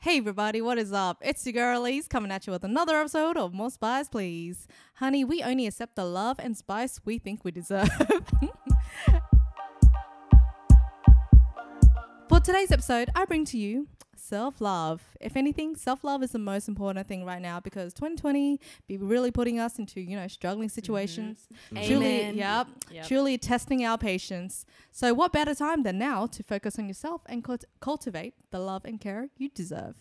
[0.00, 1.18] Hey everybody, what is up?
[1.22, 4.68] It's your girl Elise coming at you with another episode of More Spice Please.
[4.94, 7.88] Honey, we only accept the love and spice we think we deserve.
[12.28, 13.88] For today's episode, I bring to you
[14.28, 15.00] self love.
[15.20, 19.30] If anything, self love is the most important thing right now because 2020 be really
[19.30, 21.48] putting us into, you know, struggling situations.
[21.70, 22.36] Truly, Amen.
[22.36, 23.06] yep, Yep.
[23.08, 24.64] truly testing our patience.
[24.92, 28.82] So, what better time than now to focus on yourself and cult- cultivate the love
[28.84, 29.96] and care you deserve?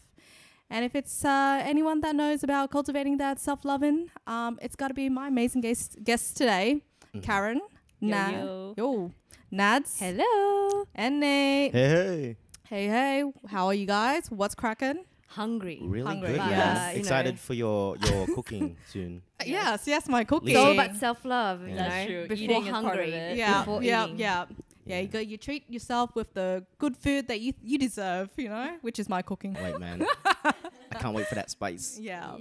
[0.70, 4.90] And if it's uh, anyone that knows about cultivating that self loving, um, it's got
[4.90, 6.82] to be my amazing guest, guest today,
[7.22, 7.62] Karen,
[8.00, 8.74] Yo, Na- yo.
[8.78, 9.12] yo,
[9.52, 10.84] Nads, Hello.
[10.94, 11.72] and Nate.
[11.74, 12.38] Hey, hey.
[12.70, 14.30] Hey, hey, how are you guys?
[14.30, 15.06] What's cracking?
[15.28, 15.80] Hungry.
[15.82, 16.50] Really Hungry, good, yeah.
[16.50, 16.90] man.
[16.92, 17.00] you know.
[17.00, 19.22] Excited for your your cooking soon.
[19.40, 20.50] Uh, yes, yes, my cooking.
[20.50, 22.06] It's all about self love, you That's know.
[22.08, 22.28] true.
[22.28, 23.12] Before Eating is part of hungry.
[23.14, 23.38] it.
[23.38, 24.18] yeah, Before yeah, eating.
[24.20, 24.46] yeah.
[24.86, 25.20] Yeah, you go.
[25.20, 28.30] You treat yourself with the good food that you you deserve.
[28.36, 29.56] You know, which is my cooking.
[29.62, 30.04] Wait, man.
[30.26, 32.00] I can't wait for that spice.
[32.02, 32.36] Yeah.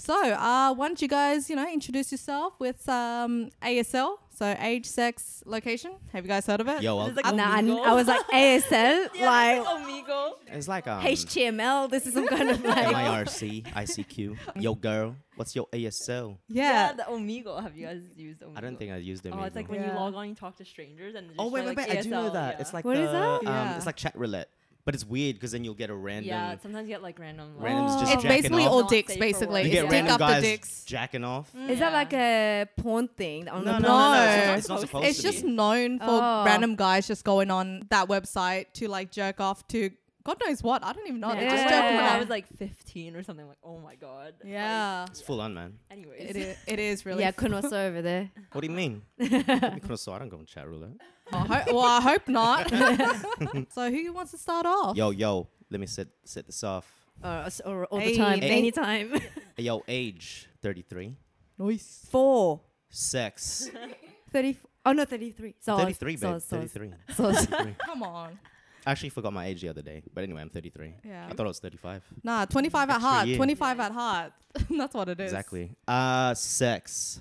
[0.00, 4.86] So, uh, why don't you guys, you know, introduce yourself with um ASL, so age,
[4.86, 5.92] sex, location.
[6.12, 6.82] Have you guys heard of it?
[6.82, 10.32] Yo, I'll, It's like Nah, I, I was like ASL, like Omegle.
[10.46, 11.90] it's like um, HTML.
[11.90, 12.86] This is some kind of like.
[12.94, 14.36] MIRC, ICQ.
[14.54, 16.38] Yo, girl, what's your ASL?
[16.48, 16.92] Yeah.
[16.92, 17.60] the Omegle.
[17.60, 18.56] Have you guys used Omegle?
[18.56, 19.32] I don't think I used them.
[19.36, 19.80] Oh, it's like either.
[19.80, 21.90] when you log on, you talk to strangers, and Oh wait, wait, wait!
[21.90, 22.60] I do know that.
[22.60, 23.38] It's like What the, is that?
[23.40, 23.76] Um, Yeah.
[23.76, 24.48] It's like chat roulette,
[24.88, 26.30] but it's weird because then you'll get a random.
[26.30, 26.56] yeah.
[26.62, 27.56] Sometimes you get like random.
[27.58, 28.00] Like, Random's Oh.
[28.00, 28.72] just it's jacking basically off.
[28.72, 29.62] all Not dicks, safe for basically.
[29.62, 29.64] work.
[29.64, 30.84] You It's get dick random after guys dicks.
[30.86, 31.52] jacking off.
[31.54, 31.68] Mm.
[31.68, 33.48] Is that like a porn thing?
[33.50, 34.00] On No, the no, porn?
[34.00, 34.54] no, no, No.
[34.54, 35.50] It's not supposed It's to just be.
[35.50, 36.42] known for Oh.
[36.46, 39.90] random guys just going on that website to like jerk off to
[40.28, 40.84] God knows what.
[40.84, 41.32] I don't even know.
[41.32, 41.40] Yeah.
[41.40, 41.70] They're just Yeah.
[41.70, 44.34] jerking When I was like 15 or something, like, oh my god.
[44.42, 45.06] Like, Yeah.
[45.06, 45.78] It's full on, man.
[45.90, 46.30] anyways.
[46.30, 47.22] It is, it is really.
[47.22, 48.30] Yeah, Kunwasa over there.
[48.52, 49.02] What do you mean?
[49.18, 50.96] because so I don't go on chat roulette.
[51.32, 52.70] I ho- well, I hope not.
[53.72, 54.96] so, who wants to start off?
[54.96, 56.86] Yo, yo, let me set set this off.
[57.22, 58.12] Uh, or, s- or all Hey.
[58.12, 58.58] the time, Hey.
[58.58, 59.10] anytime.
[59.56, 61.16] Hey, Yo, age 33.
[61.58, 62.06] Nice.
[62.10, 62.60] Four.
[62.90, 63.68] Sex.
[64.32, 64.56] 30.
[64.86, 65.54] Oh, no, 33.
[65.60, 66.20] So 33, babe.
[66.20, 66.90] so, so, 33.
[67.14, 67.74] So, 33.
[67.84, 68.38] Come on.
[68.88, 70.02] I actually forgot my age the other day.
[70.14, 70.94] But anyway, I'm 33.
[71.04, 71.26] Yeah.
[71.28, 72.02] I thought I was 35.
[72.24, 73.26] Nah, 25 at Extra heart.
[73.26, 73.36] year.
[73.36, 74.32] 25 at heart.
[74.70, 75.30] That's what it is.
[75.30, 75.72] Exactly.
[75.86, 77.20] Uh, sex.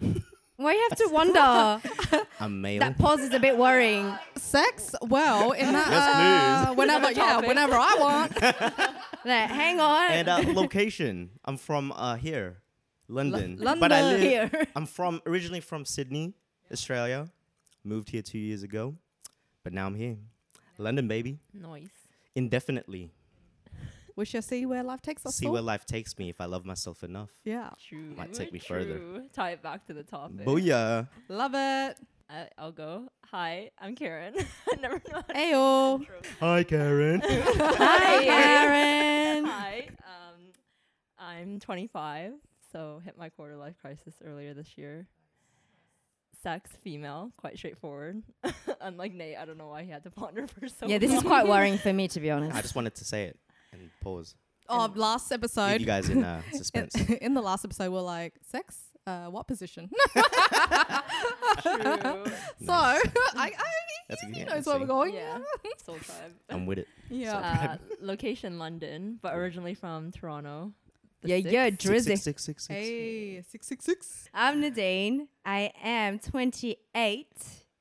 [0.56, 2.26] why you have to wonder?
[2.40, 2.80] I'm male.
[2.80, 4.18] that pause is a bit worrying.
[4.34, 7.48] Sex, well, in that, Yes, uh, whenever, yeah, Topic.
[7.50, 8.42] whenever I want.
[9.24, 10.10] Like, hang on.
[10.10, 11.30] and uh, location.
[11.44, 12.56] I'm from uh, here,
[13.06, 13.58] London.
[13.60, 13.78] London.
[13.78, 14.20] But I live.
[14.20, 14.50] Here.
[14.74, 16.34] I'm from originally from Sydney,
[16.72, 17.30] Australia.
[17.84, 18.96] Moved here two years ago,
[19.62, 20.16] but now I'm here,
[20.78, 21.38] London, baby.
[21.52, 21.88] Noise.
[22.34, 23.10] Indefinitely.
[24.16, 25.34] We shall see where life takes us.
[25.34, 25.54] See all.
[25.54, 27.30] where life takes me if I love myself enough.
[27.44, 27.70] Yeah.
[27.88, 28.14] True.
[28.16, 29.24] Might take me further.
[29.32, 30.46] Tie it back to the topic.
[30.46, 31.08] Booyah.
[31.28, 31.98] Love it.
[32.30, 33.08] I, I'll go.
[33.32, 34.34] Hi, I'm Karen.
[34.72, 35.22] I never know.
[35.28, 36.06] how Ayo.
[36.40, 37.22] Hi, Karen.
[37.26, 39.44] Hi, Karen.
[39.44, 39.88] Hi.
[39.98, 40.40] Um,
[41.18, 42.32] I'm 25,
[42.72, 45.06] so hit my quarter life crisis earlier this year.
[46.44, 48.22] Sex, female, quite straightforward.
[48.82, 50.90] Unlike Nate, I don't know why he had to ponder for so long.
[50.90, 52.54] Yeah, this is quite worrying for me, to be honest.
[52.54, 53.38] I just wanted to say it
[53.72, 54.34] and pause.
[54.68, 55.80] Oh, last Leave episode.
[55.80, 56.94] you guys in uh, suspense.
[56.96, 58.76] in the last episode, we're like, sex?
[59.06, 59.88] Uh, what position?
[61.62, 61.82] True.
[62.64, 62.98] So, I,
[63.36, 63.52] I,
[64.08, 65.14] That's a- he knows where we're going.
[65.14, 65.38] yeah.
[65.84, 66.32] Soul tribe.
[66.50, 66.88] I'm with it.
[67.10, 67.36] Yeah.
[67.38, 70.72] Uh, location London, but originally from Toronto.
[71.24, 71.84] The Yeah, yeah, sticks.
[71.84, 72.04] Drizzy.
[72.04, 72.74] Six, six, six, six, six.
[72.78, 74.28] Hey, 666.
[74.34, 75.28] I'm Nadine.
[75.44, 77.26] I am 28.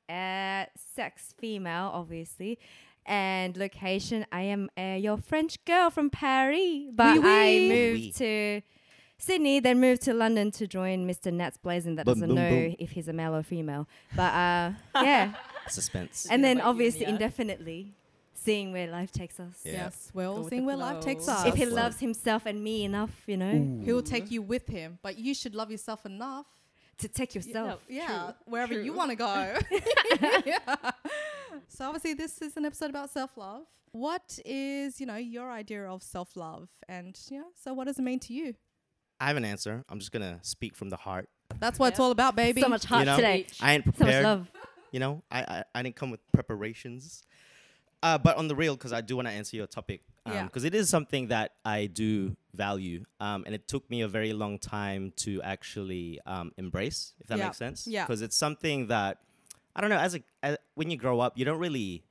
[0.10, 0.66] Uh,
[0.96, 2.58] sex female, obviously.
[3.06, 6.84] And location, I am uh, your French girl from Paris.
[6.94, 8.12] But Oui, I moved Oui.
[8.18, 8.62] to
[9.18, 11.32] Sydney, then moved to London to join Mr.
[11.32, 12.76] Nats Blazing that Boom, doesn't boom, know boom.
[12.80, 13.88] if he's a male or female.
[14.16, 14.72] But uh,
[15.04, 15.34] yeah.
[15.68, 16.28] Suspense.
[16.30, 17.94] and Yeah, then obviously and the indefinitely
[18.44, 19.60] seeing where life takes us.
[19.64, 19.72] Yeah.
[19.74, 21.46] Yes, we're all Go seeing the where life takes us.
[21.46, 25.00] If he loves himself and me enough, you know, he will take you with him,
[25.02, 26.46] but you should love yourself enough.
[27.00, 27.82] to take yourself.
[27.90, 29.58] Yeah, True, wherever you want to go.
[30.46, 30.60] yeah.
[31.68, 33.64] So obviously, this is an episode about self-love.
[33.92, 38.20] What is, you know, your idea of self-love, and yeah, so what does it mean
[38.22, 38.56] to you?
[39.20, 39.84] I have an answer.
[39.90, 41.30] I'm just gonna speak from the heart.
[41.60, 42.62] That's what it's all about, baby.
[42.62, 43.46] So much heart know, today.
[43.62, 44.52] I ain't So much love.
[44.92, 47.24] You know, I, I I didn't come with preparations.
[48.04, 50.44] Uh, but on the real, because I do want to answer your topic, Yeah.
[50.44, 54.34] because it is something that I do value, um, and it took me a very
[54.34, 57.46] long time to actually um, embrace, if that Yeah.
[57.46, 57.88] makes sense.
[57.88, 58.04] Yeah.
[58.06, 59.20] Because it's something that
[59.76, 59.98] I don't know.
[59.98, 62.04] As a as, when you grow up, you don't really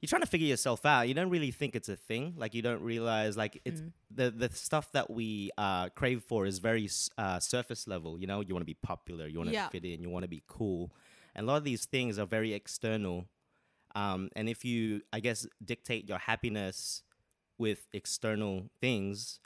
[0.00, 1.02] you're trying to figure yourself out.
[1.08, 2.34] You don't really think it's a thing.
[2.36, 3.92] Like you don't realize like it's Mm.
[4.10, 8.18] the the stuff that we uh, crave for is very uh, surface level.
[8.20, 9.68] You know, you want to be popular, you want to Yeah.
[9.68, 10.92] fit in, you want to be cool,
[11.34, 13.26] and a lot of these things are very external.
[13.94, 17.02] Um, and if you, I guess, dictate your happiness
[17.58, 19.38] with external things,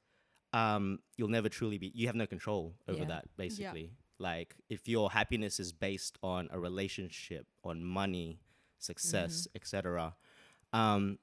[0.53, 1.93] um, you'll never truly be.
[1.95, 3.05] You have no control over Yeah.
[3.09, 3.25] that.
[3.37, 8.41] Basically, like if your happiness is based on a relationship, on money,
[8.79, 10.17] success, etc.
[10.73, 11.19] Um,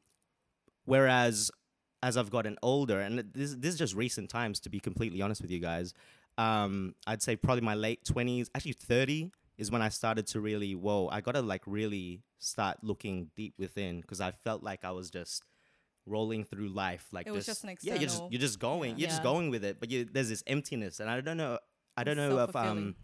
[0.85, 1.51] whereas
[2.03, 5.41] as I've gotten older, and this this is just recent times, to be completely honest
[5.41, 5.93] with you guys,
[6.37, 10.75] um, I'd say probably my late twenties, actually thirty, is when I started to really,
[10.75, 15.09] whoa, I gotta like really start looking deep within because I felt like I was
[15.09, 15.43] just
[16.05, 17.55] rolling through life like It was this.
[17.57, 18.97] just an yeah, you're just you're just going, yeah.
[18.97, 21.57] you're just going with it, but you, there's this emptiness, and I don't know,
[21.97, 22.95] I don't It's know if um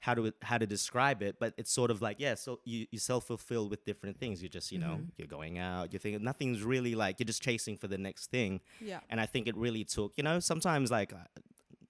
[0.00, 2.98] how to how to describe it, but it's sort of like yeah, so you you
[2.98, 4.42] self fulfill with different things.
[4.42, 5.10] You just you know Mm-hmm.
[5.18, 8.60] you're going out, you're thinking nothing's really like you're just chasing for the next thing,
[8.80, 9.00] Yeah.
[9.10, 11.18] and I think it really took you know sometimes like uh,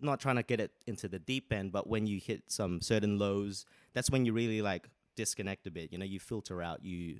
[0.00, 3.18] not trying to get it into the deep end, but when you hit some certain
[3.18, 5.92] lows, that's when you really like disconnect a bit.
[5.92, 7.18] You know, you filter out you.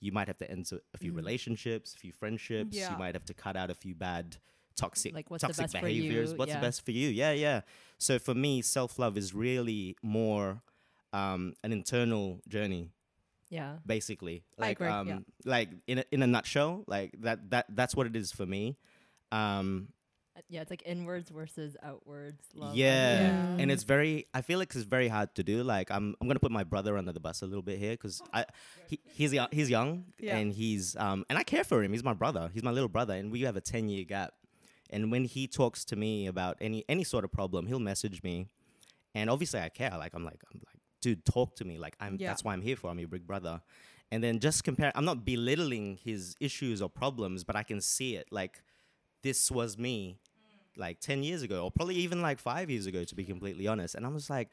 [0.00, 2.74] You might have to end a few relationships, a few friendships.
[2.76, 2.92] Yeah.
[2.92, 4.36] You might have to cut out a few bad,
[4.74, 6.32] toxic, Like, what's toxic behaviors.
[6.34, 6.60] What's Yeah.
[6.60, 7.08] the best for you?
[7.10, 7.60] Yeah, yeah.
[7.98, 10.62] So for me, self love is really more
[11.12, 12.88] um, an internal journey,
[13.50, 13.78] Yeah.
[13.84, 14.44] basically.
[14.56, 15.18] Like, um, yeah.
[15.44, 18.76] like in a, in a nutshell, like that that that's what it is for me.
[19.32, 19.88] Um,
[20.52, 22.74] Yeah, it's like inwards versus outwards love.
[22.74, 23.20] Yeah.
[23.20, 23.56] Yeah.
[23.60, 24.26] and it's very.
[24.34, 25.62] I feel like it's very hard to do.
[25.62, 28.20] Like I'm I'm gonna put my brother under the bus a little bit here because
[28.34, 28.44] I
[28.88, 30.36] he, he's young, he's young Yeah.
[30.36, 31.92] and he's um and I care for him.
[31.92, 32.50] He's my brother.
[32.52, 34.34] He's my little brother, and we have a ten year gap.
[34.92, 38.48] And when he talks to me about any any sort of problem, he'll message me,
[39.14, 39.94] and obviously I care.
[39.96, 41.78] Like I'm like I'm like, dude, talk to me.
[41.78, 42.26] Like I'm Yeah.
[42.26, 42.90] that's why I'm here for.
[42.90, 43.60] I'm your big brother.
[44.12, 44.90] And then just compare.
[44.96, 48.26] I'm not belittling his issues or problems, but I can see it.
[48.32, 48.64] Like
[49.22, 50.18] this was me,
[50.80, 53.94] like ten years ago, or probably even like five years ago, to be completely honest.
[53.94, 54.48] And I'm just like,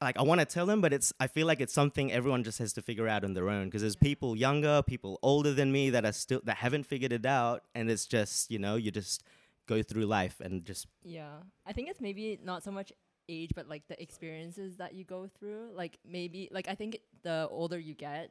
[0.00, 2.58] like I want to tell them, but it's I feel like it's something everyone just
[2.58, 3.66] has to figure out on their own.
[3.66, 7.24] Because there's people younger, people older than me that are still that haven't figured it
[7.24, 9.22] out, and it's just you know you just
[9.66, 11.38] go through life and just Yeah.
[11.66, 12.92] I think it's maybe not so much
[13.28, 15.70] age, but like the experiences that you go through.
[15.74, 18.30] Like maybe, like I think the older you get,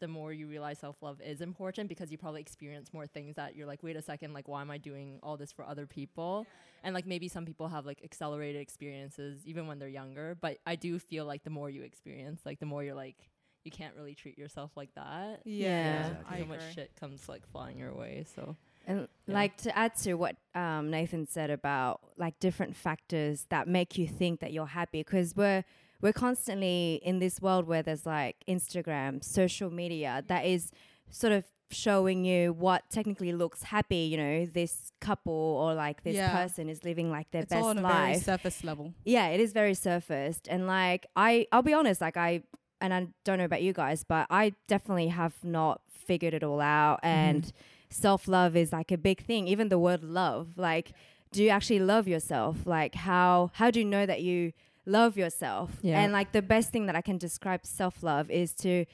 [0.00, 3.56] the more you realize self love is important because you probably experience more things that
[3.56, 6.46] you're like, wait a second, like why am I doing all this for other people?
[6.84, 10.36] And like maybe some people have like accelerated experiences even when they're younger.
[10.40, 13.16] But I do feel like the more you experience, like the more you're like,
[13.64, 15.40] you can't really treat yourself like that.
[15.44, 16.10] Yeah.
[16.10, 16.40] Exactly.
[16.40, 18.24] So much shit comes like flying your way.
[18.34, 18.54] So
[18.86, 19.34] And Yeah.
[19.34, 24.06] like to add to what um, Nathan said about like different factors that make you
[24.06, 25.64] think that you're happy, because we're
[26.02, 30.70] we're constantly in this world where there's like Instagram, social media that is
[31.10, 33.96] sort of showing you what technically looks happy.
[34.12, 36.30] You know, this couple or like this Yeah.
[36.32, 38.22] person is living like their It's all best on a very life.
[38.24, 38.94] surface level.
[39.04, 42.42] yeah, it is very surfaced, and like I, I'll be honest, like I,
[42.80, 46.60] and I don't know about you guys, but I definitely have not figured it all
[46.60, 47.08] out, mm-hmm.
[47.08, 47.52] and
[47.90, 49.48] self love is like a big thing.
[49.48, 50.92] Even the word love, like,
[51.32, 52.66] do you actually love yourself?
[52.66, 54.52] Like, how how do you know that you
[54.86, 55.70] love yourself?
[55.82, 56.00] Yeah.
[56.00, 58.84] And like the best thing that I can describe self love is to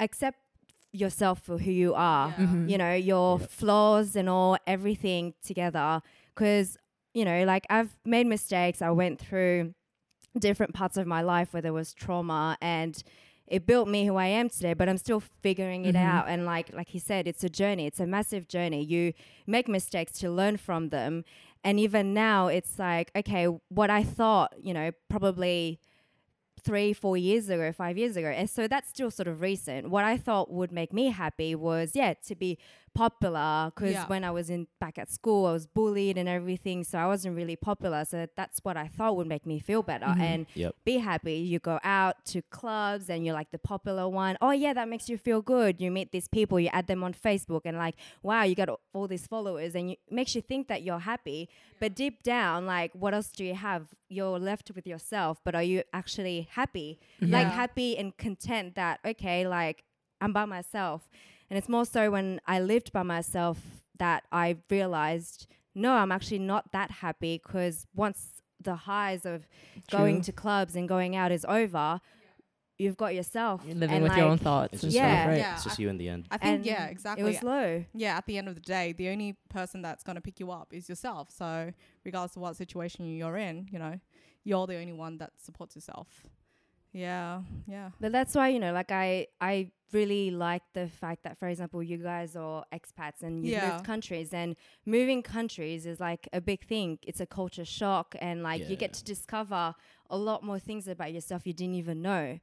[0.00, 0.38] accept
[0.92, 2.46] yourself for who you are Yeah.
[2.46, 2.68] Mhm.
[2.70, 3.50] you know your Yep.
[3.50, 6.02] flaws and all everything together
[6.34, 6.76] because
[7.14, 9.72] you know like i've made mistakes i went through
[10.38, 13.02] different parts of my life where there was trauma and
[13.46, 16.04] it built me who i am today but i'm still figuring it Mhm.
[16.14, 19.14] out and like like he said it's a journey it's a massive journey you
[19.46, 21.24] make mistakes to learn from them
[21.64, 25.78] and even now it's like okay what i thought you know probably
[26.64, 28.28] three, four years ago, five years ago.
[28.28, 29.90] And so that's still sort of recent.
[29.90, 32.58] What I thought would make me happy was, yeah, to be
[32.94, 33.70] popular.
[33.74, 34.06] Because Yeah.
[34.06, 36.84] when I was in back at school, I was bullied and everything.
[36.84, 38.04] So I wasn't really popular.
[38.04, 40.20] So that's what I thought would make me feel better Mm-hmm.
[40.20, 40.74] and Yep.
[40.84, 41.34] be happy.
[41.34, 44.36] You go out to clubs and you're like the popular one.
[44.40, 45.80] Oh, yeah, that makes you feel good.
[45.80, 49.08] You meet these people, you add them on Facebook, and like, wow, you got all
[49.08, 51.48] these followers, and you, it makes you think that you're happy.
[51.80, 53.88] But deep down, like, what else do you have?
[54.08, 56.98] You're left with yourself, but are you actually happy?
[57.20, 59.84] Like, happy and content that, okay, like,
[60.20, 61.08] I'm by myself.
[61.52, 63.58] And it's more so when I lived by myself
[63.98, 69.46] that I realized, no, I'm actually not that happy because once the highs of
[69.90, 72.00] going to clubs and going out is over,
[72.78, 73.60] you've got yourself.
[73.66, 74.72] You're living and with your own thoughts.
[74.72, 75.14] It's just Yeah.
[75.14, 75.36] stuff, right?
[75.36, 75.54] Yeah.
[75.56, 76.26] it's just I- you in the end.
[76.30, 77.22] I think and yeah, exactly.
[77.22, 77.84] It was low.
[77.92, 80.50] yeah, at the end of the day, the only person that's going to pick you
[80.50, 81.30] up is yourself.
[81.30, 81.70] So,
[82.02, 84.00] regardless of what situation you're in, you know,
[84.42, 86.08] you're the only one that supports yourself.
[86.92, 87.90] Yeah, yeah.
[88.00, 91.82] But that's why, you know, like I I really like the fact that for example
[91.82, 93.72] you guys are expats and you've Yeah.
[93.74, 94.56] moved countries and
[94.86, 96.98] moving countries is like a big thing.
[97.02, 99.74] It's a culture shock and like you get to discover
[100.10, 102.38] a lot more things about yourself you didn't even know.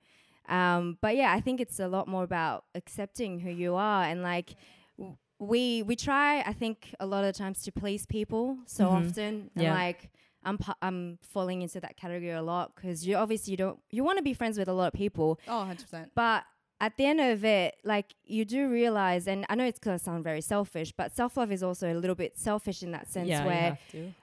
[0.48, 4.22] Um, but yeah, I think it's a lot more about accepting who you are and
[4.24, 4.56] like
[4.98, 8.92] w- we we try I think a lot of times to please people so Mhm.
[8.92, 9.74] often and Yeah.
[9.74, 10.10] like
[10.44, 14.18] I'm I'm falling into that category a lot because you obviously you don't you want
[14.18, 16.10] to be friends with a lot of people Oh, 100%.
[16.16, 16.44] but
[16.82, 20.24] at the end of it like you do realize and I know it's gonna sound
[20.24, 23.42] very selfish but self love is also a little bit selfish in that sense yeah,
[23.42, 24.14] you where have to.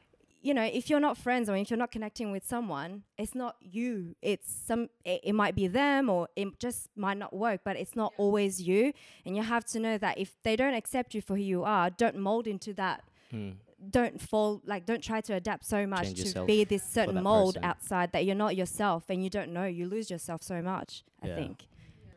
[0.43, 3.57] you know, if you're not friends or if you're not connecting with someone, it's not
[3.61, 4.15] you.
[4.23, 4.89] It's some.
[5.05, 7.63] It, it might be them, or it just might not work.
[7.65, 8.93] But it's not always you,
[9.25, 11.91] and you have to know that if they don't accept you for who you are,
[11.91, 13.03] don't mold into that.
[13.35, 13.55] Mm.
[13.91, 14.87] Don't fall like.
[14.87, 17.65] Don't try to adapt so much Change to be this certain mold person.
[17.69, 19.65] outside that you're not yourself, and you don't know.
[19.67, 21.05] You lose yourself so much.
[21.23, 21.67] I think.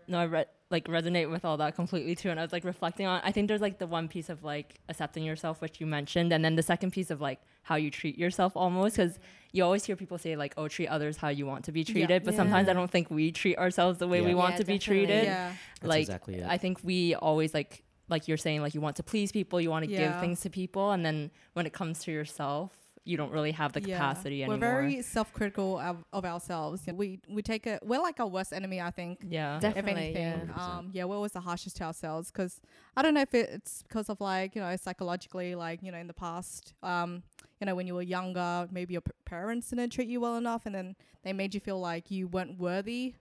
[0.07, 2.29] no, I re- like resonate with all that completely too.
[2.29, 3.19] And I was like reflecting on.
[3.25, 6.45] I think there's like the one piece of like accepting yourself, which you mentioned, and
[6.45, 9.19] then the second piece of like how you treat yourself, almost because
[9.51, 12.23] you always hear people say like, "Oh, treat others how you want to be treated,"
[12.23, 14.79] but sometimes I don't think we treat ourselves the way we want Yeah, to be
[14.79, 15.25] treated.
[15.25, 15.51] Yeah.
[15.81, 16.45] That's like exactly it.
[16.47, 19.69] I think we always like like you're saying like you want to please people, you
[19.69, 22.71] want to give things to people, and then when it comes to yourself,
[23.05, 23.95] you don't really have the Yeah.
[23.97, 26.81] capacity We're very self-critical of, of ourselves.
[26.93, 27.79] We we take it.
[27.83, 29.19] We're like our worst enemy, I think.
[29.27, 29.55] yeah.
[29.55, 29.91] if Definitely.
[30.15, 30.49] anything.
[30.55, 30.63] Yeah.
[30.77, 32.61] Um, yeah, we're always the harshest to ourselves because
[32.95, 36.07] I don't know if it's because of like you know psychologically, like you know in
[36.07, 37.23] the past, um,
[37.59, 40.65] you know when you were younger, maybe your p- parents didn't treat you well enough,
[40.65, 43.15] and then they made you feel like you weren't worthy.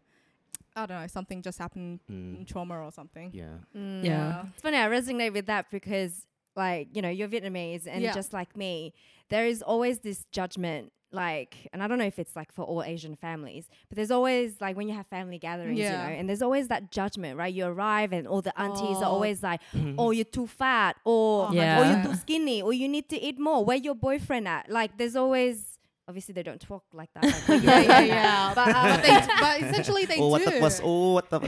[0.82, 2.47] I don't know, something just happened, Mm.
[2.47, 3.30] trauma or something.
[3.32, 3.58] Yeah.
[3.76, 4.04] Mm.
[4.04, 4.44] Yeah.
[4.52, 8.14] It's funny, I resonate with that because, like, you know, you're Vietnamese and Yeah.
[8.14, 8.92] just like me,
[9.28, 10.92] there is always this judgment.
[11.11, 14.61] Like, and I don't know if it's like for all Asian families, but there's always
[14.61, 15.90] like when you have family gatherings, Yeah.
[15.90, 17.52] you know, and there's always that judgment, right?
[17.52, 19.12] You arrive and all the aunties are Oh.
[19.16, 19.62] always like,
[19.99, 21.80] oh, you're too fat, or, Oh, Yeah.
[21.80, 23.64] or you're too skinny, or you need to eat more.
[23.64, 24.68] Where your boyfriend at?
[24.70, 25.77] Like, there's always,
[26.09, 27.25] obviously, they don't talk like that.
[27.49, 28.53] Like, yeah, yeah, yeah.
[28.59, 30.31] But, um, but, they, but essentially they oh, do.
[30.31, 31.41] what the what's oh what the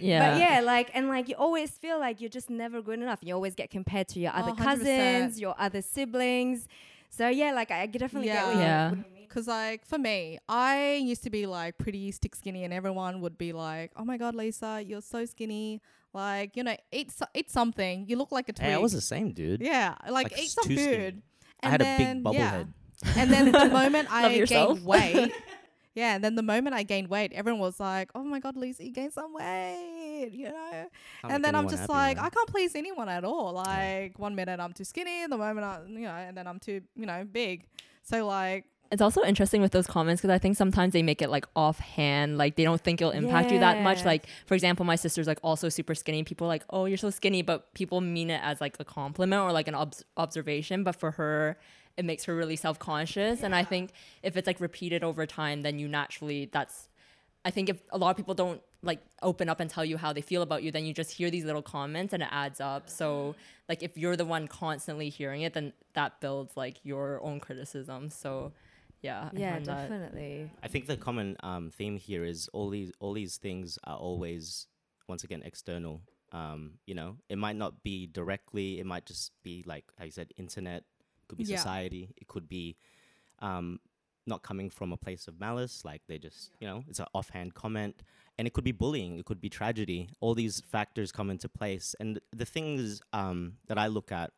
[0.00, 0.30] yeah.
[0.32, 3.18] But yeah, like and like you always feel like you're just never good enough.
[3.22, 6.66] You always get compared to your other Oh, cousins, your other siblings.
[7.10, 8.88] So yeah, like I definitely get what you- Yeah.
[8.90, 9.28] what you mean.
[9.28, 13.36] Cause like for me, I used to be like pretty stick skinny, and everyone would
[13.36, 15.82] be like, "Oh my god, Lisa, you're so skinny!
[16.14, 18.06] Like you know, eat so- eat something.
[18.08, 19.60] You look like a twig." Hey, I was the same, dude.
[19.60, 20.96] yeah, like, Like, eat some too skinny.
[20.96, 21.22] food.
[21.62, 22.50] I had a big bubble yeah.
[22.50, 22.72] head.
[23.16, 25.32] And then the moment I gained weight,
[25.94, 28.84] yeah, and then the moment I gained weight, everyone was like, "Oh my god, Lisa,
[28.84, 30.70] you gained some weight," you know.
[31.20, 32.26] Can't and then I'm just happy, like, man.
[32.26, 33.52] I can't please anyone at all.
[33.52, 36.80] Like one minute I'm too skinny, the moment I, you know, and then I'm too,
[36.96, 37.66] you know, big.
[38.02, 41.28] So like, It's also interesting with those comments because I think sometimes they make it
[41.28, 44.04] like offhand, like they don't think it'll impact you that much.
[44.04, 46.22] Like, for example, my sister's like also super skinny.
[46.22, 49.42] People are like, oh, you're so skinny, but people mean it as like a compliment
[49.42, 50.84] or like an obs- observation.
[50.84, 51.58] But for her,
[51.96, 53.42] it makes her really self conscious.
[53.42, 53.90] And I think
[54.22, 56.88] if it's like repeated over time, then you naturally, that's,
[57.44, 60.12] I think if a lot of people don't like open up and tell you how
[60.12, 62.88] they feel about you, then you just hear these little comments and it adds up.
[62.90, 63.34] So,
[63.68, 68.10] like, if you're the one constantly hearing it, then that builds like your own criticism.
[68.10, 68.52] So,
[69.02, 69.30] yeah.
[69.32, 70.50] I Yeah, find that- definitely.
[70.62, 74.66] I think the common um, theme here is all these all these things are always
[75.08, 76.02] once again external.
[76.32, 78.80] Um, you know, it might not be directly.
[78.80, 80.82] It might just be like how you said, internet.
[81.26, 81.56] It could be Yeah.
[81.56, 82.14] society.
[82.16, 82.76] It could be
[83.40, 83.80] um,
[84.26, 85.84] not coming from a place of malice.
[85.84, 88.02] Like they just, you know, it's an offhand comment,
[88.38, 89.18] and it could be bullying.
[89.18, 90.08] It could be tragedy.
[90.20, 94.30] All these factors come into place, and the things um, that I look at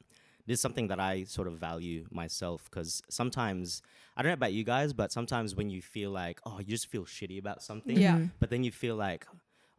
[0.46, 3.82] this is something that I sort of value myself because sometimes
[4.16, 6.86] I don't know about you guys, but sometimes when you feel like oh, you just
[6.86, 8.16] feel shitty about something, Yeah.
[8.16, 8.30] Mhm.
[8.40, 9.26] but then you feel like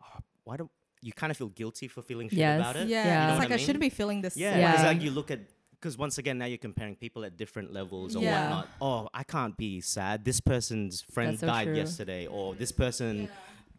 [0.03, 0.69] oh, why don't
[1.01, 2.59] you kind of feel guilty for feeling shit Yes.
[2.59, 2.87] about it?
[2.87, 3.21] yeah, Yeah.
[3.21, 4.37] You know it's like I I, shouldn't be feeling this.
[4.37, 4.71] Yeah, Yeah.
[4.71, 5.39] because like you look at
[5.79, 8.41] because once again now you're comparing people at different levels or Yeah.
[8.41, 8.69] whatnot.
[8.81, 10.25] Oh, I can't be sad.
[10.25, 11.75] This person's friend so died true.
[11.75, 13.29] yesterday, or this person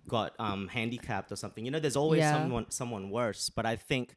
[0.09, 1.65] got um, handicapped or something.
[1.65, 2.33] You know, there's always Yeah.
[2.33, 3.51] someone someone worse.
[3.51, 4.15] But I think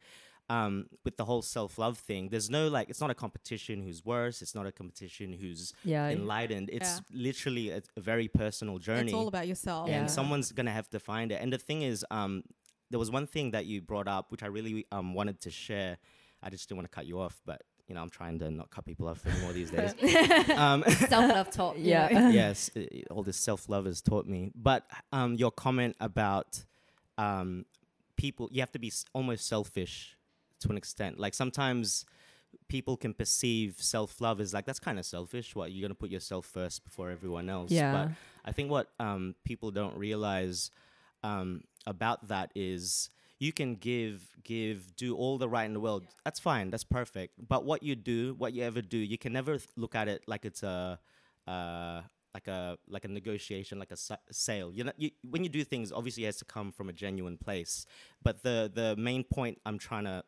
[0.50, 4.04] um, with the whole self love thing, there's no like it's not a competition who's
[4.06, 4.42] worse.
[4.42, 6.10] It's not a competition who's Yeah.
[6.10, 6.70] enlightened.
[6.72, 7.18] It's Yeah.
[7.28, 9.90] literally a, a very personal journey It's all about yourself.
[9.90, 10.00] Yeah.
[10.02, 11.42] and someone's gonna have to find it.
[11.42, 12.44] And the thing is, um,
[12.90, 15.98] there was one thing that you brought up which I really um wanted to share.
[16.46, 18.70] I just didn't want to cut you off, but you know I'm trying to not
[18.72, 19.94] cut people off anymore these days.
[20.58, 21.78] um, Self love talk.
[21.78, 22.08] you Yeah.
[22.10, 22.30] know.
[22.42, 24.52] yes, i- i- all this self love has taught me.
[24.56, 26.64] But um, your comment about
[27.18, 27.66] um,
[28.16, 30.18] people, you have to be s- almost selfish
[30.62, 31.20] to an extent.
[31.20, 32.06] Like sometimes
[32.70, 35.56] people can perceive self love as like that's kind of selfish.
[35.56, 37.72] What you're gonna put yourself first before everyone else.
[37.72, 37.92] Yeah.
[37.92, 38.10] But
[38.46, 40.72] I think what um, people don't realize
[41.24, 43.10] um, about that is
[43.44, 46.04] you can give, give, do all the right in the world.
[46.26, 46.70] That's fine.
[46.74, 47.34] That's perfect.
[47.54, 50.44] But what you do, what you ever do, you can never look at it like
[50.50, 51.00] it's a,
[51.48, 52.02] uh,
[52.34, 54.70] like a like a negotiation, like a sa- sale.
[54.74, 57.38] You know, you, when you do things, obviously it has to come from a genuine
[57.38, 57.86] place.
[58.24, 60.24] But the the main point I'm trying to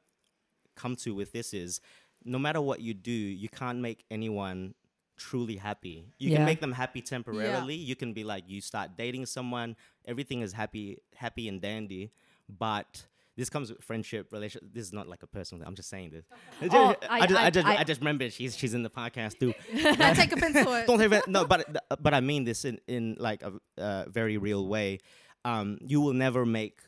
[0.76, 1.82] come to with this is
[2.24, 4.76] no matter what you do, you can't make anyone
[5.18, 5.98] truly happy.
[6.20, 6.38] You Yeah.
[6.38, 7.76] can make them happy temporarily.
[7.76, 12.12] You can be like you start dating someone, everything is happy happy and dandy,
[12.50, 13.06] but
[13.38, 14.70] this comes with friendship, relationship.
[14.74, 15.68] This is not like a personal thing.
[15.68, 16.26] I'm just saying this.
[16.62, 18.74] I, Oh, just, I- I, just, I, I- just, I- I just remembered she's she's
[18.74, 19.54] in the podcast too.
[19.84, 20.88] Don't take offense to it.
[20.88, 21.28] Don't have it.
[21.28, 25.00] No, but but I mean this in in like a uh, very real way.
[25.44, 26.80] Um, you will never make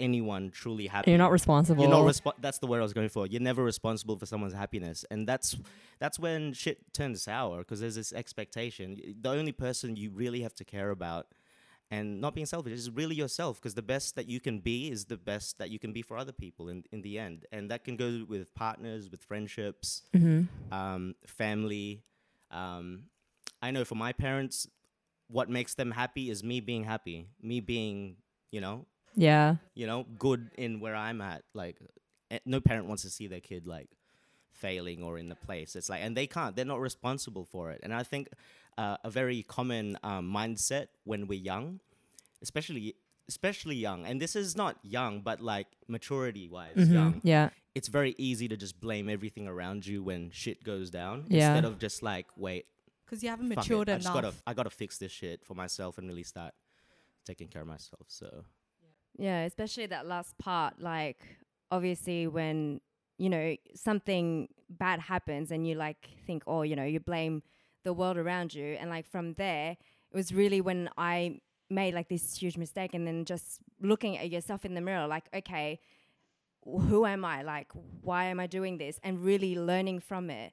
[0.00, 1.10] anyone truly happy.
[1.10, 1.82] You're not responsible.
[1.82, 3.26] You're not respo- That's the word I was going for.
[3.26, 5.56] You're never responsible for someone's happiness, and that's
[6.00, 8.96] that's when shit turns sour because there's this expectation.
[9.20, 11.26] The only person you really have to care about,
[11.92, 13.52] and not being selfish, is really yourself.
[13.60, 16.16] Because the best that you can be is the best that you can be for
[16.22, 20.42] other people in in the end, and that can go with partners, with friendships, hmm
[20.70, 22.02] um, family.
[22.50, 23.04] Um,
[23.66, 24.66] I know for my parents,
[25.28, 28.16] what makes them happy is me being happy, me being,
[28.50, 29.56] you know, Yeah.
[29.74, 31.42] you know, good in where I'm at.
[31.54, 31.76] Like,
[32.30, 33.88] eh, no parent wants to see their kid like
[34.50, 35.76] failing or in the place.
[35.76, 36.54] It's like, and they can't.
[36.56, 37.80] They're not responsible for it.
[37.82, 38.28] And I think
[38.78, 41.80] uh, a very common um, mindset when we're young,
[42.42, 42.94] especially
[43.28, 46.92] especially young, and this is not young, but like maturity wise, Mhm.
[46.92, 47.20] young.
[47.24, 47.50] Yeah.
[47.74, 51.54] It's very easy to just blame everything around you when shit goes down Yeah.
[51.54, 52.66] instead of just like, wait,
[53.06, 53.92] Because you haven't matured it.
[53.92, 54.14] I just enough.
[54.22, 56.52] gotta, I gotta fix this shit for myself and really start
[57.24, 58.06] taking care of myself.
[58.08, 58.44] So
[59.18, 60.80] Yeah, especially that last part.
[60.80, 61.20] Like,
[61.70, 62.80] obviously, when
[63.18, 67.42] you know something bad happens and you like think, oh, you know, you blame
[67.84, 69.72] the world around you, and like from there,
[70.10, 74.30] it was really when I made like this huge mistake, and then just looking at
[74.30, 75.80] yourself in the mirror, like, okay,
[76.64, 77.42] who am I?
[77.42, 77.68] Like,
[78.02, 79.00] why am I doing this?
[79.02, 80.52] And really learning from it.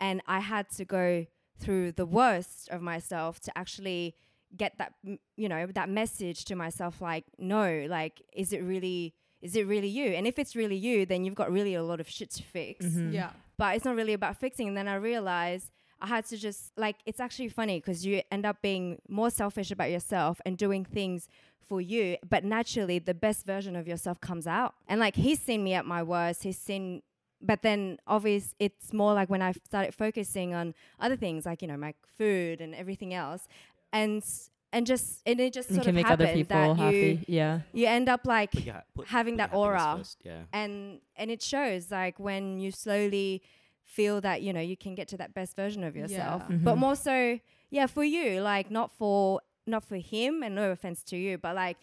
[0.00, 1.26] And I had to go
[1.58, 4.14] through the worst of myself to actually
[4.56, 4.94] get that
[5.36, 9.88] you know that message to myself like no like is it really is it really
[9.88, 12.42] you and if it's really you then you've got really a lot of shit to
[12.42, 13.12] fix Mhm.
[13.12, 13.30] Yeah.
[13.58, 15.70] but it's not really about fixing and then i realized
[16.00, 19.70] i had to just like it's actually funny because you end up being more selfish
[19.70, 21.28] about yourself and doing things
[21.66, 25.62] for you but naturally the best version of yourself comes out and like he's seen
[25.62, 27.02] me at my worst he's seen
[27.40, 31.68] but then obvious it's more like when i started focusing on other things like you
[31.68, 33.46] know my food and everything else
[33.92, 34.22] and
[34.72, 37.24] and just and it just sort can of make other happened people that you happy.
[37.26, 37.60] Yeah.
[37.72, 40.42] you end up like put your ha- put- having put that aura first, Yeah.
[40.52, 43.42] and and it shows like when you slowly
[43.96, 46.56] feel that you know you can get to that best version of yourself Yeah.
[46.66, 46.78] but Mhm.
[46.84, 47.16] more so
[47.70, 51.54] yeah for you like not for not for him and no offense to you but
[51.56, 51.76] like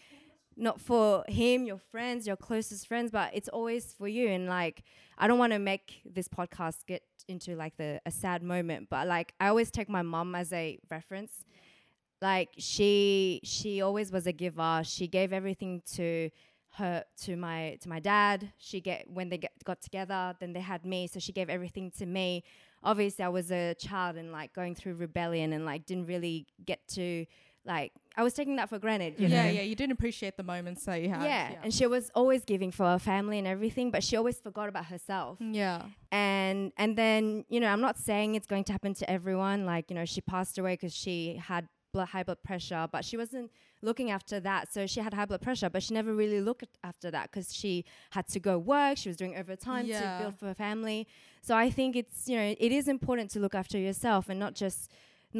[0.56, 4.82] not for him your friends your closest friends but it's always for you and like
[5.18, 9.06] i don't want to make this podcast get into like the a sad moment but
[9.08, 11.44] like i always take my mom as a reference
[12.22, 16.30] like she she always was a giver she gave everything to
[16.76, 20.60] her to my to my dad she get when they get, got together then they
[20.60, 22.42] had me so she gave everything to me
[22.82, 26.86] obviously i was a child and like going through rebellion and like didn't really get
[26.88, 27.24] to
[27.64, 29.62] like i was taking that for granted you Yeah, know yeah.
[29.62, 31.22] You didn't appreciate the moments that you had.
[31.24, 31.54] yeah.
[31.64, 34.84] and she was always giving for her family and everything but she always forgot about
[34.86, 35.82] herself yeah.
[36.12, 39.90] and and then you know i'm not saying it's going to happen to everyone like
[39.90, 43.48] you know she passed away because she had blood, high blood pressure but she wasn't
[43.88, 47.08] looking after that so she had high blood pressure but she never really looked after
[47.16, 47.72] that because she
[48.16, 50.00] had to go work she was doing overtime Yeah.
[50.00, 51.00] to build for her family
[51.46, 54.54] so i think it's you know it is important to look after yourself and not
[54.64, 54.80] just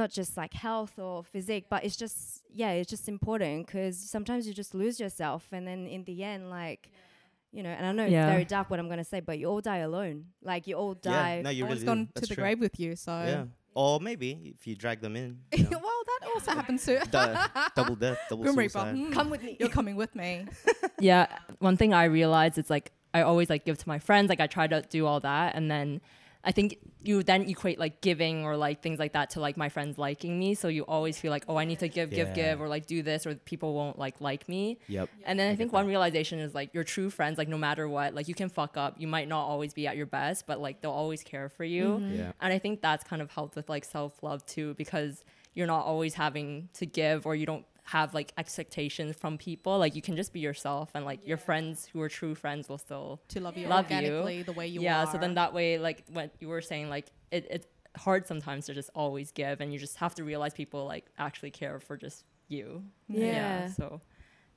[0.03, 4.41] not just like health or physique but it's just yeah it's just important because sometimes
[4.47, 6.83] you just lose yourself and then in the end like
[7.57, 8.25] you know and i know Yeah.
[8.27, 10.17] it's very dark what i'm going to say but you all die alone
[10.51, 12.43] like you all die Yeah, no, you I was really gone to That's the true.
[12.45, 13.13] grave with you, so.
[13.33, 13.45] Yeah.
[13.77, 15.39] Or maybe if you drag them in.
[15.53, 15.79] you know.
[15.79, 16.99] well, that also happens too.
[17.11, 18.71] Du- double death, double Grim Reaper.
[18.71, 18.97] suicide.
[18.97, 20.47] hmm, come with me You're coming with me.
[20.99, 21.27] yeah
[21.59, 24.47] one thing i realized is like i always like give to my friends like i
[24.47, 26.01] try to do all that and then
[26.47, 29.69] i think you then equate like giving or like things like that to like my
[29.69, 32.35] friends liking me so you always feel like oh i need to give give Yeah.
[32.35, 35.09] give or like do this or people won't like like me Yep.
[35.25, 35.91] and then i, I think one that.
[35.91, 38.95] realization is like your true friends like no matter what like you can fuck up
[38.99, 41.85] you might not always be at your best but like they'll always care for you
[41.99, 42.15] Mm-hmm.
[42.17, 42.33] Yeah.
[42.41, 45.85] and I think that's kind of helped with like self love too, because you're not
[45.87, 49.79] always having to give or you don't have like expectations from people.
[49.79, 52.79] Like you can just be yourself, and like your friends who are true friends will
[52.79, 53.21] still.
[53.29, 54.43] To love you Love you.
[54.45, 55.05] the way you yeah.
[55.05, 55.13] are.
[55.13, 58.75] So then that way, like what you were saying, like it, it's hard sometimes to
[58.75, 62.25] just always give, and you just have to realize people like actually care for just
[62.49, 62.83] you.
[63.09, 63.69] Yeah.
[63.69, 64.01] So,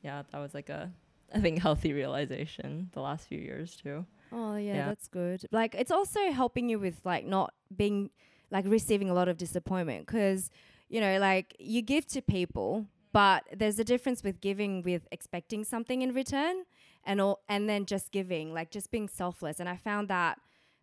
[0.01, 0.91] yeah, that was like a
[1.33, 4.05] I think healthy realization the last few years too.
[4.31, 4.85] oh yeah, Yeah.
[4.87, 8.09] that's good like it's also helping you with like not being
[8.51, 10.49] like receiving a lot of disappointment because
[10.87, 15.63] you know like you give to people but there's a difference with giving with expecting
[15.63, 16.63] something in return
[17.06, 20.39] and all and then just giving like just being selfless and i found that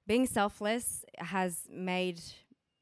[0.06, 2.20] being selfless has made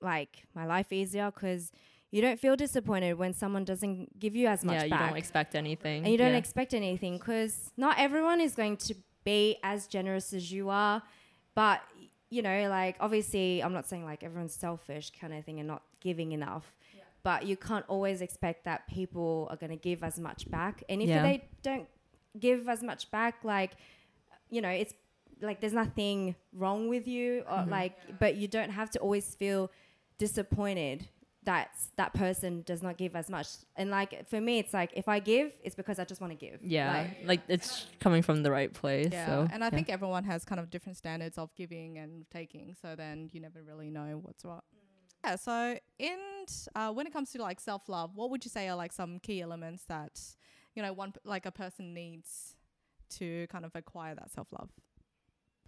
[0.01, 1.73] like my life easier because
[2.11, 5.19] you don't feel disappointed when someone doesn't give you as much yeah, you back don't
[5.19, 6.05] expect anything.
[6.05, 6.39] and you don't yeah.
[6.39, 11.03] expect anything because not everyone is going to be as generous as you are
[11.55, 11.81] but
[12.31, 15.83] you know like obviously i'm not saying like everyone's selfish kind of thing and not
[16.01, 16.75] giving enough
[17.25, 21.03] but you can't always expect that people are going to give as much back and
[21.03, 21.23] if Yeah.
[21.23, 21.89] they don't
[22.39, 23.73] give as much back like
[24.51, 24.95] you know it's
[25.41, 27.71] like there's nothing wrong with you or Mm-hmm.
[27.71, 29.71] like but you don't have to always feel
[30.19, 31.09] disappointed
[31.45, 35.07] that that person does not give as much and like for me it's like if
[35.09, 38.43] i give it's because i just want to give Yeah, Like, like, it's coming from
[38.43, 39.11] the right place.
[39.13, 39.71] Yeah, So and I yeah.
[39.77, 43.61] think everyone has kind of different standards of giving and taking, so then you never
[43.63, 44.65] really know what's what.
[45.25, 46.19] Yeah, so in
[46.75, 49.19] uh, when it comes to like self love, what would you say are like some
[49.21, 50.21] key elements that
[50.75, 52.57] you know one p- like a person needs
[53.17, 54.71] to kind of acquire that self love?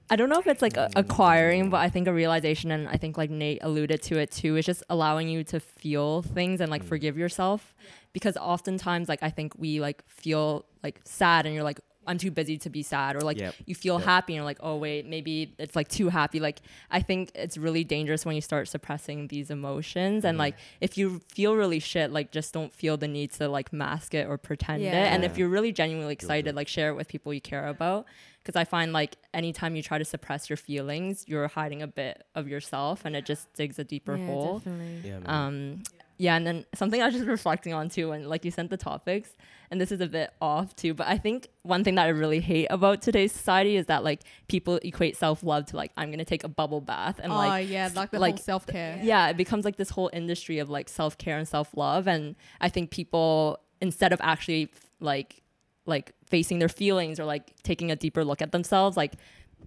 [0.09, 2.97] I don't know if it's like a, acquiring, but I think a realization, and I
[2.97, 6.71] think like Nate alluded to it too, is just allowing you to feel things and
[6.71, 6.89] like Mm.
[6.89, 7.75] forgive yourself.
[8.13, 12.31] Because oftentimes, like I think we like feel like sad, and you're like, I'm too
[12.31, 13.55] busy to be sad, or like Yep.
[13.67, 14.05] you feel Yep.
[14.05, 16.41] happy, and you're like, oh wait, maybe it's like too happy.
[16.41, 20.41] Like I think it's really dangerous when you start suppressing these emotions, and Mhm.
[20.41, 24.15] like if you feel really shit, like just don't feel the need to like mask
[24.15, 24.95] it or pretend it.
[24.95, 28.07] And if you're really genuinely excited, like share it with people you care about
[28.43, 32.25] because I find like anytime you try to suppress your feelings, you're hiding a bit
[32.35, 34.59] of yourself, and it just digs a deeper yeah, hole.
[34.61, 35.01] definitely.
[35.05, 35.25] Yeah, man.
[35.27, 35.83] Um,
[36.19, 38.77] yeah, and then something I was just reflecting on too, and like you sent the
[38.77, 39.37] topics,
[39.71, 42.41] and this is a bit off too, but I think one thing that I really
[42.41, 46.25] hate about today's society is that like people equate self love to like I'm gonna
[46.25, 48.99] take a bubble bath and oh like yeah, like the like, whole self care.
[49.03, 52.37] yeah, it becomes like this whole industry of like self care and self love, and
[52.61, 55.43] I think people instead of actually like
[55.85, 59.13] like facing their feelings or like taking a deeper look at themselves, like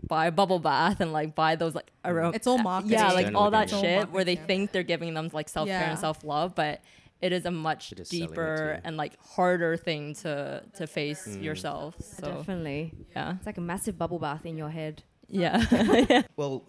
[0.08, 2.36] buy a bubble bath and like buy those like aroma.
[2.36, 2.94] It's all marketing.
[2.98, 5.68] Yeah, like all that It's all shit where they think they're giving them like self
[5.68, 5.90] care Yeah.
[5.92, 6.82] and self love, but
[7.22, 10.88] it is a much It is selling it deeper and like harder thing to to
[10.88, 11.44] face Mm.
[11.44, 11.96] yourself.
[12.00, 16.66] So definitely yeah, it's like a massive bubble bath in your head yeah, Well,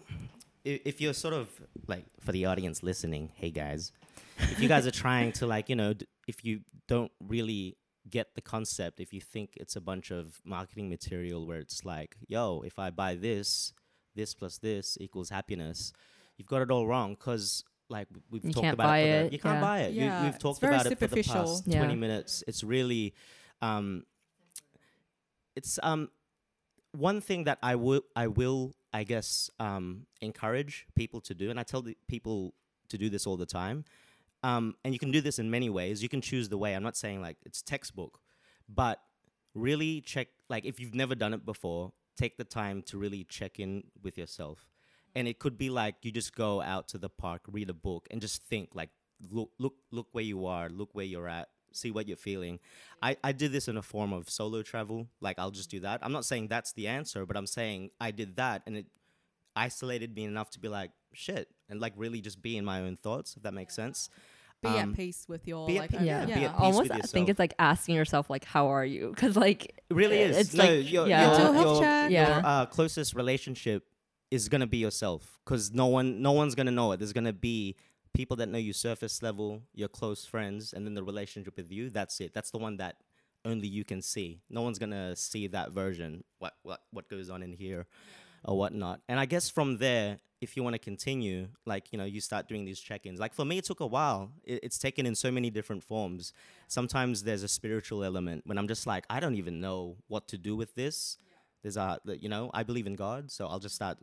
[0.63, 1.49] if, if you're sort of
[1.87, 3.91] like for the audience listening, hey guys,
[4.37, 7.75] if you guys are trying to like, you know, d- if you don't really
[8.09, 12.17] get the concept, if you think it's a bunch of marketing material where it's like,
[12.27, 13.73] yo, if I buy this,
[14.15, 15.93] this plus this equals happiness,
[16.37, 19.39] you've got it all wrong because like we've You talked about it, for the- you
[19.39, 19.61] can't yeah.
[19.61, 19.93] buy it.
[19.93, 21.33] Yeah, You, we've it's talked very about it for the superficial.
[21.45, 21.79] past Yeah.
[21.79, 22.43] 20 minutes.
[22.47, 23.13] It's really,
[23.61, 24.05] um,
[25.55, 26.09] it's um
[26.93, 31.57] one thing that I will I will I guess um, encourage people to do, and
[31.59, 32.53] I tell the people
[32.89, 33.85] to do this all the time.
[34.43, 36.01] Um, and you can do this in many ways.
[36.01, 36.73] You can choose the way.
[36.73, 38.19] I'm not saying like it's textbook,
[38.67, 38.99] but
[39.53, 43.59] really check like if you've never done it before, take the time to really check
[43.59, 44.67] in with yourself.
[45.13, 48.07] And it could be like you just go out to the park, read a book,
[48.09, 48.89] and just think like
[49.29, 52.59] look look look where you are, look where you're at, see what you're feeling.
[53.01, 55.07] I, I did this in a form of solo travel.
[55.19, 55.99] Like I'll just do that.
[56.01, 58.85] I'm not saying that's the answer, but I'm saying I did that and it
[59.55, 62.95] isolated me enough to be like, shit, and like really just be in my own
[62.95, 64.09] thoughts, if that makes sense.
[64.61, 66.39] Be Um, at peace with your be at like pe- yeah, yeah.
[66.39, 69.09] be at peace Almost, with I think it's like asking yourself like, "How are you?"
[69.09, 70.37] Because like It really is.
[70.37, 71.21] It's no, like- your, yeah.
[71.43, 73.85] your, Mental your, your, uh, closest relationship
[74.29, 76.97] is gonna be yourself, because no one, no one's gonna know it.
[76.97, 77.75] There's gonna be
[78.13, 81.89] people that know you surface level, your close friends, and then the relationship with you.
[81.89, 82.33] That's it.
[82.33, 82.97] That's the one that
[83.43, 84.41] only you can see.
[84.47, 86.23] No one's gonna see that version.
[86.37, 87.87] What what what goes on in here,
[88.43, 89.01] or whatnot.
[89.07, 92.47] And I guess from there, if you want to continue, like you know, you start
[92.47, 93.19] doing these check-ins.
[93.19, 94.31] Like for me, it took a while.
[94.43, 96.33] It, it's taken in so many different forms.
[96.67, 100.37] Sometimes there's a spiritual element when I'm just like, I don't even know what to
[100.37, 101.17] do with this.
[101.61, 103.99] There's a, you know, I believe in God, so I'll just start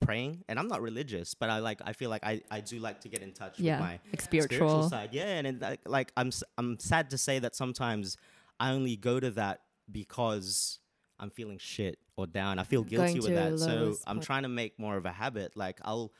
[0.00, 0.44] praying.
[0.48, 3.08] And I'm not religious, but I like, I feel like I, I do like to
[3.08, 4.88] get in touch yeah, with my like spiritual spiritual.
[4.90, 5.08] side.
[5.12, 8.18] Yeah, and it, like, like I'm I'm sad to say that sometimes
[8.58, 10.78] I only go to that because
[11.20, 12.58] I'm feeling shit or down.
[12.58, 13.58] I feel guilty with that.
[13.58, 14.26] So I'm point.
[14.26, 15.56] trying to make more of a habit.
[15.56, 16.12] Like I'll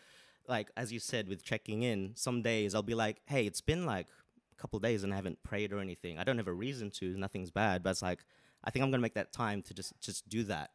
[0.46, 3.86] like as you said with checking in, some days I'll be like, "Hey, it's been
[3.86, 4.06] like
[4.52, 6.18] a couple days and I haven't prayed or anything.
[6.18, 7.16] I don't have a reason to.
[7.16, 8.20] Nothing's bad, but it's like
[8.62, 10.70] I think I'm going to make that time to just just do that."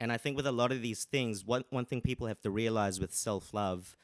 [0.00, 2.50] And I think with a lot of these things, one one thing people have to
[2.50, 3.96] realize with self-love,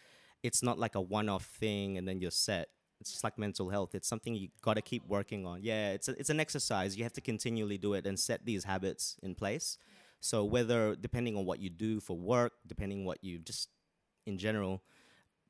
[0.45, 2.69] it's not like a one-off thing and then you're set.
[3.01, 3.95] It's just like mental health.
[3.95, 5.63] It's something you got to keep working on.
[5.63, 6.97] Yeah, it's a, it's an exercise.
[6.97, 9.79] You have to continually do it and set these habits in place.
[10.21, 13.69] So whether depending on what you do for work, depending what you just
[14.27, 14.83] in general,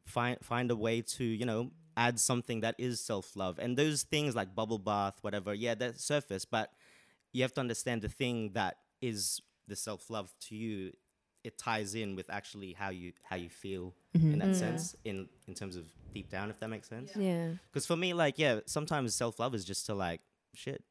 [0.05, 3.59] find find a way to you know add something that is self love.
[3.59, 6.45] And those things like bubble bath, whatever, yeah, that surface.
[6.45, 6.71] But
[7.33, 10.93] you have to understand the thing that is the self love to you,
[11.45, 14.33] it ties in with actually how you how you feel Mm-hmm.
[14.33, 14.55] in that Mm.
[14.57, 17.13] sense, in in terms of deep down, if that makes sense.
[17.15, 17.53] Yeah.
[17.71, 20.21] Because for me, like, yeah, sometimes self love is just to like,
[20.55, 20.83] shit,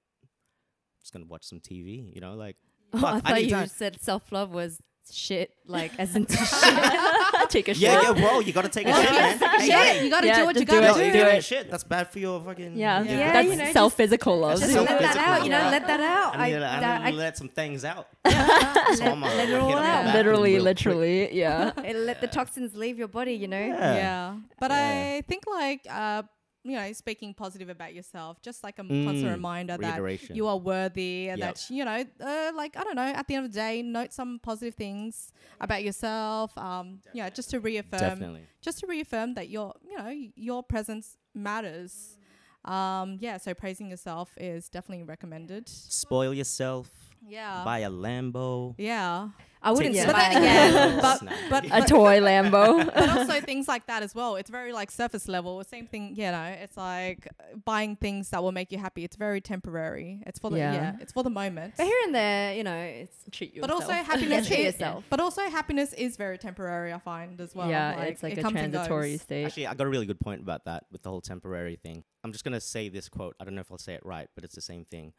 [1.01, 2.55] just gonna watch some TV, you know, like.
[2.93, 3.67] Oh, fuck, I thought need you time.
[3.67, 4.79] said self love was
[5.13, 7.49] shit, like as in shit.
[7.49, 7.77] Take a shit.
[7.83, 9.37] Yeah, yeah, bro, you gotta take a shit, man.
[9.59, 10.03] Hey, Yeah, hey.
[10.05, 11.17] you gotta Yeah, do what you just do gotta Yo, do.
[11.17, 11.43] if do it.
[11.43, 12.77] shit, that's bad for your fucking.
[12.77, 13.33] Yeah, Yeah.
[13.33, 14.59] that's you know, self physical love.
[14.59, 16.35] Just so let that out, you know, let that out.
[16.37, 18.07] I need, to, I that- need to let some things out.
[18.25, 19.83] let, So I'm, let it hit all up the out.
[20.05, 20.77] bathroom literally, real quick.
[20.85, 21.71] literally, yeah.
[21.85, 23.57] It'll let the toxins leave your body, you know?
[23.59, 23.95] Yeah.
[23.95, 26.23] yeah but i think like uh
[26.67, 29.97] you know speaking positive about yourself just like a Mm, constant reminder that
[30.35, 31.55] you are worthy and Yep.
[31.55, 34.11] that you know uh, like i don't know at the end of the day note
[34.13, 38.45] some positive things about yourself um you know just to reaffirm Definitely.
[38.61, 42.17] just to reaffirm that your you know your presence matters
[42.65, 47.06] um yeah so praising yourself is definitely recommended Spoil yourself.
[47.25, 48.75] Yeah Buy a Lambo.
[48.77, 49.29] yeah
[49.61, 50.99] I wouldn't Take say some that again.
[51.01, 51.35] but Snap.
[51.49, 52.85] but A toy Lambo.
[52.93, 54.35] but also things like that as well.
[54.35, 55.63] It's very like surface level.
[55.63, 56.55] Same thing, you know.
[56.61, 57.27] It's like
[57.65, 59.03] buying things that will make you happy.
[59.03, 60.21] It's very temporary.
[60.25, 60.73] It's for the yeah.
[60.73, 60.95] Yeah.
[61.01, 61.73] it's for the moment.
[61.75, 63.61] But here and there, you know, it's Treat you.
[63.61, 64.47] But also happiness.
[64.47, 65.03] Treat yourself.
[65.09, 66.93] But also happiness is very temporary.
[66.93, 67.69] I find as well.
[67.69, 69.45] yeah, it's like it a comes transitory state.
[69.45, 72.03] Actually, I got a really good point about that with the whole temporary thing.
[72.23, 73.35] I'm just gonna say this quote.
[73.39, 75.13] I don't know if I'll say it right, but it's the same thing.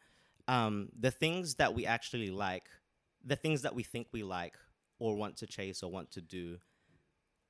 [0.49, 2.67] Um, the things that we actually like,
[3.23, 4.55] the things that we think we like
[4.97, 6.57] or want to chase or want to do,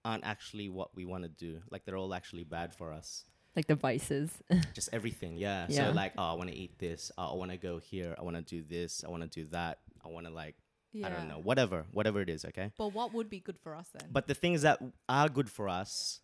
[0.05, 1.61] aren't actually what we want to do.
[1.71, 3.25] Like they're all actually bad for us.
[3.55, 4.29] like the vices.
[4.73, 5.65] Just everything, yeah.
[5.69, 5.87] Yeah.
[5.87, 7.11] So like, oh, I want to eat this.
[7.17, 8.15] Oh, I want to go here.
[8.17, 9.03] I want to do this.
[9.05, 9.79] I want to do that.
[10.05, 10.55] I want to like,
[10.93, 11.07] Yeah.
[11.07, 12.45] I don't know, whatever, whatever it is.
[12.45, 12.71] Okay.
[12.77, 14.07] But what would be good for us then?
[14.11, 16.21] But the things that are good for us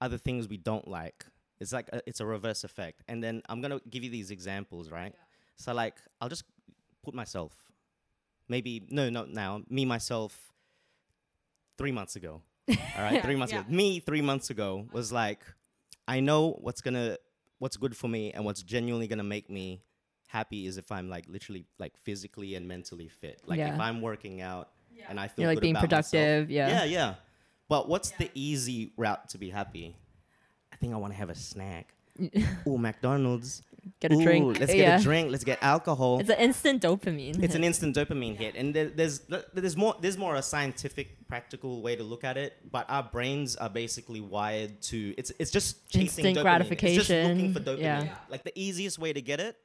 [0.00, 1.24] are the things we don't like.
[1.60, 3.02] It's like a, it's a reverse effect.
[3.06, 5.14] And then I'm gonna give you these examples, right?
[5.56, 6.44] So like I'll just
[7.04, 7.52] put myself,
[8.48, 9.62] maybe no, not now.
[9.68, 10.52] Me myself,
[11.78, 12.42] three months ago.
[12.68, 13.60] All right, three months Yeah.
[13.60, 13.70] ago.
[13.70, 15.40] Me three months ago was like,
[16.06, 17.16] I know what's gonna,
[17.58, 19.82] what's good for me, and what's genuinely gonna make me
[20.26, 23.40] happy is if I'm like literally like physically and mentally fit.
[23.46, 24.70] Like if I'm working out
[25.08, 26.10] and I feel You're like good being about myself.
[26.12, 26.50] productive.
[26.50, 26.84] Yeah, Yeah.
[26.84, 27.14] yeah.
[27.68, 29.96] But what's the easy route to be happy?
[30.72, 31.94] I think I want to have a snack.
[32.66, 33.62] oh, McDonald's.
[34.00, 34.58] Get a Ooh, drink.
[34.60, 34.92] Let's yeah.
[34.92, 35.30] get a drink.
[35.32, 36.20] Let's get alcohol.
[36.20, 37.42] It's an instant dopamine.
[37.42, 37.66] It's an hit.
[37.70, 39.20] instant dopamine hit, and there, there's
[39.54, 42.54] there's more there's more a scientific, practical way to look at it.
[42.70, 46.72] But our brains are basically wired to it's it's just chasing Instant dopamine.
[46.82, 47.80] It's just looking for dopamine.
[47.80, 48.14] yeah.
[48.28, 49.56] Like the easiest way to get it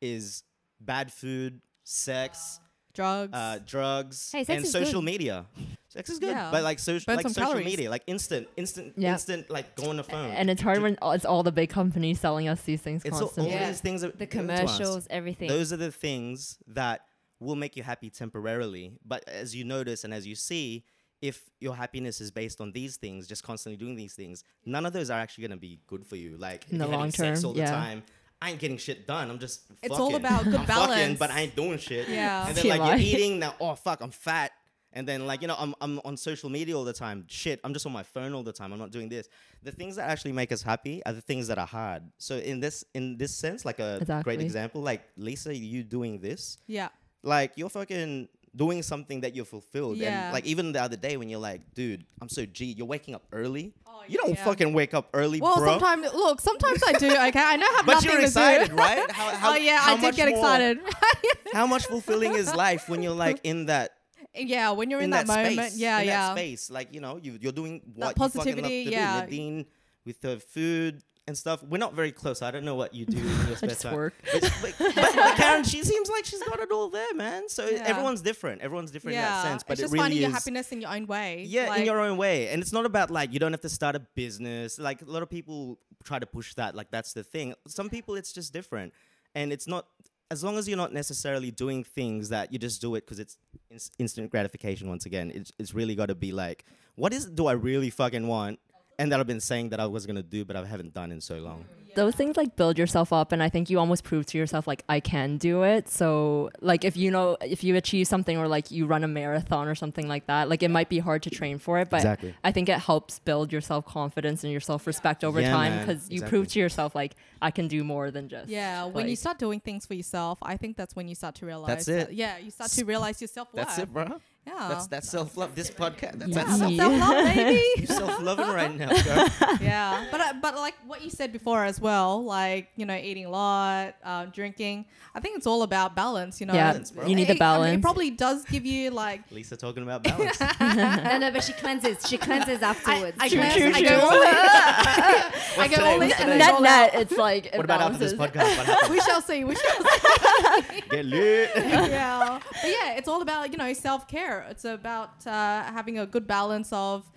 [0.00, 0.42] is
[0.80, 2.60] bad food, sex,
[2.92, 3.32] Drugs.
[3.32, 5.06] uh, drugs, Hey, and social good.
[5.06, 5.46] media.
[5.94, 6.50] Sex is good, Yeah.
[6.50, 7.64] but like social, Burn like social calories.
[7.66, 9.12] media, like instant, instant, Yeah.
[9.12, 10.30] instant, like go on the phone.
[10.32, 13.22] and it's hard when it's all the big companies selling us these things it's all,
[13.22, 13.52] all constantly.
[13.54, 13.68] Yeah.
[13.68, 14.60] these things that The given to us.
[14.60, 15.48] commercials, everything.
[15.48, 17.02] Those are the things that
[17.40, 18.92] will make you happy temporarily.
[19.04, 20.84] But as you notice and as you see,
[21.22, 24.92] if your happiness is based on these things, just constantly doing these things, none of
[24.92, 26.36] those are actually gonna be good for you.
[26.36, 28.02] Like In if the you're having long sex term, all the time.
[28.42, 29.30] I ain't getting shit done.
[29.30, 29.62] I'm just.
[29.82, 31.18] It's all about good I'm fucking, balance.
[31.18, 32.08] but I ain't doing shit.
[32.08, 32.46] Yeah.
[32.48, 33.54] And then like you're eating now.
[33.60, 34.50] Oh fuck, I'm fat.
[34.94, 37.24] And then like you know I'm I'm on social media all the time.
[37.28, 38.72] Shit, I'm just on my phone all the time.
[38.72, 39.28] I'm not doing this.
[39.62, 42.04] The things that actually make us happy are the things that are hard.
[42.18, 46.58] So in this in this sense, like a great example, like Lisa, you doing this,
[46.66, 46.88] yeah.
[47.22, 49.96] like you're fucking doing something that you're fulfilled.
[49.96, 50.26] Yeah.
[50.26, 53.14] And like even the other day when you're like, dude, I'm so G, you're waking
[53.14, 53.74] up early.
[53.86, 54.44] Oh, you don't yeah.
[54.44, 55.72] fucking wake up early, Well, bro.
[55.72, 56.40] sometimes look.
[56.40, 57.08] Sometimes I do.
[57.08, 58.76] Okay, I know how much I have but nothing you're to excited, do.
[58.76, 59.10] right?
[59.10, 60.78] How, how, oh yeah, how I did get more- excited.
[61.52, 63.92] How much fulfilling is life when you're like in that
[64.34, 66.28] yeah, when you're in, in that, that, moment, space, yeah, in yeah.
[66.28, 66.70] that space.
[66.70, 69.14] Like you know, you you're doing what positivity, you fucking love to yeah.
[69.14, 69.26] do.
[69.26, 69.66] Nadine
[70.04, 71.62] with the food and stuff.
[71.62, 72.42] We're not very close.
[72.42, 73.94] I don't know what you do in your spare time.
[73.94, 74.14] work.
[74.32, 77.48] But, but, but, but Karen, she seems like she's got it all there, man.
[77.48, 77.82] So Yeah.
[77.86, 78.60] everyone's different.
[78.60, 79.62] Everyone's different yeah, in that sense.
[79.62, 80.22] But it's it really finding is.
[80.22, 81.44] your happiness in your own way.
[81.48, 82.48] Yeah, like, in your own way.
[82.48, 84.78] And it's not about like you don't have to start a business.
[84.78, 86.74] Like a lot of people try to push that.
[86.74, 87.54] Like that's the thing.
[87.66, 88.92] Some people it's just different.
[89.34, 89.86] And it's not
[90.30, 93.36] as long as you're not necessarily doing things that you just do it because it's
[93.70, 95.30] ins- instant gratification once again.
[95.34, 96.64] It's it's really got to be like
[96.96, 98.58] what is do I really fucking want?
[98.98, 101.10] And that I've been saying that I was going to do but I haven't done
[101.12, 101.64] in so long.
[101.96, 104.82] Those things like build yourself up and i think you almost prove to yourself like
[104.88, 108.70] i can do it so like if you know if you achieve something or like
[108.70, 111.58] you run a marathon or something like that like it might be hard to train
[111.58, 112.34] for it but Exactly.
[112.44, 116.08] i think it helps build your self-confidence and your self-respect over Yeah, time man, because
[116.10, 116.30] you exactly.
[116.38, 119.60] prove to yourself like i can do more than just Yeah, when you start doing
[119.60, 121.68] things for yourself, I think that's when you start to realize.
[121.68, 122.14] That's that- it.
[122.14, 123.48] yeah, you start to realize yourself.
[123.52, 124.20] That's it, bro.
[124.46, 124.68] Yeah.
[124.68, 125.54] That's that's self love.
[125.54, 126.18] This podcast.
[126.18, 127.64] That's, yeah, that's that's self-love, baby.
[127.80, 129.26] you self loving right now, girl.
[129.60, 133.24] yeah, but uh, but like what you said before as well, like you know, eating
[133.24, 134.84] a lot, uh, drinking.
[135.14, 136.40] I think it's all about balance.
[136.40, 137.78] You know, Yeah, Balance, you need the It- I mean, balance.
[137.78, 139.22] it probably does give you like.
[139.30, 140.38] Lisa talking about balance.
[140.40, 142.06] no, no, but she cleanses.
[142.06, 143.16] She cleanses afterwards.
[143.20, 143.88] I True, cleanse, true, I true.
[143.88, 144.28] go all in.
[144.28, 145.82] I go today?
[145.82, 146.26] all in What's and today?
[146.26, 148.66] then net all net, it's like it what about after this podcast?
[148.68, 148.90] What?
[148.90, 149.44] We shall see.
[149.44, 150.80] We shall see.
[150.90, 151.50] Get lit.
[151.56, 152.40] yeah.
[152.42, 154.33] But yeah, it's all about, you know, self care.
[154.50, 157.10] It's about uh, having a good balance of,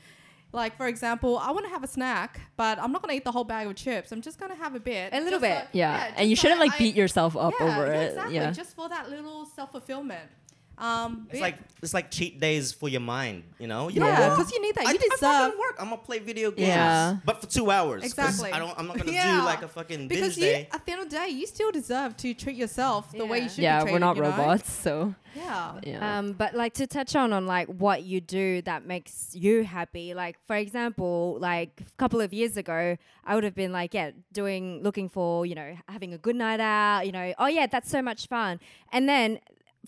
[0.53, 3.25] like, for example, I want to have a snack, but I'm not going to eat
[3.25, 4.11] the whole bag of chips.
[4.11, 5.13] I'm just going to have a bit.
[5.13, 5.63] A little bit.
[5.63, 8.01] so- Yeah, just and you so shouldn't like I- beat yourself up yeah, over yeah,
[8.01, 8.07] it.
[8.09, 8.35] Exactly.
[8.35, 8.51] Yeah.
[8.51, 10.29] Just for that little self fulfillment.
[10.77, 11.41] Um, It's yeah.
[11.45, 13.43] like it's like cheat days for your mind.
[13.59, 13.87] You know.
[13.89, 14.85] You yeah, because you need that.
[14.85, 15.19] I, You I deserve.
[15.19, 15.75] fucking work.
[15.79, 16.67] I'm gonna play video games.
[16.67, 17.17] Yeah.
[17.25, 18.03] But for two hours.
[18.03, 18.51] Exactly.
[18.51, 18.77] I don't.
[18.77, 19.39] I'm not gonna Yeah.
[19.39, 20.69] do like a fucking Because binge you, day.
[20.71, 23.43] at the end of the day, you still deserve to treat yourself the way you
[23.45, 23.49] Yeah.
[23.49, 24.29] should yeah, be we're not you know?
[24.29, 25.79] robots, so Yeah.
[25.83, 26.17] yeah.
[26.19, 30.13] Um, but like to touch on on like what you do that makes you happy.
[30.13, 34.11] Like for example, like a couple of years ago, I would have been like, yeah,
[34.31, 37.05] doing looking for you know having a good night out.
[37.07, 38.59] You know, oh yeah, that's so much fun.
[38.91, 39.39] And then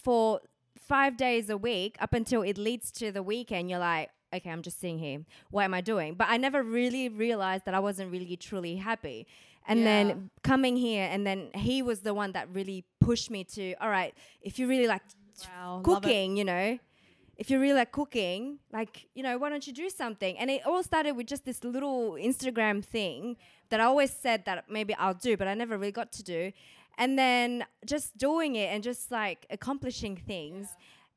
[0.02, 0.40] for
[0.90, 4.10] five days a week up until it leads to the weekend, you're like.
[4.32, 5.22] Okay, I'm just sitting here.
[5.50, 6.14] What am I doing?
[6.14, 9.26] But I never really realized that I wasn't really truly happy.
[9.68, 9.86] And Yeah.
[9.86, 13.90] then coming here, and then he was the one that really pushed me to, all
[13.90, 15.02] right, if you really like
[15.44, 15.82] Wow.
[15.84, 16.78] cooking, you know,
[17.38, 20.38] if you really like cooking, like, you know, why don't you do something?
[20.38, 23.36] And it all started with just this little Instagram thing
[23.70, 26.52] that I always said that maybe I'll do, but I never really got to do.
[26.98, 30.68] And then just doing it and just like accomplishing things,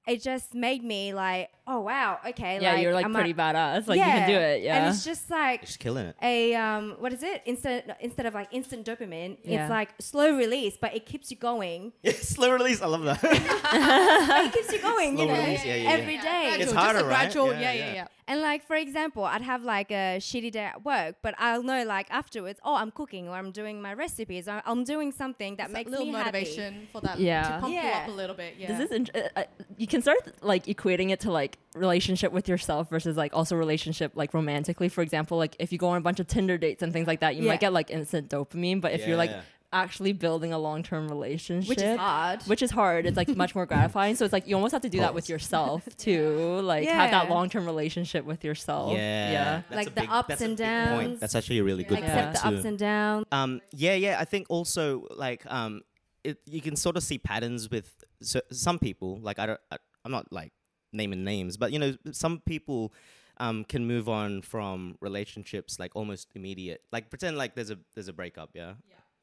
[0.07, 3.35] it just made me like, oh wow, okay, yeah, like you're like I'm pretty a,
[3.35, 3.87] badass.
[3.87, 4.63] Like you can do it.
[4.63, 4.79] Yeah.
[4.87, 6.17] And it's just like just killing it.
[6.23, 7.43] a um, what is it?
[7.47, 9.63] Instead instead of like instant dopamine, Yeah.
[9.65, 11.93] it's like slow release, but it keeps you going.
[12.15, 12.83] Slow release.
[12.83, 13.21] I love that.
[13.23, 15.91] it keeps you going, you know, release, yeah, yeah, yeah.
[15.91, 16.23] every day.
[16.23, 17.33] Gradual, It's just a harder, right?
[17.33, 17.95] gradual- Yeah, Yeah, yeah, yeah.
[17.95, 18.07] yeah.
[18.29, 21.83] And like for example, I'd have like a shitty day at work, but I'll know
[21.85, 25.65] like afterwards, oh, I'm cooking or I'm doing my recipes or I'm doing something that
[25.67, 27.43] It's makes little me motivation for that Yeah.
[27.43, 28.03] to pump you Yeah.
[28.05, 28.55] up a little bit.
[28.59, 28.69] Yeah.
[28.79, 29.43] This is int- uh, uh,
[29.77, 34.13] you can start like equating it to like relationship with yourself versus like also relationship
[34.15, 34.89] like romantically.
[34.89, 37.21] For example, like if you go on a bunch of Tinder dates and things like
[37.21, 37.49] that, you Yeah.
[37.53, 38.81] might get like instant dopamine.
[38.81, 39.41] But if you're like Yeah.
[39.73, 42.43] Actually building a long term relationship, which is hard.
[42.43, 43.07] which is hard.
[43.07, 44.15] It's like much more gratifying.
[44.17, 46.61] So it's like you almost have to do that with yourself too.
[46.63, 48.93] Like have that long term relationship with yourself.
[48.93, 49.33] Yeah.
[49.33, 49.63] Yeah.
[49.69, 51.09] That's Like the big- ups and big point.
[51.09, 51.21] downs.
[51.21, 52.57] That's actually a really good Accept point the too.
[52.57, 53.27] ups and downs.
[53.33, 54.17] Um, yeah, yeah.
[54.21, 55.83] I think also like um,
[56.25, 59.19] it, you can sort of see patterns with so, some people.
[59.21, 60.53] Like I don't, I, I'm not like
[60.93, 62.93] naming names, but you know, some people
[63.39, 66.83] um can move on from relationships like almost immediate.
[66.93, 68.51] Like pretend like there's a there's a breakup.
[68.53, 68.75] Yeah.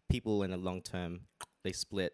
[0.09, 1.21] People in a long term,
[1.63, 2.13] they split.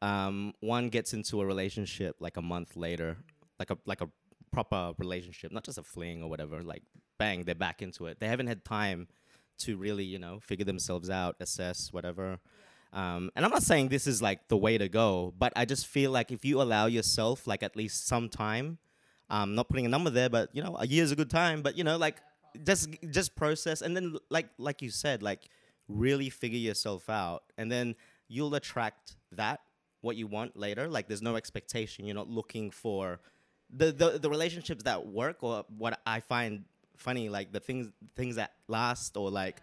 [0.00, 3.18] Um, one gets into a relationship like a month later,
[3.58, 4.08] like a like a
[4.52, 6.62] proper relationship, not just a fling or whatever.
[6.62, 6.82] Like
[7.18, 8.20] bang, they're back into it.
[8.20, 9.08] They haven't had time
[9.58, 12.40] to really, you know, figure themselves out, assess whatever.
[12.92, 15.86] Um, and I'm not saying this is like the way to go, but I just
[15.86, 18.78] feel like if you allow yourself like at least some time,
[19.30, 21.62] um, not putting a number there, but you know, a year is a good time.
[21.62, 22.16] But you know, like
[22.64, 25.48] just just process, and then like like you said, like
[25.92, 27.94] really figure yourself out, and then
[28.28, 29.60] you'll attract that
[30.00, 30.88] what you want later.
[30.88, 32.04] Like there's no expectation.
[32.04, 33.20] You're not looking for
[33.70, 36.64] the the, the relationships that work, or what I find
[36.96, 39.60] funny, like the things things that last, or like.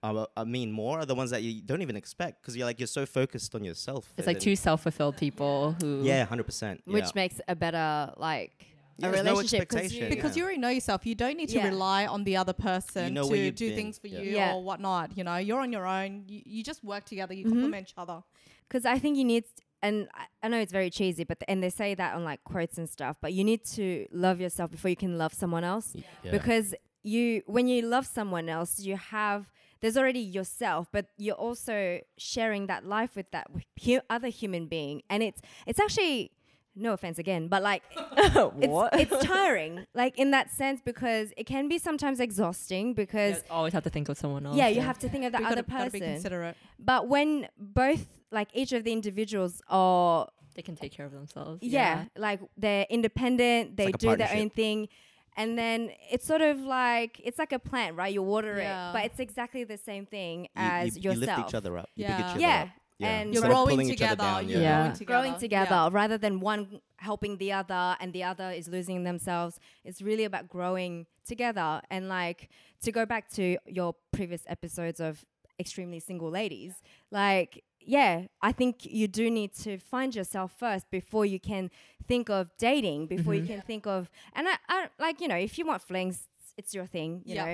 [0.00, 2.78] Uh, I mean, more are the ones that you don't even expect because you're like
[2.78, 4.14] you're so focused on yourself.
[4.16, 6.82] It's like two self fulfilled people who Yeah, hundred percent.
[6.84, 8.64] which makes a better like
[8.98, 10.02] Yeah, a there's no expectation.
[10.04, 10.40] you- because Yeah.
[10.40, 11.06] you already know yourself.
[11.06, 11.68] You don't need to Yeah.
[11.68, 13.76] rely on the other person know to do been.
[13.76, 14.20] things for Yeah.
[14.20, 14.54] you Yeah.
[14.54, 15.16] or whatnot.
[15.16, 16.24] You know, you're on your own.
[16.28, 17.32] You, you just work together.
[17.34, 17.48] You Mhm.
[17.50, 18.22] complement each other.
[18.68, 19.44] because I think you need,
[19.82, 22.76] and I, I know it's very cheesy, but and they say that on like quotes
[22.76, 23.16] and stuff.
[23.18, 26.30] But you need to love yourself before you can love someone else, Yeah.
[26.30, 32.00] because you when you love someone else, you have there's already yourself, but you're also
[32.18, 33.46] sharing that life with that
[33.84, 36.32] hu- other human being, and it's it's actually
[36.78, 37.82] no offense again, but like
[38.16, 38.98] it's what?
[38.98, 43.42] it's tiring, like in that sense, because it can be sometimes exhausting because.
[43.46, 44.56] Yeah, always have to think of someone else.
[44.56, 46.14] Yeah, you have to think of the You other gotta, gotta be person.
[46.14, 46.56] considerate.
[46.78, 51.62] But when both, like each of the individuals are They can take care of themselves.
[51.62, 54.88] yeah, like they're independent, they like do their own thing.
[55.36, 58.12] And then it's sort of like it's like a plant, right?
[58.12, 58.90] You water Yeah.
[58.90, 61.38] it, but it's exactly the same thing You- as you, you yourself.
[61.38, 61.88] lift each other up.
[61.94, 62.16] You Yeah.
[62.16, 64.22] pick each other Yeah, and You're growing pulling each other together.
[64.24, 64.78] down, You're Yeah.
[64.82, 65.04] growing together.
[65.22, 65.88] growing together Yeah.
[65.92, 69.60] rather than one helping the other and the other is losing themselves.
[69.84, 71.80] It's really about growing together.
[71.90, 72.48] And like
[72.82, 75.24] to go back to your previous episodes of
[75.60, 81.24] extremely single ladies, like yeah, I think you do need to find yourself first before
[81.24, 81.70] you can
[82.06, 85.56] think of dating, before you can think of, and I, I like, you know, if
[85.56, 86.28] you want flings,
[86.58, 87.44] it's your thing, you Yeah.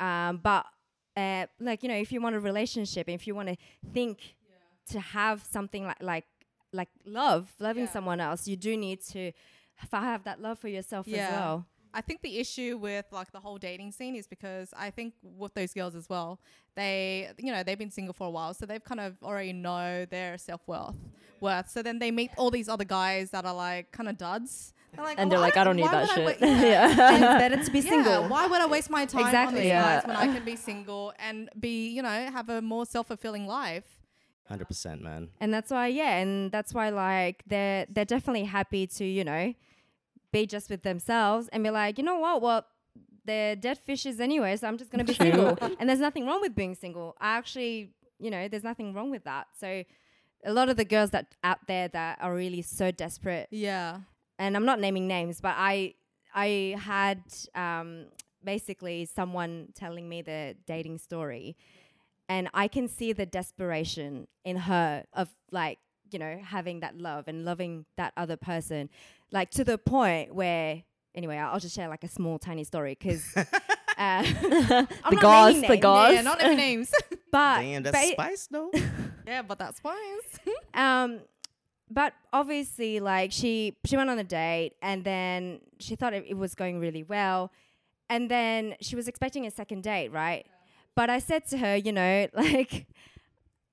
[0.00, 0.04] know.
[0.04, 0.66] Um, but
[1.16, 3.56] uh, like, you know, if you want a relationship, if you want to
[3.92, 4.34] think
[4.90, 6.24] to have something like like
[6.72, 7.90] like love, loving Yeah.
[7.92, 9.32] someone else, you do need to
[9.92, 11.26] have that love for yourself Yeah.
[11.28, 11.66] as well.
[11.96, 15.54] I think the issue with like the whole dating scene is because I think with
[15.54, 16.40] those girls as well,
[16.74, 20.04] they you know they've been single for a while, so they've kind of already know
[20.04, 20.96] their self worth
[21.40, 21.70] worth.
[21.70, 24.72] So then they meet all these other guys that are like kind of duds.
[24.92, 26.38] They're like, And "Oh, they're like, I don't need that I shit.
[26.40, 26.48] yeah.
[26.62, 27.14] yeah.
[27.14, 28.28] And better to be Yeah, single.
[28.28, 29.82] why would I waste my time on these Yeah.
[30.00, 33.46] guys when I can be single and be, you know, have a more self fulfilling
[33.46, 33.84] life?
[34.48, 35.30] Hundred percent, man.
[35.40, 39.54] and that's why yeah and that's why like they're they're definitely happy to you know
[40.32, 42.42] be just with themselves and be like you know what?
[42.42, 42.66] Well
[43.24, 45.56] they're dead fishes anyway so i'm just gonna be single.
[45.78, 47.16] And there's nothing wrong with being single.
[47.20, 49.46] I actually you know there's nothing wrong with that.
[49.58, 49.82] So
[50.44, 54.00] a lot of the girls that out there that are really so desperate Yeah.
[54.38, 55.94] and i'm not naming names but i
[56.34, 57.22] i had
[57.54, 58.08] um
[58.44, 61.56] basically someone telling me the dating story
[62.28, 65.78] and I can see the desperation in her of like
[66.10, 68.88] you know having that love and loving that other person,
[69.32, 70.82] like to the point where
[71.14, 73.44] anyway I'll just share like a small tiny story because uh,
[73.98, 76.12] I'm The not gauze, naming the names, gauze.
[76.14, 76.92] Yeah, not naming names.
[77.32, 78.70] but Damn, that's ba- spice though.
[79.26, 80.38] yeah, but that's spice.
[80.74, 81.20] um
[81.90, 86.34] but obviously like she she went on a date and then she thought it, it
[86.34, 87.52] was going really well
[88.08, 90.46] and then she was expecting a second date right
[90.94, 92.86] but i said to her you know like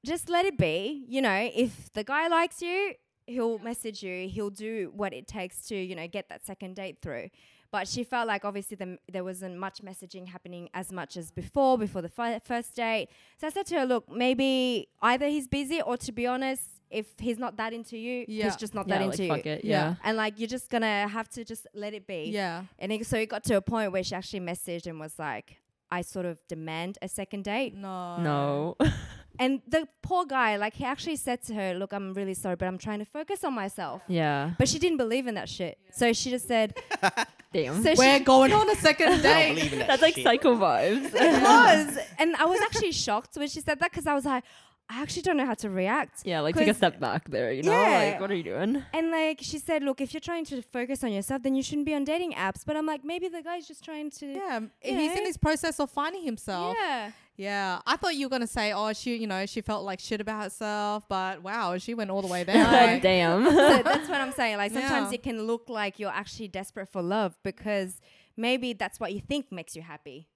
[0.06, 2.94] just let it be you know if the guy likes you
[3.28, 6.98] he'll message you he'll do what it takes to you know get that second date
[7.02, 7.30] through
[7.72, 11.78] but she felt like obviously the, there wasn't much messaging happening as much as before
[11.78, 13.08] before the fi- first date
[13.38, 17.06] so i said to her look maybe either he's busy or to be honest if
[17.20, 18.46] he's not that into you Yeah.
[18.46, 19.64] he's just not yeah, that like, into fuck you it.
[19.64, 19.72] Yeah.
[19.90, 19.96] Yeah.
[20.04, 22.64] and like you're just gonna have to just let it be yeah.
[22.80, 25.61] and it, so it got to a point where she actually messaged and was like
[25.92, 28.18] i sort of demand a second date No.
[28.18, 28.78] No.
[29.40, 32.68] and the poor guy like he actually said to her look i'm really sorry but
[32.68, 34.52] i'm trying to focus on myself yeah.
[34.58, 36.78] but she didn't believe in that shit so she just said
[37.54, 37.84] Damn.
[37.84, 39.72] so We're going on a second date.
[39.72, 40.24] that That's like shit.
[40.24, 41.12] psycho vibes.
[41.14, 44.44] it was and i was actually shocked when she said that because i was like
[44.90, 47.64] i actually don't know how to react yeah, like take a step back there, you
[47.64, 47.72] know?
[47.72, 48.12] Yeah.
[48.12, 48.84] Like, what are you doing?
[48.94, 51.86] And like she said, look, if you're trying to focus on yourself, then you shouldn't
[51.86, 52.66] be on dating apps.
[52.66, 54.26] But I'm like, maybe the guy's just trying to.
[54.26, 55.24] Yeah, You he's in know?
[55.26, 56.76] his process of finding himself.
[56.80, 57.12] Yeah.
[57.38, 60.20] Yeah, I thought you were gonna say, oh, she, you know, she felt like shit
[60.22, 62.64] about herself, but wow, she went all the way there.
[62.72, 63.46] Like- Damn.
[63.50, 64.58] so that's what I'm saying.
[64.58, 65.16] Like sometimes Yeah.
[65.16, 68.00] it can look like you're actually desperate for love because
[68.36, 70.28] maybe that's what you think makes you happy.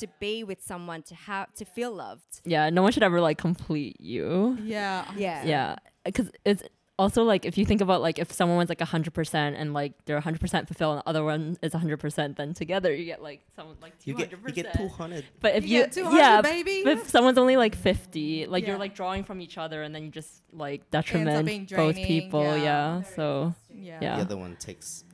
[0.00, 2.40] To be with someone, to have, to feel loved.
[2.44, 4.58] yeah, no one should ever like complete you.
[4.62, 5.44] yeah, Yeah.
[5.44, 6.62] Yeah, because it's
[6.96, 9.92] also like if you think about like if someone was like hundred percent and like
[10.04, 13.20] they're hundred percent fulfilled, and the other one is hundred percent, then together you get
[13.22, 14.90] like someone like two You get hundred you get percent.
[14.90, 15.24] two hundred.
[15.40, 16.82] But if You you, get 200, yeah, baby.
[16.84, 20.04] but if someone's only like fifty, like you're like drawing from each other, and then
[20.04, 22.42] you just like detriment both people.
[22.58, 22.62] yeah.
[22.98, 24.16] Yeah, so yeah, Yeah.
[24.16, 25.02] The other one takes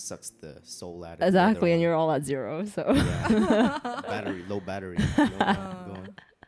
[0.00, 1.82] sucks the soul out of exactly, and one.
[1.82, 2.64] you're all at zero.
[2.64, 3.78] So Yeah.
[4.06, 4.96] battery, low battery.
[5.18, 5.96] You know.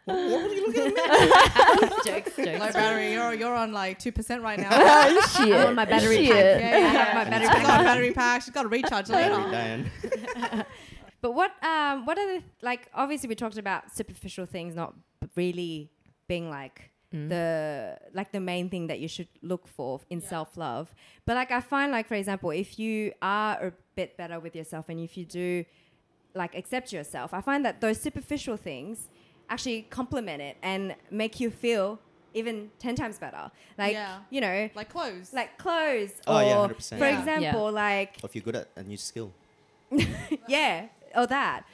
[0.04, 1.88] What, what were you looking at me?
[2.04, 2.38] jokes, jokes.
[2.60, 4.70] Low battery, you're you're on like two percent right now.
[4.70, 5.54] shit.
[5.54, 6.32] I'm on my battery shit.
[6.32, 6.60] pack.
[6.60, 7.66] yeah, yeah, I have my battery it's She's pack.
[7.66, 8.42] got a battery pack.
[8.42, 9.34] She's got to recharge later.
[9.50, 9.90] dying.
[11.20, 14.94] But what um what are the like obviously we talked about superficial things not
[15.36, 15.88] really
[16.26, 17.28] being like Mm.
[17.28, 20.94] the like the main thing that you should look for in self-love.
[21.26, 24.88] But like I find like for example if you are a bit better with yourself
[24.88, 25.64] and if you do
[26.34, 29.08] like accept yourself, I find that those superficial things
[29.50, 31.98] actually complement it and make you feel
[32.32, 33.50] even 10 times better.
[33.76, 34.20] Like Yeah.
[34.30, 35.34] you know Like clothes.
[35.34, 36.98] like clothes Oh, or yeah, 100%.
[36.98, 37.18] for Yeah.
[37.18, 39.30] example like Or if you're good at a new skill.
[40.48, 41.64] yeah, or that.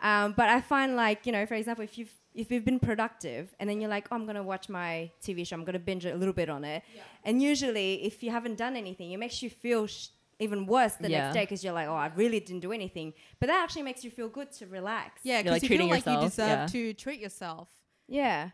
[0.00, 3.54] Um, but I find like you know, for example, if you've if you've been productive
[3.58, 6.14] and then you're like, oh, I'm gonna watch my TV show, I'm gonna binge a
[6.14, 6.82] little bit on it,
[7.24, 10.08] and usually if you haven't done anything, it makes you feel sh-
[10.40, 11.22] even worse the Yeah.
[11.22, 13.14] next day because you're like, oh, I really didn't do anything.
[13.38, 15.20] But that actually makes you feel good to relax.
[15.22, 16.66] yeah, because like, you treating feel like you deserve yeah.
[16.66, 17.68] to treat yourself.
[18.08, 18.50] Yeah.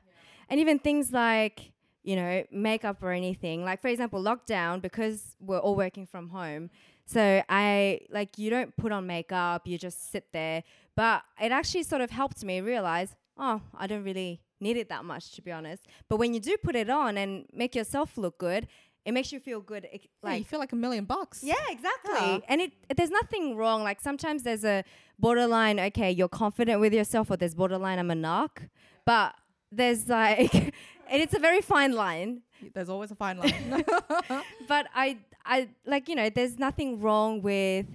[0.51, 1.72] And even things like,
[2.03, 3.64] you know, makeup or anything.
[3.64, 6.70] Like, for example, lockdown, because we're all working from home.
[7.07, 10.62] So I, like, you don't put on makeup, you just sit there.
[10.97, 15.05] But it actually sort of helped me realize, oh, I don't really need it that
[15.05, 15.82] much, to be honest.
[16.09, 18.68] But when you do put it on and make yourself look good,
[19.07, 19.86] it makes you feel good.
[19.86, 21.43] Eh, it, Like, you feel like a million bucks.
[21.43, 22.12] yeah, exactly.
[22.20, 22.38] Yeah.
[22.49, 23.82] And it there's nothing wrong.
[23.82, 24.84] Like sometimes there's a
[25.18, 28.68] borderline, okay, you're confident with yourself, or there's borderline, I'm a narc.
[29.07, 29.34] But
[29.72, 30.55] there's like,
[31.11, 32.43] and it's a very fine line.
[32.74, 33.55] There's always a fine line.
[34.68, 37.86] But I, I like you know, there's nothing wrong with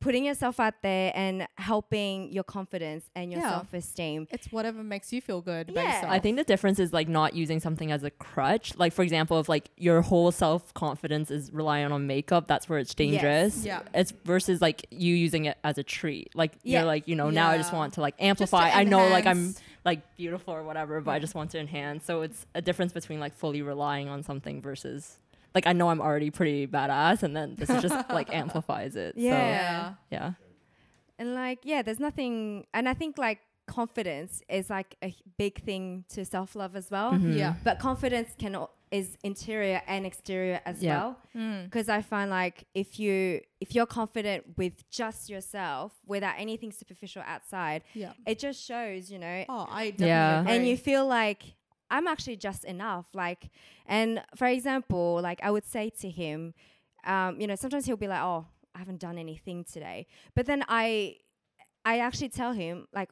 [0.00, 3.50] putting yourself out there and helping your confidence and your Yeah.
[3.50, 4.28] self-esteem.
[4.30, 5.70] it's whatever makes you feel good.
[5.74, 6.04] Yeah.
[6.06, 8.76] I I think the difference is like not using something as a crutch.
[8.76, 12.78] Like for example, if like your whole self confidence is relying on makeup, that's where
[12.78, 13.64] it's dangerous.
[13.64, 13.82] Yeah.
[13.94, 16.34] It's versus like you using it as a treat.
[16.34, 16.80] Like Yeah.
[16.80, 18.70] you're like, you know, now I just want to like Just to amplify.
[18.70, 22.04] I know like I'm like beautiful or whatever, but I just want to enhance.
[22.04, 25.18] So it's a difference between like fully relying on something versus
[25.54, 29.14] like I know I'm already pretty badass and then this just like amplifies it.
[29.16, 29.32] Yeah.
[29.32, 29.88] yeah.
[29.90, 30.32] So yeah.
[31.18, 36.04] And like, yeah, there's nothing, and I think like confidence is like a big thing
[36.10, 37.12] to self-love as well.
[37.12, 37.36] Mhm.
[37.36, 37.54] Yeah.
[37.64, 40.96] But confidence can o- is interior and exterior as Yeah.
[40.98, 41.16] well.
[41.36, 41.64] Mm.
[41.64, 47.22] Because I find like if you if you're confident with just yourself without anything superficial
[47.26, 48.12] outside, Yeah.
[48.26, 50.40] it just shows, you know, Oh, I definitely Yeah.
[50.40, 50.52] agree.
[50.56, 51.42] and you feel like
[51.90, 53.06] I'm actually just enough.
[53.14, 53.50] Like,
[53.86, 56.54] and for example, like I would say to him,
[57.04, 60.64] um, you know, sometimes he'll be like, "Oh, I haven't done anything today," but then
[60.68, 61.16] I,
[61.84, 63.10] I actually tell him like,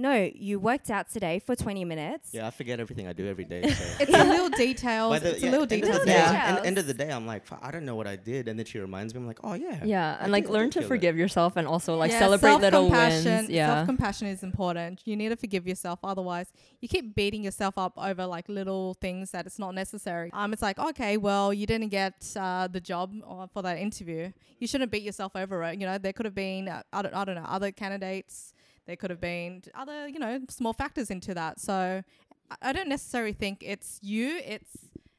[0.00, 3.44] "No, you worked out today for 20 minutes." Yeah, I forget everything I do every
[3.44, 3.62] day.
[3.70, 3.84] So.
[4.00, 5.22] it's a little details.
[5.22, 6.04] It's yeah, a little end of the details.
[6.06, 6.54] day- Yeah.
[6.56, 8.66] end- End of the day, I'm like, I don't know what I did, and then
[8.66, 9.20] she reminds me.
[9.20, 9.84] I'm like, oh yeah.
[9.84, 10.16] Yeah.
[10.20, 10.88] I And like learn to kill it.
[10.88, 13.50] forgive yourself and also like Yeah, celebrate little self-compassion- wins.
[13.50, 13.74] Yeah.
[13.76, 15.02] Self-compassion is important.
[15.04, 15.98] You need to forgive yourself.
[16.04, 20.30] Otherwise, you keep beating yourself up over like little things that it's not necessary.
[20.32, 24.30] Um, it's like, okay, well, you didn't get uh, the job or for that interview.
[24.58, 25.80] You shouldn't beat yourself over it.
[25.80, 28.52] You know, there could have been, uh, I, don't, I don't know, other candidates.
[28.90, 31.60] There could have been other, you know, small factors into that.
[31.60, 32.02] So
[32.50, 34.40] I, I don't necessarily think it's you.
[34.44, 34.68] It's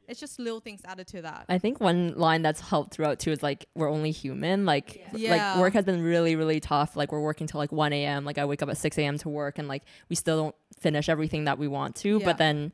[0.10, 1.46] it's just little things added to that.
[1.48, 4.66] I think one line that's helped throughout too is like we're only human.
[4.66, 5.32] Like Yeah.
[5.54, 6.98] like work has been really really tough.
[6.98, 8.26] Like we're working till like one a.m.
[8.26, 9.18] Like I wake up at six a.m.
[9.20, 12.18] to work, and like we still don't finish everything that we want to.
[12.20, 12.26] Yeah.
[12.26, 12.74] But then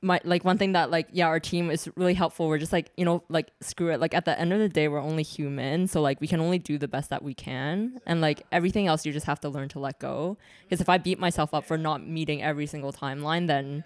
[0.00, 2.46] my like one thing that like yeah our team is really helpful.
[2.48, 3.98] We're just like you know like screw it.
[4.00, 6.58] Like at the end of the day we're only human, so like we can only
[6.58, 9.68] do the best that we can, and like everything else you just have to learn
[9.70, 10.36] to let go.
[10.62, 13.82] Because if I beat myself up for not meeting every single timeline, then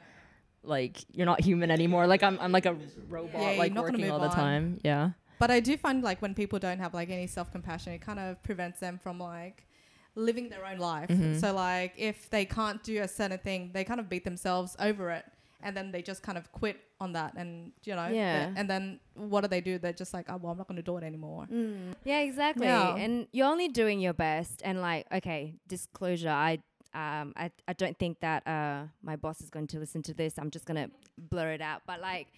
[0.65, 2.07] like you're not human anymore.
[2.07, 2.77] Like I'm I'm like a
[3.09, 4.35] robot Yeah, you're like not gonna working all the on.
[4.35, 4.81] time.
[4.85, 5.11] Yeah.
[5.39, 8.19] But I do find like when people don't have like any self compassion, it kind
[8.21, 9.67] of prevents them from like
[10.15, 11.09] living their own life.
[11.09, 11.41] Mhm.
[11.41, 15.11] So like if they can't do a certain thing, they kind of beat themselves over
[15.11, 15.25] it,
[15.63, 18.53] and then they just kind of quit on that, and you know, Yeah.
[18.57, 19.79] And then what do they do?
[19.79, 21.47] They're just like, oh well, I'm not going to do it anymore.
[21.53, 21.95] Mm.
[22.05, 22.67] Yeah, exactly.
[22.67, 22.97] Yeah.
[22.97, 24.63] And you're only doing your best.
[24.65, 26.31] And like, okay, disclosure.
[26.31, 26.59] I
[26.95, 30.39] um I, I don't think that uh my boss is going to listen to this.
[30.39, 31.83] I'm just gonna blur it out.
[31.87, 32.29] But like,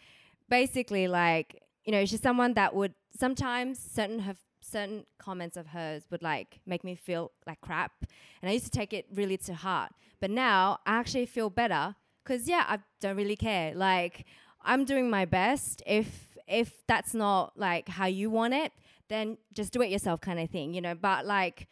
[0.49, 6.05] basically, like you know, she's someone that would sometimes certain have certain comments of hers
[6.11, 7.93] would like make me feel like crap,
[8.41, 9.93] and I used to take it really to heart.
[10.21, 13.75] But now I actually feel better because yeah, I don't really care.
[13.75, 14.25] Like
[14.63, 15.83] I'm doing my best.
[15.87, 18.73] If if that's not like how you want it,
[19.09, 20.95] then just do it yourself kind of thing, you know.
[20.95, 21.69] But like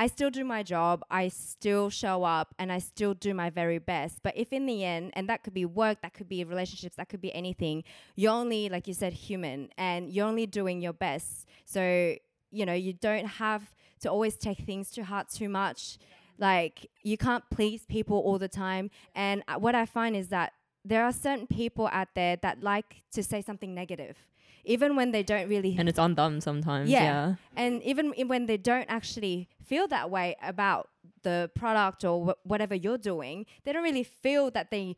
[0.00, 3.78] I still do my job, I still show up and I still do my very
[3.78, 4.20] best.
[4.22, 7.08] But if in the end, and that could be work, that could be relationships, that
[7.08, 7.82] could be anything,
[8.14, 11.48] you're only, like you said, human and you're only doing your best.
[11.64, 12.14] So,
[12.52, 15.98] you know, you don't have to always take things to heart too much.
[16.38, 18.90] Like, you can't please people all the time.
[19.14, 20.52] And uh, what I find is that
[20.84, 24.16] there are certain people out there that like to say something negative,
[24.64, 26.88] even when they don't really And it's on them sometimes.
[26.88, 27.02] Yeah.
[27.02, 27.34] Yeah.
[27.56, 30.88] and even when they don't actually feel that way about
[31.22, 34.96] the product or wh- whatever you're doing, they don't really feel that they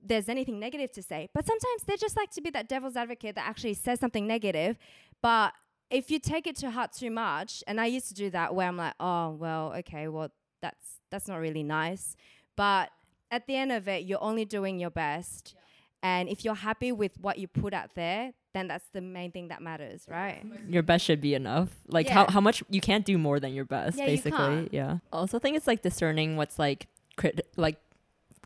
[0.00, 1.28] there's anything negative to say.
[1.34, 4.78] But sometimes they just like to be that devil's advocate that actually says something negative.
[5.20, 5.54] But
[5.90, 8.68] if you take it to heart too much, and I used to do that where
[8.68, 10.30] I'm like, oh well, okay, well
[10.60, 12.16] that's that's not really nice.
[12.56, 12.90] But
[13.30, 15.54] at the end of it, you're only doing your best.
[16.02, 19.48] And if you're happy with what you put out there, then that's the main thing
[19.48, 20.44] that matters, right?
[20.68, 21.68] Your best should be enough.
[21.88, 22.14] Like Yeah.
[22.14, 24.38] how, how much you can't do more than your best, Yeah, you basically.
[24.38, 24.72] can't.
[24.72, 24.98] Yeah.
[25.12, 26.86] I also think it's like discerning what's like
[27.16, 27.78] crit like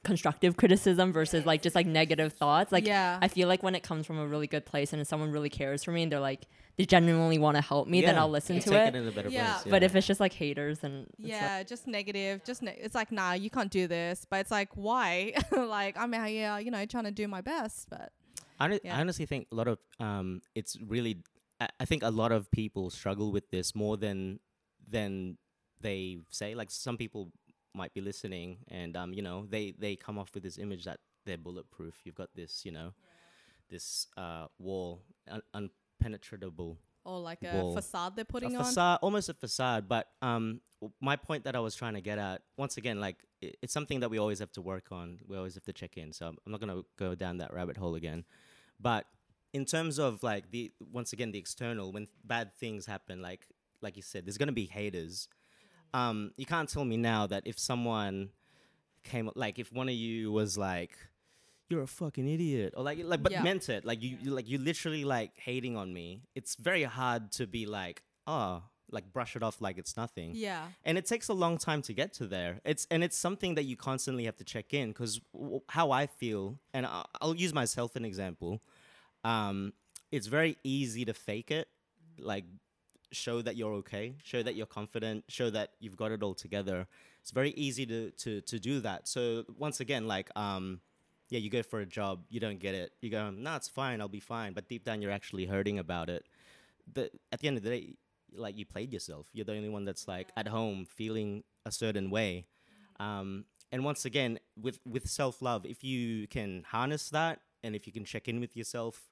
[0.04, 2.72] constructive criticism versus like just like negative thoughts.
[2.72, 5.06] Like yeah, I feel like when it comes from a really good place and if
[5.08, 6.46] someone really cares for me and they're like
[6.76, 8.94] they genuinely want to help me, then I'll listen you to take it.
[8.94, 9.58] it in a better Yeah.
[9.58, 9.70] place.
[9.70, 12.42] But if it's just like haters and yeah, just negative.
[12.44, 14.26] Just ne- it's like, nah, you can't do this.
[14.28, 15.34] But it's like, why?
[15.52, 18.10] like I'm out here, you know, trying to do my best, but
[18.58, 18.96] I, Yeah.
[18.96, 21.18] I honestly think a lot of um, it's really.
[21.60, 24.40] I, I think a lot of people struggle with this more than
[24.88, 25.36] than
[25.80, 26.54] they say.
[26.54, 27.32] Like some people
[27.74, 31.00] might be listening, and um, you know, they they come off with this image that
[31.24, 32.00] they're bulletproof.
[32.04, 32.92] You've got this, you know,
[33.70, 35.70] this uh wall, un-
[36.02, 37.74] unpenetratable or like a Wall.
[37.74, 38.64] facade they're putting a on.
[38.64, 39.88] facade, almost a facade.
[39.88, 40.60] But um,
[41.00, 44.00] my point that I was trying to get at, once again, like it, it's something
[44.00, 45.18] that we always have to work on.
[45.26, 46.12] We always have to check in.
[46.12, 48.24] So I'm, I'm not gonna go down that rabbit hole again.
[48.80, 49.06] But
[49.52, 53.46] in terms of like the once again the external, when bad things happen, like
[53.80, 55.28] like you said, there's gonna be haters.
[55.94, 58.30] Um, you can't tell me now that if someone
[59.04, 60.92] came like if one of you was like
[61.68, 63.42] you're a fucking idiot or like like but Yeah.
[63.42, 67.32] meant it like you, you like you literally like hating on me it's very hard
[67.32, 70.66] to be like oh like brush it off like it's nothing Yeah.
[70.84, 73.64] and it takes a long time to get to there it's and it's something that
[73.64, 77.52] you constantly have to check in because w- how i feel and I- i'll use
[77.52, 78.60] myself an example
[79.24, 79.72] um
[80.10, 81.68] it's very easy to fake it
[82.18, 82.44] like
[83.12, 86.86] show that you're okay show that you're confident show that you've got it all together.
[87.20, 89.08] It's very easy to to to do that.
[89.08, 90.80] So once again like um
[91.28, 92.92] yeah you go for a job you don't get it.
[93.00, 94.52] You go no it's fine i'll be fine.
[94.52, 96.24] But deep down you're actually hurting about it.
[96.92, 97.94] The, at the end of the day
[98.34, 99.28] like you played yourself.
[99.32, 102.46] You're the only one that's like at home feeling a certain way.
[102.98, 107.92] Um and once again with with self-love if you can harness that and if you
[107.92, 109.08] can check in with yourself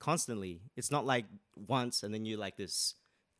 [0.00, 2.94] constantly it's not like once and then you're like this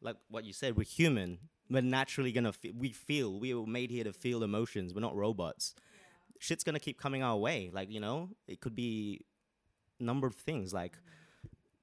[0.05, 1.39] like what you said we're human.
[1.71, 4.95] We're naturally gonna fe- we feel we were made here to feel emotions.
[4.95, 5.75] We're not robots.
[6.39, 7.71] Shit's gonna keep coming our way.
[7.73, 9.25] Like you know it could be
[9.99, 10.99] a number of things like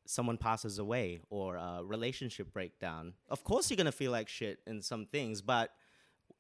[0.06, 3.14] someone passes away or a relationship breakdown.
[3.30, 5.72] Of course you're gonna feel like shit in some things but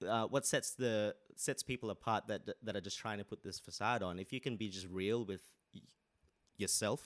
[0.07, 3.59] uh, what sets the sets people apart that that are just trying to put this
[3.59, 5.41] facade on if you can be just real with
[5.73, 5.81] y-
[6.57, 7.01] yourself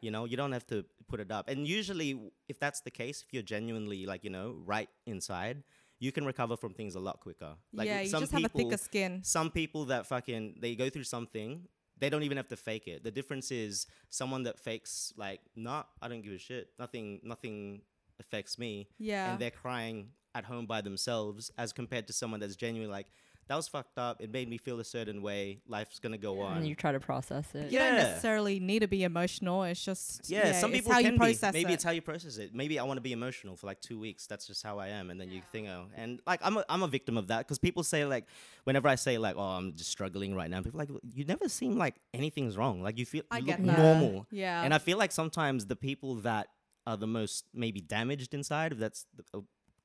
[0.00, 1.48] you know you don't have to put it up.
[1.48, 2.18] And usually
[2.48, 5.62] if that's the case if you're genuinely like you know right inside
[6.00, 7.54] you can recover from things a lot quicker.
[7.72, 9.20] Like yeah, you some just have a people thicker skin.
[9.24, 11.62] some people that fucking they go through something
[12.00, 13.02] they don't even have to fake it.
[13.02, 16.68] The difference is someone that fakes like nah i don't give a shit.
[16.78, 17.82] Nothing nothing
[18.20, 18.88] affects me.
[18.98, 19.30] Yeah.
[19.32, 23.06] and they're crying at home by themselves as compared to someone that's genuinely like
[23.48, 26.58] that was fucked up it made me feel a certain way life's gonna go on
[26.58, 27.72] and you try to process it.
[27.72, 29.64] you don't necessarily need to be emotional.
[29.64, 31.58] It's just yeah, some it's people how can you process be.
[31.60, 31.74] Maybe it.
[31.74, 32.54] it's how you process it.
[32.54, 34.26] Maybe I want to be emotional for like two weeks.
[34.26, 36.82] That's just how I am, and then you think, oh, and like I'm a, I'm
[36.82, 38.26] a victim of that because people say like,
[38.64, 41.48] whenever I say like, oh, I'm just struggling right now, people are like you never
[41.48, 42.82] seem like anything's wrong.
[42.82, 43.82] Like you feel I you get look that.
[43.82, 44.62] normal, Yeah.
[44.62, 46.48] and I feel like sometimes the people that
[46.86, 49.42] are the most maybe damaged inside, if that's the, a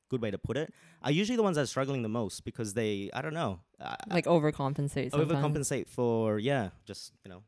[0.09, 2.73] good way to put it, are usually the ones that are struggling the most because
[2.73, 5.11] they, I don't know, uh, Like overcompensate.
[5.11, 5.31] Sometimes.
[5.31, 7.43] overcompensate for yeah, just you know,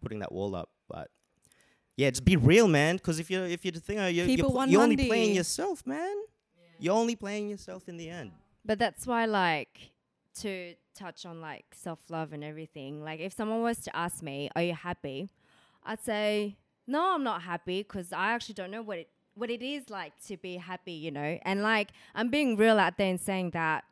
[0.00, 0.70] putting that wall up.
[0.88, 1.10] But
[1.96, 2.96] yeah, just be real, man.
[2.96, 4.96] Because if you're if you're the thing, uh, you're, Keep you're, it pl- you're only
[4.96, 6.16] playing yourself, man.
[6.78, 8.32] You're only playing yourself in the end.
[8.64, 9.92] But that's why, like,
[10.40, 14.50] to touch on like self love and everything, like, if someone was to ask me,
[14.56, 15.30] Are you happy?
[15.84, 19.62] I'd say, No, I'm not happy because I actually don't know what it what it
[19.62, 21.38] is like to be happy, you know?
[21.42, 23.84] And like I'm being real out there and saying that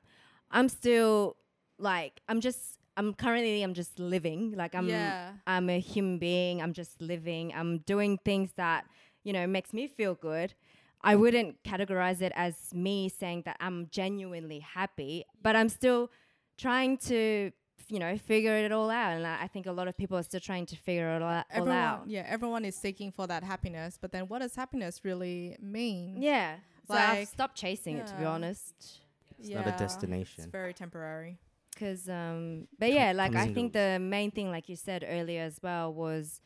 [0.50, 1.36] I'm still
[1.78, 4.54] like I'm just I'm currently I'm just living.
[4.56, 5.32] Like I'm Yeah.
[5.46, 6.60] I'm a human being.
[6.60, 7.52] I'm just living.
[7.54, 8.84] I'm doing things that,
[9.24, 10.54] you know, makes me feel good.
[11.02, 16.10] I wouldn't categorize it as me saying that I'm genuinely happy, but I'm still
[16.58, 17.52] trying to,
[17.90, 19.12] you know, figure it all out.
[19.12, 21.28] And I I think a lot of people are still trying to figure it all,
[21.28, 22.02] out- all everyone, out.
[22.06, 26.22] yeah, everyone is seeking for that happiness, but then what does happiness really mean?
[26.22, 26.56] Yeah.
[26.88, 28.74] So I've stopped chasing it, to be honest.
[29.38, 30.44] It's not a destination.
[30.44, 31.38] It's very temporary.
[31.78, 35.58] Cause um, but yeah, like I think the main thing, like you said earlier as
[35.62, 36.40] well, was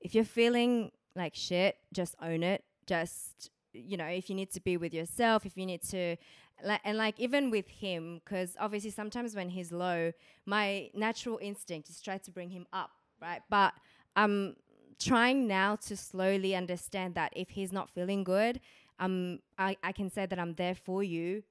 [0.00, 2.64] if you're feeling like shit, just own it.
[2.86, 6.16] Just you know, if you need to be with yourself, if you need to,
[6.64, 10.12] like, and like even with him, because obviously sometimes when he's low,
[10.46, 12.90] my natural instinct is try to bring him up,
[13.20, 13.42] right?
[13.50, 13.74] But
[14.16, 14.56] I'm
[14.98, 18.60] trying now to slowly understand that if he's not feeling good,
[19.00, 21.42] um, I, I can say that I'm there for you.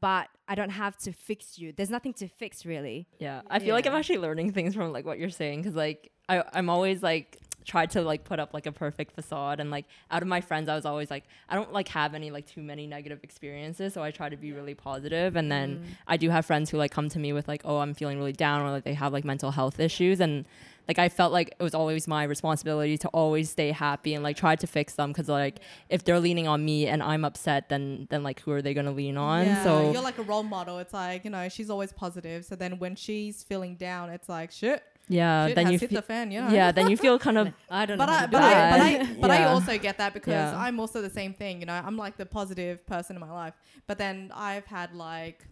[0.00, 1.72] But I don't have to fix you.
[1.72, 3.06] There's nothing to fix, really.
[3.18, 6.12] Yeah, I feel like I'm actually learning things from like what you're saying because like
[6.28, 9.86] I I'm always like tried to like put up like a perfect facade and like
[10.10, 12.62] out of my friends I was always like I don't like have any like too
[12.62, 15.84] many negative experiences so I try to be really positive and then Mm.
[16.06, 18.32] I do have friends who like come to me with like oh I'm feeling really
[18.32, 20.44] down or like they have like mental health issues and
[20.86, 24.36] like I felt like it was always my responsibility to always stay happy and like
[24.36, 28.06] try to fix them because like if they're leaning on me and I'm upset then
[28.10, 30.78] then like who are they gonna lean on yeah, so you're like a role model.
[30.78, 32.44] It's like you know she's always positive.
[32.44, 34.82] So then when she's feeling down, it's like shit.
[35.08, 36.30] Yeah shit then has you hit fe- the fan.
[36.30, 36.48] You know?
[36.50, 38.12] yeah then you feel kind of I don't But know.
[38.12, 40.56] I, but I, but I, but I also get that because Yeah.
[40.56, 41.60] I'm also the same thing.
[41.60, 43.54] You know, I'm like the positive person in my life.
[43.86, 45.46] But then I've had like,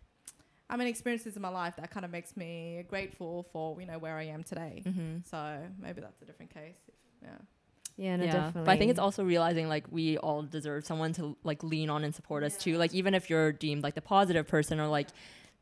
[0.71, 3.99] I mean, experiences in my life that kind of makes me grateful for you know
[3.99, 4.83] where I am today.
[4.87, 5.17] mm-hmm.
[5.31, 6.79] So maybe that's a different case.
[7.23, 7.29] Yeah.
[7.99, 8.63] yeah, no, yeah, definitely.
[8.65, 12.05] but I think it's also realizing like we all deserve someone to like lean on
[12.05, 12.79] and support us too.
[12.79, 15.09] Like even if you're deemed like the positive person or like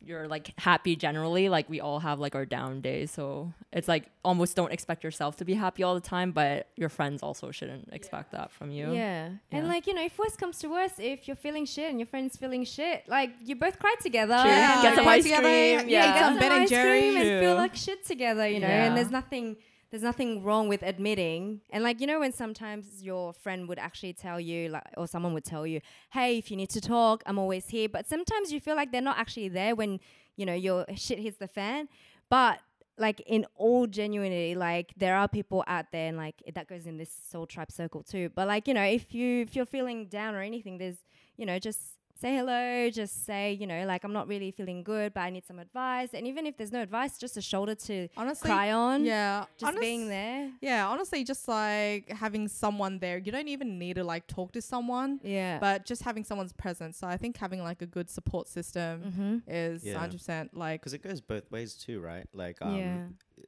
[0.04, 1.48] you're like happy generally.
[1.48, 5.36] Like we all have like our down days, so it's like almost don't expect yourself
[5.36, 8.92] to be happy all the time, but your friends also shouldn't expect that from you.
[8.94, 9.30] Yeah.
[9.52, 12.06] And like, you know, if worst comes to worst, if you're feeling shit and your
[12.06, 14.38] friend's feeling shit, like you both cry together.
[14.40, 14.50] True.
[14.50, 15.88] and, Get some like, ice together, cream.
[15.88, 16.12] yeah, Yeah.
[16.14, 18.66] get some some Ben and ice cream and feel like shit together, you know.
[18.66, 19.56] And there's nothing
[19.90, 21.60] there's nothing wrong with admitting.
[21.70, 25.34] And like, you know, when sometimes your friend would actually tell you, like or someone
[25.34, 25.80] would tell you,
[26.12, 27.88] Hey, if you need to talk, I'm always here.
[27.88, 29.98] But sometimes you feel like they're not actually there when,
[30.36, 31.88] you know, your shit hits the fan.
[32.28, 32.60] But
[32.98, 36.96] like in all genuinity, like there are people out there and like that goes in
[36.96, 38.30] this soul tribe circle too.
[38.34, 40.98] But like, you know, if you if you're feeling down or anything, there's
[41.36, 41.80] you know, just
[42.20, 45.46] say hello, just say, you know, like I'm not really feeling good, but I need
[45.46, 46.10] some advice.
[46.12, 49.04] And even if there's no advice, just a shoulder to Honestly, cry on.
[49.04, 50.50] yeah, Just honest- being there.
[50.60, 53.16] Yeah, honestly, just like having someone there.
[53.18, 55.58] You don't even need to like talk to someone, Yeah.
[55.58, 56.98] but just having someone's presence.
[56.98, 59.36] So I think having like a good support system mm-hmm.
[59.48, 60.06] is Yeah.
[60.06, 62.26] 100% like because it goes both ways too, right?
[62.34, 63.04] Like, um, yeah.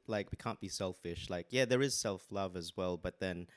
[0.07, 1.29] like we can't be selfish.
[1.29, 3.47] Like, yeah, there is self love as well, but then,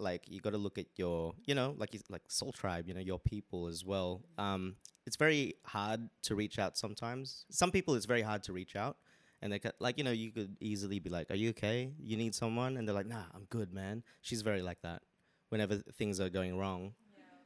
[0.00, 3.00] like, you got to look at your, you know, like like soul tribe, you know,
[3.00, 4.22] your people as well.
[4.38, 4.76] Um,
[5.06, 7.44] it's very hard to reach out sometimes.
[7.50, 8.96] Some people, it's very hard to reach out,
[9.42, 11.92] and they like, you know, you could easily be like, "Are you okay?
[11.98, 15.02] You need someone?" And they're like, "Nah, I'm good, man." She's very like that.
[15.50, 16.94] Whenever things are going wrong,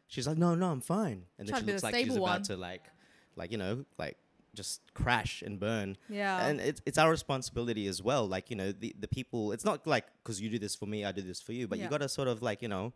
[0.07, 2.45] she's like, "No, no, I'm fine," and then Trying she looks like she's stable about
[2.45, 2.85] to like,
[3.37, 4.17] like you know, like
[4.63, 6.47] just crash and burn yeah.
[6.47, 9.87] and it's it's our responsibility as well like you know the the people it's not
[9.95, 11.85] like because you do this for me i do this for you but Yeah.
[11.85, 12.93] you got to sort of like you know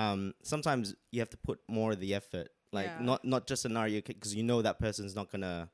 [0.00, 2.48] um sometimes you have to put more of the effort
[2.78, 3.06] like Yeah.
[3.10, 5.70] not not just an you because you know that person's not gonna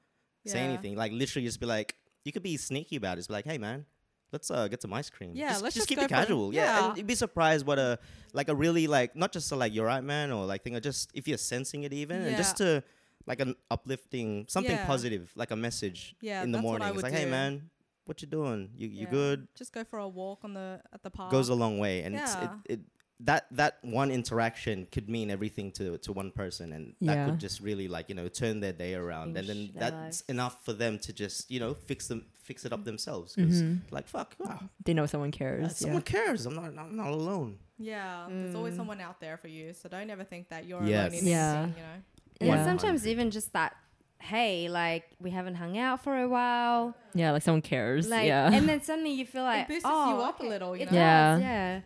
[0.46, 3.34] say anything like literally just be like you could be sneaky about it just be
[3.40, 3.86] like hey man
[4.34, 6.64] let's uh get some ice cream Yeah, just, let's just just keep it casual yeah.
[6.64, 6.88] yeah.
[6.88, 7.98] and you'd be surprised what a
[8.32, 10.80] like a really like not just a, like you're right man or like thing or
[10.80, 12.82] just if you're sensing it even and just to
[13.26, 14.86] like an uplifting something Yeah.
[14.86, 17.30] positive like a message Yeah, in the that's what I morning it's would like hey
[17.30, 17.70] man
[18.06, 19.10] what you doing you you Yeah.
[19.10, 21.30] good Just go for a walk on the at the park.
[21.30, 22.80] goes a long way and it's it, it
[23.20, 27.26] that that one interaction could mean everything to to one person and that Yeah.
[27.26, 30.24] could just really like you know turn their day around and then that's lives.
[30.28, 33.80] enough for them to just you know fix them fix it up themselves 'cause, Mhm.
[33.90, 35.62] like fuck wow, They know someone cares.
[35.62, 35.68] yeah.
[35.68, 38.76] someone cares i'm not i'm not alone Yeah, there's always Mm.
[38.76, 39.72] someone out there for you.
[39.74, 41.10] So don't ever think that you're Yes.
[41.10, 41.62] alone in Yeah.
[41.62, 42.02] anything, you know.
[42.40, 42.64] And Yeah.
[42.64, 43.74] sometimes even just that,
[44.20, 46.94] hey, like we haven't hung out for a while.
[47.14, 48.08] Yeah, like someone cares.
[48.08, 48.50] Like yeah.
[48.52, 50.92] and then suddenly you feel like it boosts oh, you up a little, you It
[50.92, 50.98] know?
[50.98, 51.38] Yeah.
[51.38, 51.80] yeah.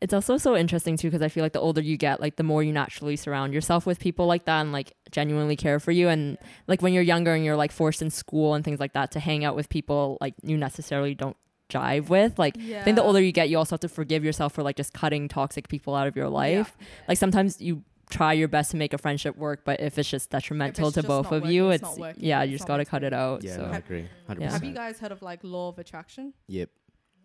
[0.00, 2.42] it's also so interesting too because I feel like the older you get, like the
[2.42, 6.08] more you naturally surround yourself with people like that and like genuinely care for you.
[6.08, 9.10] And like when you're younger and you're like forced in school and things like that
[9.12, 11.36] to hang out with people like you necessarily don't
[11.68, 12.38] jive with.
[12.38, 12.80] Like Yeah.
[12.80, 14.92] I think the older you get, you also have to forgive yourself for like just
[14.92, 16.74] cutting toxic people out of your life.
[16.78, 16.86] Yeah.
[17.08, 20.30] Like sometimes you try your best to make a friendship work, but if it's just
[20.30, 22.84] detrimental to just both of working, you, it's it's, working, yeah, it's you just gotta
[22.84, 23.42] cut it out.
[23.42, 24.50] yeah so i agree 100% Yeah.
[24.52, 26.32] Have you guys heard of like law of attraction?
[26.48, 26.70] yep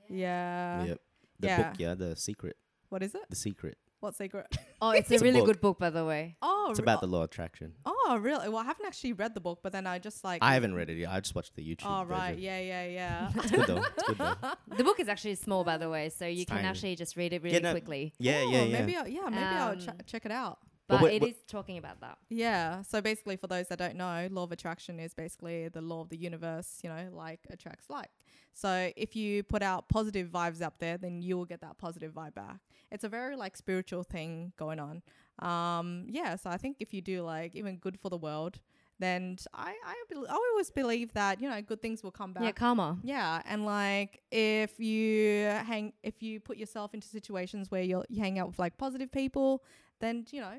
[0.09, 0.83] Yeah.
[0.85, 0.99] yep
[1.39, 1.57] the yeah.
[1.69, 2.55] book yeah the secret
[2.89, 3.21] What is it?
[3.29, 4.47] the secret What secret?
[4.83, 5.45] Oh, it's, It's a a really book.
[5.49, 6.35] good book, by the way.
[6.41, 8.49] Oh, it's re- about the law of attraction Oh, really?
[8.49, 10.39] Well, I haven't actually read the book, but then I just like.
[10.43, 12.29] i haven't read it yet i just watched the youtube Oh, right.
[12.33, 12.41] version.
[12.43, 13.31] Yeah, yeah, yeah.
[13.35, 14.35] it's good though it's good though
[14.79, 16.67] The book is actually small, by the way, so you It's can tiny.
[16.69, 18.13] actually just read it really no, quickly.
[18.17, 20.57] yeah Oh, yeah yeah Maybe, I'll, yeah, maybe I'll ch- Um, check it out.
[20.87, 22.17] But But what- it what- is talking about that.
[22.29, 22.81] Yeah.
[22.81, 26.09] So basically, for those that don't know, law of attraction is basically the law of
[26.09, 26.79] the universe.
[26.83, 28.11] You know, like attracts like.
[28.53, 32.11] So if you put out positive vibes up there, then you will get that positive
[32.13, 32.59] vibe back.
[32.91, 35.01] It's a very like spiritual thing going on.
[35.39, 36.35] Um, yeah.
[36.35, 38.59] So I think if you do like even good for the world,
[38.99, 42.43] then I I, bel I always believe that you know good things will come back.
[42.43, 42.99] Yeah, karma.
[43.03, 48.21] Yeah, and like if you hang, if you put yourself into situations where you're, you
[48.21, 49.63] hang out with like positive people,
[50.01, 50.53] then you know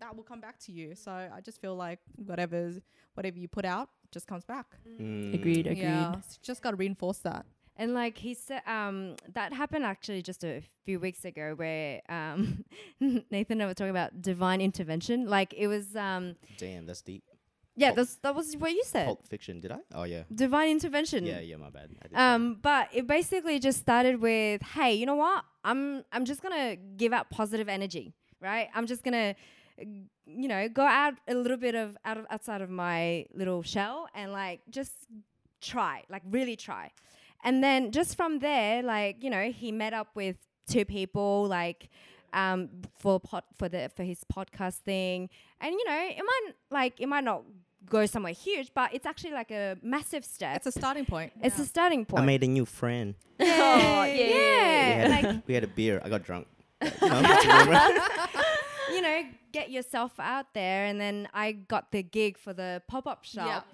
[0.00, 0.94] that will come back to you.
[0.94, 2.80] So I just feel like whatever's
[3.14, 4.66] whatever you put out just comes back.
[5.00, 5.34] Mm.
[5.34, 5.78] agreed, agreed.
[5.82, 7.46] Yeah, so just got to reinforce that.
[7.78, 12.64] And like he said, um, that happened actually just a few weeks ago, where um,
[13.00, 15.26] Nathan and I were talking about divine intervention.
[15.28, 17.22] Like it was, um, damn that's deep
[17.78, 19.04] yeah, Pulp- that's, that was what you said.
[19.04, 21.26] pulp fiction did i oh yeah Divine intervention.
[21.26, 24.94] yeah yeah my bad I did say Um, but it basically just started with, hey,
[24.94, 25.44] you know what?
[25.62, 28.68] I'm I'm just gonna give out positive energy, right?
[28.74, 29.34] I'm just gonna,
[29.78, 34.08] you know, go out a little bit of out of outside of my little shell
[34.14, 34.92] and like just
[35.60, 36.90] try, like really try.
[37.44, 40.36] And then just from there, like you know, he met up with
[40.68, 41.88] two people, like
[42.32, 42.68] um
[42.98, 45.28] for pod for the for his podcast thing,
[45.60, 47.42] and you know, it might like it might not
[47.88, 50.56] go somewhere huge, but it's actually like a massive step.
[50.56, 51.32] It's a starting point.
[51.42, 52.22] It's a starting point.
[52.22, 53.46] i made a new friend Yay.
[53.48, 55.08] Aw, we yeah.
[55.08, 56.46] had, like we had a beer i got drunk
[56.82, 57.90] you know, that's a rumor.
[58.96, 59.22] You know,
[59.52, 60.86] get yourself out there.
[60.86, 63.66] And then I got the gig for the pop up shop.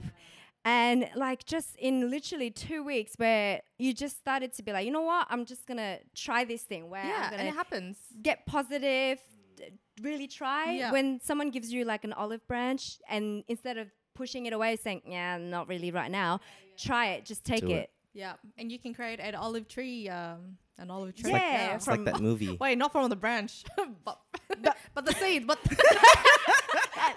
[0.64, 4.93] And like just in literally two weeks, where you just started to be like, you
[4.93, 7.97] know what, I'm just gonna try this thing where yeah, I'm and it happens.
[8.23, 9.18] get positive,
[9.57, 9.64] d-
[10.01, 10.73] really try.
[10.75, 10.93] Yeah.
[10.93, 15.03] When someone gives you like an olive branch, and instead of pushing it away, saying,
[15.05, 16.39] yeah, not really right now,
[16.79, 17.70] try it, just take it.
[17.70, 17.91] it.
[18.14, 21.33] Yeah, and you can create an olive tree, um, an olive It's tree.
[21.33, 22.57] like, Yeah, it's like that movie.
[22.61, 23.64] Wait, not from the branch,
[24.05, 24.18] but
[24.95, 25.59] but the seed, but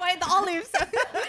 [0.02, 0.70] wait, the olives,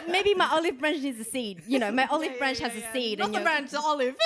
[0.08, 1.62] Maybe my olive branch needs a seed.
[1.66, 4.16] You know, my olive branch has a seed, not and the branch, the olive.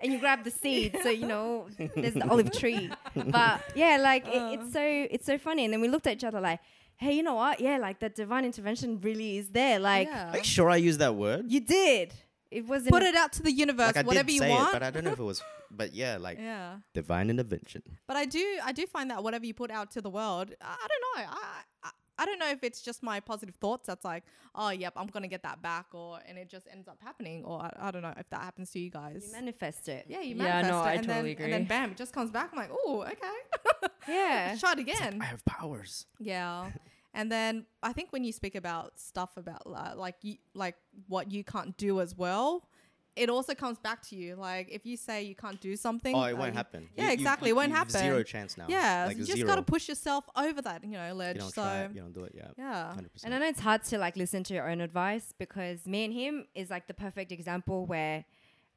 [0.00, 2.90] and you grab the seed, so you know there's the olive tree.
[3.14, 5.06] But yeah, like it, it's so uh.
[5.14, 5.64] it's so funny.
[5.64, 6.60] And then we looked at each other like,
[6.96, 7.60] hey, you know what?
[7.60, 9.78] Yeah, like the divine intervention really is there.
[9.78, 10.32] Like yeah.
[10.32, 11.44] Are you sure I used that word?
[11.48, 12.12] you did.
[12.50, 12.92] It wasn't.
[12.92, 14.68] Put it out to the universe, Like I whatever did you want.
[14.68, 15.42] it, but I don't know if it was.
[15.68, 17.82] But yeah, like yeah, divine intervention.
[18.06, 20.76] but I do, I do find that whatever you put out to the world, I,
[20.84, 21.90] I don't know, I, I,
[22.20, 24.22] I don't know if it's just my positive thoughts that's like,
[24.54, 27.60] oh, yep, I'm gonna get that back, or and it just ends up happening, or
[27.62, 29.24] I, I don't know if that happens to you guys.
[29.26, 30.06] you manifest it.
[30.08, 32.12] yeah, you Yeah, manifest no, it, I and totally then, And then bam, it just
[32.12, 32.50] comes back.
[32.52, 34.46] I'm like, oh, okay, Yeah.
[34.50, 35.18] Let's try it again.
[35.20, 36.06] I have powers.
[36.20, 36.70] Yeah.
[37.16, 40.76] And then I think when you speak about stuff about uh, like you like
[41.08, 42.68] what you can't do as well,
[43.16, 44.36] it also comes back to you.
[44.36, 46.90] Like if you say you can't do something, Oh, it uh, won't happen.
[46.94, 48.00] Yeah, exactly, it won't you've happen.
[48.00, 48.66] Zero chance now.
[48.68, 49.48] Yeah, like you just zero.
[49.48, 51.14] gotta push yourself over that, you know, ledge.
[51.14, 51.38] You ledge.
[51.38, 51.94] don't So try it.
[51.94, 52.32] You don't do it.
[52.36, 52.48] Yeah.
[52.58, 55.86] yeah, Hundred And I know it's hard to like listen to your own advice because
[55.86, 58.26] me and him is like the perfect example where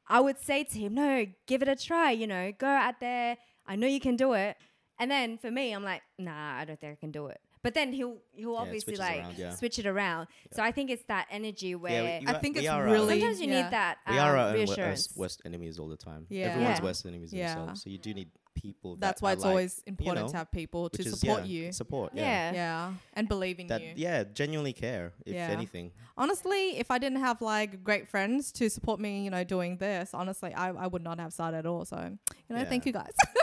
[0.08, 2.12] I would say to him, "No, give it a try.
[2.12, 3.38] You know, go out there.
[3.68, 4.56] I know you can do it."
[4.98, 7.74] And then for me, I'm like, "Nah, I don't think I can do it." But
[7.74, 9.54] then he'll he'll Yeah, obviously like around, yeah.
[9.56, 10.28] switch it around.
[10.54, 13.42] So I think it's that energy where Yeah, we- I think it's are really- sometimes
[13.42, 13.62] you yeah.
[13.64, 15.10] need that um, we are our own reassurance.
[15.10, 16.26] worst, worst enemies all the time.
[16.30, 16.48] Yeah.
[16.52, 16.84] Everyone's Yeah.
[16.86, 17.56] worst enemies Yeah.
[17.56, 17.84] themselves.
[17.84, 18.98] So you do need people.
[18.98, 21.46] that's that why it's like, always important know, to have people to is, support yeah,
[21.66, 21.72] you.
[21.72, 22.12] Support.
[22.14, 22.24] Yeah.
[22.24, 22.54] yeah.
[22.54, 23.94] Yeah, and believe in That you.
[23.96, 25.14] yeah, genuinely care.
[25.26, 25.48] If Yeah.
[25.50, 25.92] anything.
[26.18, 30.14] Honestly, if I didn't have like great friends to support me, you know, doing this,
[30.14, 31.86] honestly, I, I would not have started at all.
[31.86, 32.66] So, you know, Yeah.
[32.70, 33.14] thank you guys.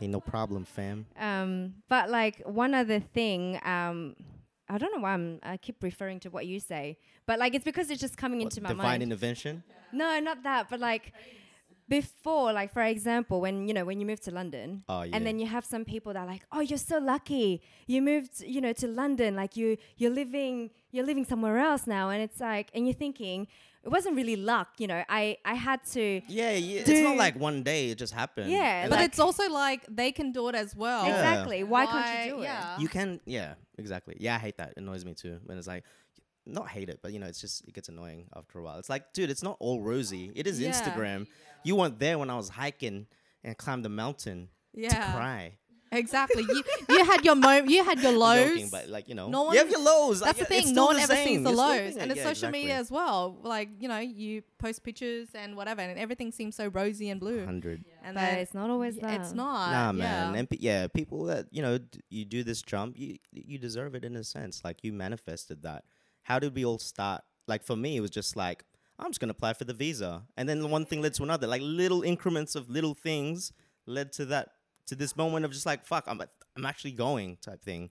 [0.00, 1.06] Ain't no problem, fam.
[1.18, 4.14] Um, but like one other thing, um,
[4.68, 7.64] I don't know why I'm, I keep referring to what you say, but like it's
[7.64, 9.02] because it's just coming What, into my divine mind.
[9.04, 9.62] intervention.
[9.92, 11.12] No, not that, but like
[11.88, 15.14] before, like for example, when you know when you move to London, Oh yeah.
[15.16, 18.40] and then you have some people that are like, oh, you're so lucky, you moved,
[18.40, 22.40] you know, to London, like you you're living you're living somewhere else now, and it's
[22.40, 23.46] like, and you're thinking
[23.86, 26.20] it wasn't really luck, you know, I I had to.
[26.28, 26.80] yeah, yeah.
[26.84, 28.50] It's not like one day it just happened.
[28.50, 31.02] Yeah, but like- it's also like they can do it as well.
[31.06, 31.14] Yeah.
[31.16, 31.62] Exactly.
[31.64, 32.44] Why, can't you do it?
[32.44, 32.78] yeah.
[32.82, 35.84] you can yeah exactly yeah i hate that it annoys me too when it's like
[36.46, 38.88] not hate it but you know it's just it gets annoying after a while it's
[38.88, 40.70] like dude it's not all rosy it is Yeah.
[40.70, 41.26] instagram
[41.62, 43.06] you weren't there when i was hiking
[43.44, 45.12] and climbed the mountain to Yeah.
[45.12, 45.58] cry
[45.96, 46.42] Exactly.
[46.44, 48.50] you you had your mo- you had your lows.
[48.50, 50.62] joking, but like you know No you have your lows That's like, the thing.
[50.62, 51.26] still No one the ever same.
[51.28, 53.38] sees the You're lows, and it's Yeah, social media as well.
[53.42, 57.38] Like you know, you post pictures and whatever, and everything seems so rosy and blue.
[57.38, 59.20] 100 And But then it's not always that.
[59.20, 59.70] it's not.
[59.72, 60.38] nah man Yeah.
[60.38, 63.94] and pe- yeah people that you know d- you do this jump you you deserve
[63.94, 65.84] it in a sense like you manifested that
[66.22, 68.64] how did we all start like for me it was just like
[68.98, 71.46] i'm just going to apply for the visa and then one thing led to another
[71.46, 73.52] like little increments of little things
[73.86, 74.46] led to that
[74.86, 76.20] to this moment of just like fuck i'm
[76.56, 77.90] i'm actually going type thing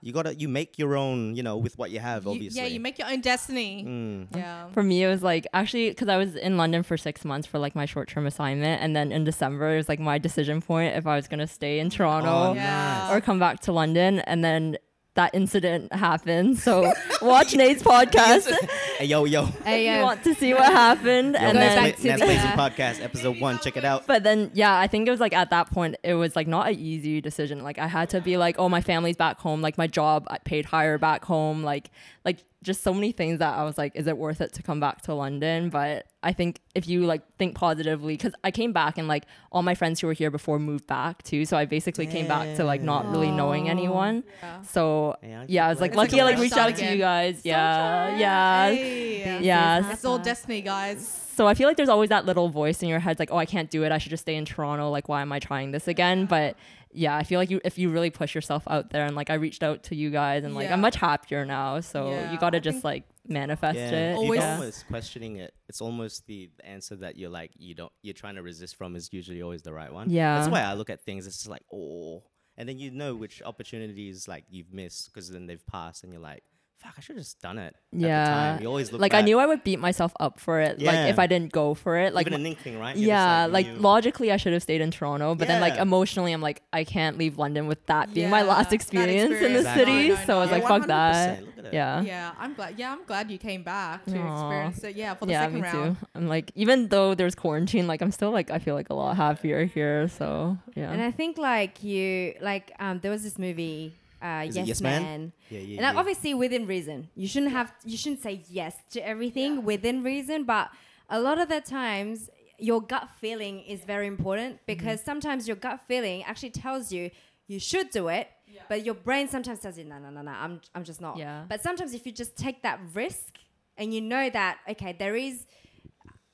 [0.00, 2.66] you gotta you make your own you know with what you have You- obviously yeah,
[2.66, 3.84] you make your own destiny.
[3.88, 4.36] Mm.
[4.36, 4.68] Yeah.
[4.72, 7.58] For me, it was like actually because I was in London for six months for
[7.58, 10.94] like my short term assignment, and then in December it was like my decision point
[10.94, 13.14] if I was gonna stay in Toronto Oh, Yeah.
[13.14, 14.76] or come back to London, and then
[15.14, 16.58] that incident happened.
[16.58, 16.92] So
[17.22, 18.50] watch Nate's podcast.
[18.98, 21.74] hey yo yo Hey, if you want to see what happened, yo and Go Nance
[21.74, 24.50] then back Bla- to Nance the- Blazing podcast episode one check it out But then,
[24.54, 27.20] yeah, I think it was like at that point, it was like not an easy
[27.20, 27.62] decision.
[27.62, 29.60] Like I had to be like, oh, my family's back home.
[29.62, 31.62] Like my job I paid higher back home.
[31.62, 31.90] Like,
[32.24, 34.80] like just so many things that I was like, is it worth it to come
[34.80, 35.68] back to London?
[35.70, 39.62] But I think if you like think positively, because I came back and like all
[39.62, 41.44] my friends who were here before moved back too.
[41.44, 44.24] So I basically came back to like not really knowing anyone.
[44.42, 44.62] Yeah.
[44.62, 46.72] So Hey, aren't yeah, I was like It's lucky I like like a reached start
[46.72, 47.42] out to you guys.
[47.44, 48.70] Yeah, yeah.
[48.70, 49.40] Hey.
[49.44, 49.92] Yeah.
[49.92, 51.20] It's all destiny, guys.
[51.34, 53.44] So I feel like there's always that little voice in your head, like, oh, I
[53.44, 53.90] can't do it.
[53.90, 54.90] I should just stay in Toronto.
[54.90, 56.26] Like, why am I trying this again?
[56.26, 56.56] But
[56.94, 59.34] yeah, I feel like you if you really push yourself out there and like I
[59.34, 60.74] reached out to you guys and like Yeah.
[60.74, 61.80] I'm much happier now.
[61.80, 63.92] So Yeah, you gotta I just like manifest yeah, it.
[63.92, 65.52] if you're Always- almost questioning it.
[65.68, 68.94] It's almost the the answer that you're like you don't you're trying to resist from
[68.96, 70.08] is usually always the right one.
[70.10, 70.36] Yeah.
[70.38, 71.26] that's why I look at things.
[71.26, 72.22] It's just like oh,
[72.56, 76.22] and then you know which opportunities like you've missed because then they've passed, and you're
[76.22, 76.44] like,
[76.84, 77.74] fuck, I should have just done it.
[77.92, 78.06] Yeah.
[78.06, 78.62] At the time.
[78.62, 80.80] You always look like I knew I would beat myself up for it.
[80.80, 82.14] Like if I didn't go for it.
[82.14, 82.96] Like even an inkling, right?
[82.96, 85.76] You're just yeah, like you- logically I should have stayed in Toronto, but then like
[85.76, 89.52] emotionally I'm like I can't leave London with that being my last that experience, in
[89.52, 89.58] the.
[89.64, 89.84] Exactly.
[89.84, 90.08] city.
[90.08, 90.56] No, no, so I was no.
[90.56, 91.40] like, Yeah, fuck that.
[91.40, 91.74] look at it.
[91.74, 92.02] Yeah.
[92.02, 92.78] Yeah, I'm glad.
[92.78, 94.32] Yeah, I'm glad you came back to Aw.
[94.34, 94.96] experience it.
[94.96, 95.96] Yeah, for the yeah, second me round.
[95.98, 96.06] too.
[96.14, 99.16] I'm like, even though there's quarantine, like I'm still like I feel like a lot
[99.16, 100.08] happier here.
[100.08, 100.90] So yeah.
[100.92, 103.94] And I think like you like um there was this movie
[104.24, 105.02] uh Yes, Yes Man.
[105.02, 105.32] Man?
[105.50, 106.00] Yeah, yeah, And yeah.
[106.00, 107.08] obviously within reason.
[107.14, 110.70] You shouldn't have you shouldn't say yes to everything within reason, but
[111.10, 115.80] a lot of the times your gut feeling is very important because sometimes your gut
[115.86, 117.10] feeling actually tells you
[117.46, 118.28] you should do it,
[118.70, 121.18] but your brain sometimes tells you no no no no I'm I'm just not.
[121.18, 121.44] Yeah.
[121.48, 123.38] But sometimes if you just take that risk
[123.76, 125.46] and you know that okay there is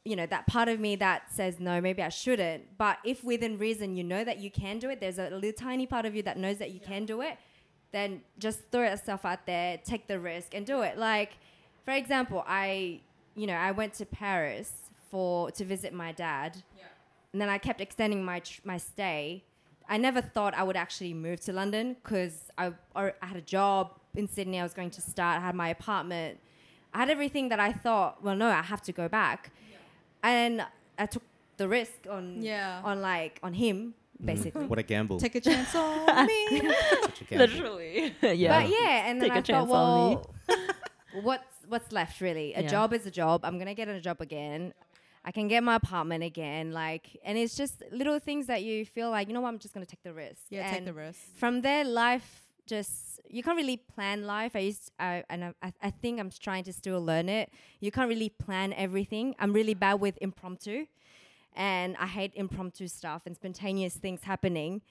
[0.05, 3.59] you know that part of me that says no maybe i shouldn't but if within
[3.59, 6.22] reason you know that you can do it there's a little tiny part of you
[6.22, 7.36] that knows that you can do it
[7.93, 10.97] then just throw yourself out there take the risk and do it.
[10.99, 11.32] Like
[11.84, 13.01] for example i
[13.34, 14.70] you know i went to paris
[15.11, 16.62] for to visit my dad.
[17.32, 19.45] And then i kept extending my tr- my stay.
[19.88, 23.47] I never thought i would actually move to london because I, or I had a
[23.57, 26.38] job in sydney i was going to start i had my apartment.
[26.93, 29.51] I had everything that i thought well no i have to go back.
[30.22, 30.66] And
[30.99, 31.22] I took
[31.57, 32.82] the risk on Yeah.
[32.84, 33.95] on like on him.
[34.21, 34.27] Mm-hmm.
[34.27, 34.66] basically.
[34.66, 35.18] What a gamble.
[35.21, 36.61] Take a chance on me.
[37.03, 37.47] Such a gamble.
[37.47, 38.14] Literally.
[38.23, 38.61] yeah.
[38.62, 40.35] But yeah, and then Take a I thought, chance on well,
[41.23, 42.55] what's what's left really?
[42.55, 42.68] A Yeah.
[42.68, 43.45] job is a job.
[43.45, 44.73] I'm gonna get a job again.
[45.25, 46.73] I can get my apartment again.
[46.73, 49.49] Like, and it's just little things that you feel like, you know what?
[49.49, 50.43] I'm just gonna take the risk.
[50.51, 51.18] Yeah, and take the risk.
[51.37, 54.53] From there, life just you can't really plan life.
[54.57, 57.51] I used I and I, I- I think I'm trying to still learn it.
[57.81, 59.35] You can't really plan everything.
[59.39, 60.87] I'm really bad with impromptu,
[61.55, 64.82] and I hate impromptu stuff and spontaneous things happening.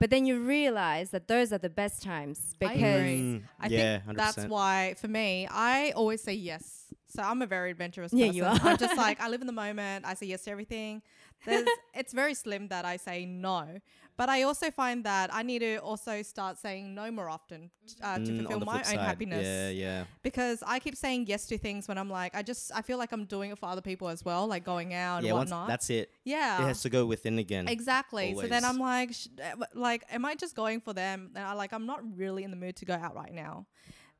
[0.00, 3.20] But then you realize that those are the best times I because agree.
[3.20, 4.48] Mm, I yeah, think that's 100%.
[4.48, 6.84] why for me, I always say yes.
[7.08, 8.32] So I'm a very adventurous person.
[8.32, 8.64] Yeah, person.
[8.64, 10.04] you I'm just like I live in the moment.
[10.06, 11.02] I say yes to everything.
[11.44, 13.78] There's, it's very slim that I say no,
[14.18, 17.70] but I also find that I need to also start saying no more often
[18.02, 18.98] uh, to Mm, fulfill my own side.
[19.12, 19.46] happiness.
[19.46, 20.04] Yeah, yeah.
[20.22, 23.12] Because I keep saying yes to things when I'm like, I just I feel like
[23.16, 25.68] I'm doing it for other people as well, like going out yeah, and whatnot.
[25.72, 26.10] that's it.
[26.24, 27.68] yeah, It has to go within again.
[27.68, 28.34] Exactly.
[28.34, 28.64] So then.
[28.68, 31.30] I'm like, sh- uh, like, am I just going for them?
[31.36, 33.66] And I like, I'm not really in the mood to go out right now.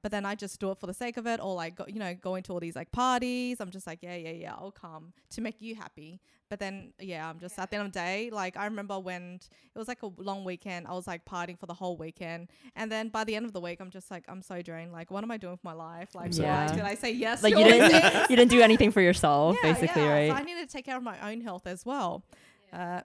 [0.03, 1.99] But then I just do it for the sake of it, or like, go, you
[1.99, 3.59] know, going to all these like parties.
[3.61, 6.21] I'm just like, yeah, yeah, yeah, I'll come to make you happy.
[6.51, 9.39] But then, yeah, I'm just at the end of the day, like, I remember when
[9.41, 12.49] t- it was like a long weekend, I was like partying for the whole weekend.
[12.75, 14.91] And then by the end of the week, I'm just like, I'm so drained.
[14.93, 16.15] Like, what am I doing with my life?
[16.15, 16.67] Like, so, Yeah.
[16.67, 17.43] like, did I say yes?
[17.43, 18.27] Like to you all didn't things?
[18.31, 20.13] you didn't do anything for yourself, Yeah, basically, yeah.
[20.13, 20.31] right?
[20.31, 22.25] So I need to take care of my own health as well.
[22.73, 23.01] Uh,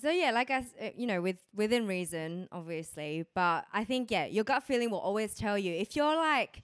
[0.00, 3.24] So yeah, like I, uh, you know, with within reason, obviously.
[3.34, 6.62] But I think yeah, your gut feeling will always tell you if you're like,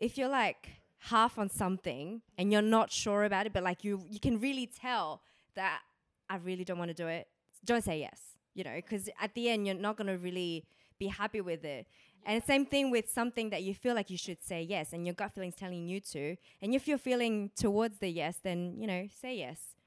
[0.00, 4.02] if you're like half on something and you're not sure about it, but like you,
[4.10, 5.22] you can really tell
[5.54, 5.80] that
[6.28, 7.28] I really don't want to do it.
[7.64, 8.20] Don't say yes,
[8.54, 10.64] you know, because at the end you're not gonna really
[10.98, 11.86] be happy with it.
[12.26, 15.14] And same thing with something that you feel like you should say yes, and your
[15.14, 16.36] gut feeling's telling you to.
[16.60, 19.77] And if you're feeling towards the yes, then you know, say yes.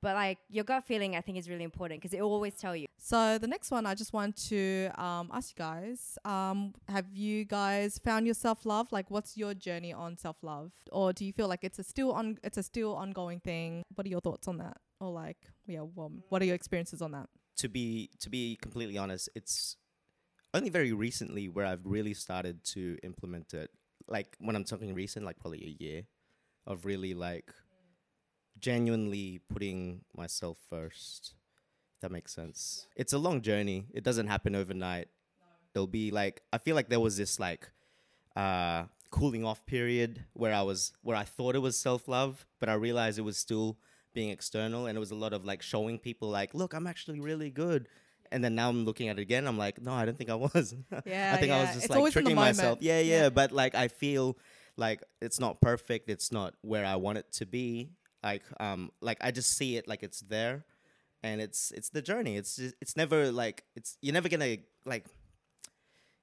[0.00, 2.76] But like your gut feeling, I think is really important because it will always tell
[2.76, 2.86] you.
[2.98, 7.44] So the next one, I just want to um, ask you guys: um, Have you
[7.44, 8.92] guys found your self love?
[8.92, 12.12] Like, what's your journey on self love, or do you feel like it's a still
[12.12, 13.82] on it's a still ongoing thing?
[13.94, 14.76] What are your thoughts on that?
[15.00, 17.28] Or like, yeah, well, what are your experiences on that?
[17.58, 19.76] to be to be completely honest, it's
[20.54, 23.70] only very recently where I've really started to implement it.
[24.06, 26.02] Like when I'm talking recent, like probably a year
[26.66, 27.52] of really like
[28.60, 31.34] genuinely putting myself first.
[31.96, 32.86] If that makes sense.
[32.96, 33.86] It's a long journey.
[33.92, 35.08] It doesn't happen overnight.
[35.72, 37.70] There'll be like I feel like there was this like
[38.36, 42.68] uh cooling off period where I was where I thought it was self love, but
[42.68, 43.78] I realized it was still
[44.14, 47.20] being external and it was a lot of like showing people like, look, I'm actually
[47.20, 47.88] really good.
[48.30, 49.46] And then now I'm looking at it again.
[49.46, 50.74] I'm like, no, I don't think I was.
[51.06, 52.78] Yeah, I think I was just It's like always in the tricking myself.
[52.82, 53.28] Yeah, yeah, Yeah.
[53.30, 54.36] But like I feel
[54.76, 56.08] like it's not perfect.
[56.10, 57.90] It's not where I want it to be.
[58.22, 60.64] Like um like I just see it like it's there
[61.22, 62.36] and it's it's the journey.
[62.36, 65.06] It's just, it's never like it's you're never gonna like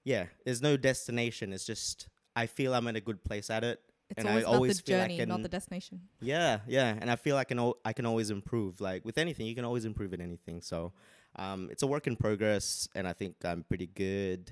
[0.04, 1.52] yeah, there's no destination.
[1.52, 3.80] It's just I feel I'm in a good place at it.
[4.10, 6.02] It's And I always about always the feel I journey, not the destination.
[6.22, 8.80] Yeah, yeah, and I feel I can al- I can always improve.
[8.80, 10.62] Like with anything, you can always improve in anything.
[10.62, 10.94] So,
[11.38, 14.52] um, it's a work in progress, and I think I'm pretty good.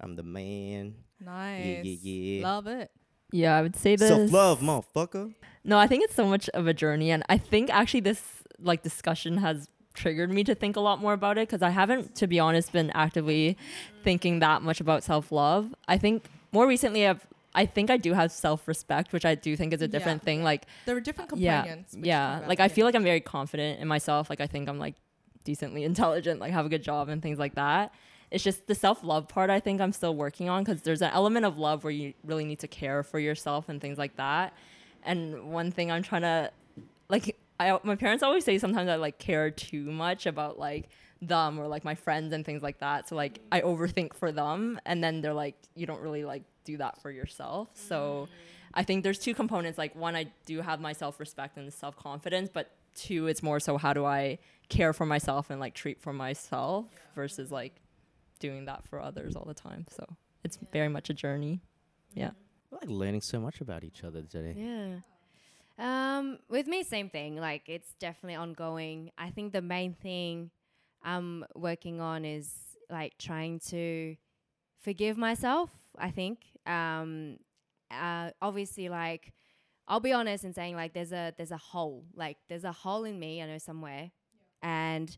[0.00, 0.94] I'm the man.
[1.20, 1.84] Nice.
[1.84, 2.42] yeah, yeah.
[2.42, 2.90] Love it.
[3.32, 4.08] Yeah, I would say this.
[4.08, 5.34] Self love, motherfucker.
[5.64, 8.22] No, I think it's so much of a journey, and I think actually this
[8.58, 12.14] like discussion has triggered me to think a lot more about it because I haven't,
[12.16, 13.56] to be honest, been actively
[14.04, 15.74] thinking that much about self love.
[15.88, 19.56] I think more recently I've I think I do have self respect, which I do
[19.56, 19.88] think is a Yeah.
[19.90, 20.42] different thing.
[20.42, 21.96] Like There are different uh, yeah, companions.
[21.96, 22.40] which yeah.
[22.46, 24.30] Like I feel like I'm very confident in myself.
[24.30, 24.94] Like I think I'm like
[25.44, 27.92] decently intelligent, like have a good job and things like that.
[28.30, 29.50] It's just the self love part.
[29.50, 32.44] I think I'm still working on because there's an element of love where you really
[32.44, 34.54] need to care for yourself and things like that.
[35.02, 36.50] And one thing I'm trying to
[37.08, 40.88] like, I my parents always say sometimes I like care too much about like
[41.20, 43.08] them or like my friends and things like that.
[43.08, 46.76] So like I overthink for them, and then they're like, you don't really like do
[46.78, 47.68] that for yourself.
[47.74, 48.34] So mm-hmm.
[48.74, 49.76] I think there's two components.
[49.78, 53.60] Like one, I do have my self respect and self confidence, but two, it's more
[53.60, 57.74] so how do I care for myself and like treat for myself versus like
[58.40, 59.86] doing that for others all the time.
[59.90, 60.04] So
[60.42, 61.60] it's very much a journey.
[62.14, 62.30] Yeah.
[62.70, 64.54] We're like learning so much about each other today.
[64.56, 64.96] Yeah.
[65.78, 67.36] Um, with me, same thing.
[67.36, 69.10] Like it's definitely ongoing.
[69.16, 70.50] I think the main thing
[71.02, 72.52] I'm working on is
[72.90, 74.16] like trying to
[74.78, 75.70] forgive myself.
[75.98, 76.38] I think.
[76.66, 77.38] Um,
[77.90, 79.32] uh, obviously, like
[79.88, 82.04] I'll be honest in saying like there's a there's a hole.
[82.14, 83.42] Like there's a hole in me.
[83.42, 84.10] I know somewhere,
[84.62, 85.16] and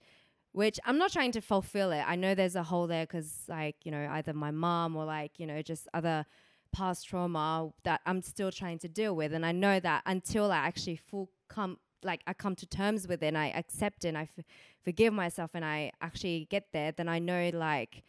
[0.53, 2.05] which I'm not trying to fulfill it.
[2.07, 5.39] I know there's a hole there because like you know either my mom or like
[5.39, 6.27] you know just other
[6.73, 9.33] past trauma that I'm still trying to deal with.
[9.33, 13.23] And I know that until I actually full come, like I come to terms with
[13.23, 14.45] it and I accept it and I f-
[14.83, 18.03] forgive myself and I actually get there, then I know like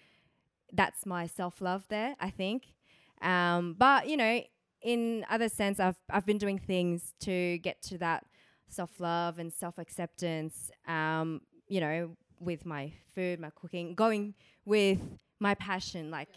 [0.71, 2.73] that's my self love there, I think.
[3.21, 4.41] Um, but, you know,
[4.81, 8.25] in other sense, I've, I've been doing things to get to that
[8.69, 14.33] self love and self acceptance, um, you know, with my food, my cooking, going
[14.65, 14.99] with
[15.39, 16.29] my passion, like,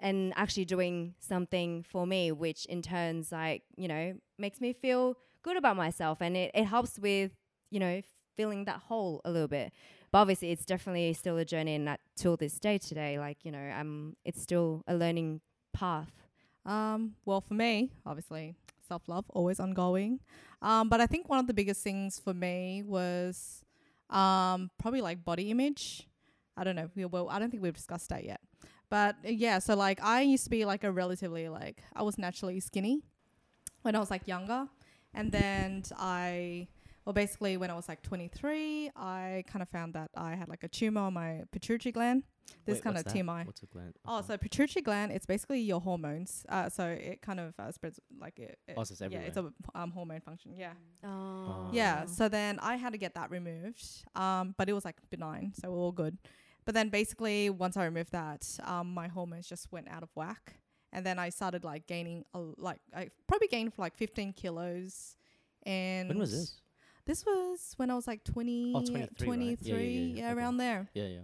[0.00, 5.16] and actually doing something for me, which in turns like, you know, makes me feel
[5.42, 7.32] good about myself and it, it helps with,
[7.70, 8.00] you know,
[8.36, 9.72] filling that hole a little bit.
[10.10, 13.52] But obviously it's definitely still a journey and that till this day today, like, you
[13.52, 15.40] know, um it's still a learning
[15.72, 16.12] path.
[16.66, 18.56] Um, well, for me, obviously,
[18.86, 20.20] self love always ongoing.
[20.62, 23.63] Um, but I think one of the biggest things for me was
[24.14, 26.06] um, probably like body image.
[26.56, 26.88] I don't know.
[26.94, 28.40] We, well, I don't think we've discussed that yet.
[28.88, 32.16] But uh, yeah, so like I used to be like a relatively like I was
[32.16, 33.02] naturally skinny
[33.82, 34.68] when I was like younger,
[35.12, 36.68] and then I
[37.04, 40.64] well basically when I was like 23, I kind of found that I had like
[40.64, 42.24] a tumor on my pituitary gland.
[42.66, 43.24] This Wait, kind of what's that?
[43.24, 43.46] TMI.
[43.46, 43.94] What's a gland?
[44.06, 46.44] Oh, so pituitary gland, it's basically your hormones.
[46.48, 48.58] Uh, so it kind of uh, spreads like it.
[48.68, 50.52] it Oh, so it's yeah, it's a um, hormone function.
[50.56, 50.72] Yeah.
[51.02, 51.70] Oh.
[51.72, 52.06] Yeah.
[52.06, 53.84] So then I had to get that removed.
[54.14, 56.18] Um, but it was like benign, so we're all good.
[56.64, 60.54] But then basically once I removed that, um, my hormones just went out of whack,
[60.92, 65.16] and then I started like gaining a like I probably gained like 15 kilos.
[65.66, 66.60] And when was this?
[67.06, 69.08] This was when I was like 20, Oh, 23, right?
[69.08, 70.38] Yeah, yeah, 23, yeah, yeah, okay.
[70.40, 70.88] around there.
[70.94, 71.20] Yeah, yeah.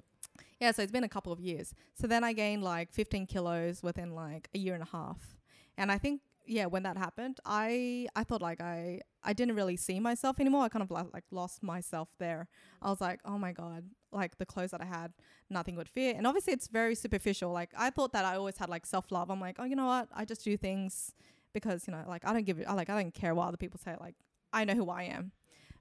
[0.60, 1.74] Yeah, so it's been a couple of years.
[1.94, 5.38] So then I gained like 15 kilos within like a year and a half.
[5.78, 9.76] And I think yeah, when that happened, I I thought like I I didn't really
[9.76, 10.64] see myself anymore.
[10.64, 12.48] I kind of like, like lost myself there.
[12.82, 15.12] I was like, "Oh my god, like the clothes that I had,
[15.48, 17.52] nothing would fit." And obviously it's very superficial.
[17.52, 19.30] Like I thought that I always had like self-love.
[19.30, 20.08] I'm like, "Oh, you know what?
[20.12, 21.14] I just do things
[21.54, 23.56] because, you know, like I don't give it I like I don't care what other
[23.56, 23.94] people say.
[24.00, 24.16] Like
[24.52, 25.32] I know who I am."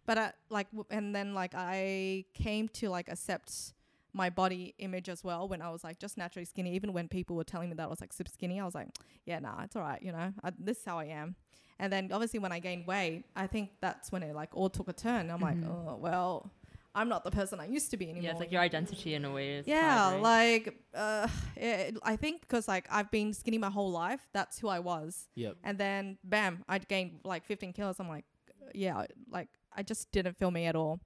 [0.10, 3.74] But I, like w- and then like I came to like accept
[4.12, 6.74] my body image as well when I was like just naturally skinny.
[6.74, 8.88] Even when people were telling me that I was like super skinny, I was like,
[9.30, 11.36] yeah, nah, it's all right, you know, I, this is how I am.
[11.82, 14.89] And then obviously when I gained weight, I think that's when it like all took
[14.89, 15.30] a turn.
[15.30, 15.70] I'm like, Mhm.
[15.70, 16.51] oh well,
[16.95, 18.24] I'm not the person I used to be anymore.
[18.24, 19.47] Yeah, it's like your identity in a way.
[19.60, 20.22] Is yeah, tied, right?
[20.22, 24.70] like uh, it, I think because like I've been skinny my whole life, that's who
[24.70, 25.30] I was.
[25.36, 25.57] Yep.
[25.64, 27.99] And then bam, I gained like 15 kilos.
[27.99, 28.26] I'm like,
[28.74, 30.99] yeah, like I just didn't feel me at all.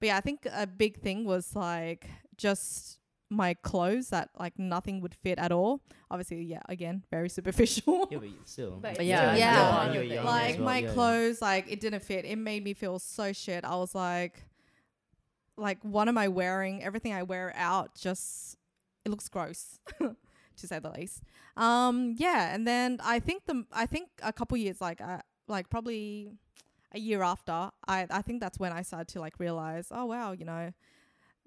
[0.00, 2.98] But yeah, I think a big thing was like just
[3.30, 5.80] my clothes that like nothing would fit at all.
[6.10, 8.08] Obviously, yeah, again, very superficial.
[8.10, 8.78] Yeah, but still.
[8.80, 9.84] But you're yeah, still- yeah.
[9.84, 10.92] and you're young as like well, my yeah, yeah.
[10.94, 12.24] clothes, like it didn't fit.
[12.24, 13.64] It made me feel so shit.
[13.64, 14.44] I was like,
[15.56, 16.82] like what am I wearing?
[16.82, 18.56] Everything I wear out just
[19.04, 21.22] it looks gross, to say the least.
[21.56, 25.18] Um, yeah, and then I think the I think a couple years like uh,
[25.48, 26.32] like probably
[26.92, 30.32] a year after, I I think that's when I started to like realize, oh wow,
[30.32, 30.72] you know,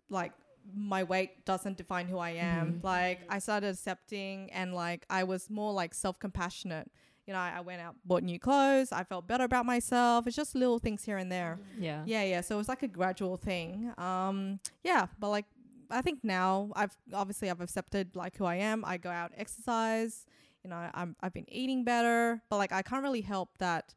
[0.10, 0.32] like
[0.76, 2.74] my weight doesn't define who I am.
[2.80, 2.84] Mhm.
[2.84, 6.92] Like I started accepting and like I was more like self compassionate.
[7.28, 8.92] You know, I, I went out, bought new clothes.
[8.92, 10.28] I felt better about myself.
[10.28, 11.60] It's just little things here and there.
[11.80, 12.04] yeah.
[12.06, 12.42] Yeah, yeah.
[12.42, 13.94] So it was like a gradual thing.
[13.98, 15.46] Um, yeah, but like
[15.90, 18.84] I think now I've obviously I've accepted like who I am.
[18.86, 20.26] I go out exercise.
[20.64, 23.94] You know, I'm I've been eating better, but like I can't really help that.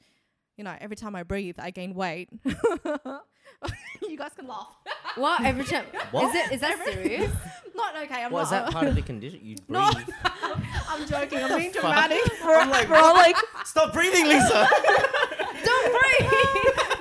[0.57, 2.29] You know, every time I breathe, I gain weight.
[2.45, 4.69] you guys can laugh.
[5.17, 5.85] What every time?
[6.11, 6.35] What?
[6.35, 6.53] Is it?
[6.55, 7.31] Is that serious?
[7.77, 8.25] Not okay.
[8.25, 8.45] I'm What not.
[8.47, 9.39] is that part of the condition?
[9.45, 9.69] You breathe.
[9.69, 9.91] No.
[10.89, 11.39] I'm joking.
[11.39, 12.19] I'm being dramatic.
[12.43, 14.69] I'm like, We're all like, stop breathing, Lisa.
[15.65, 16.31] Don't breathe.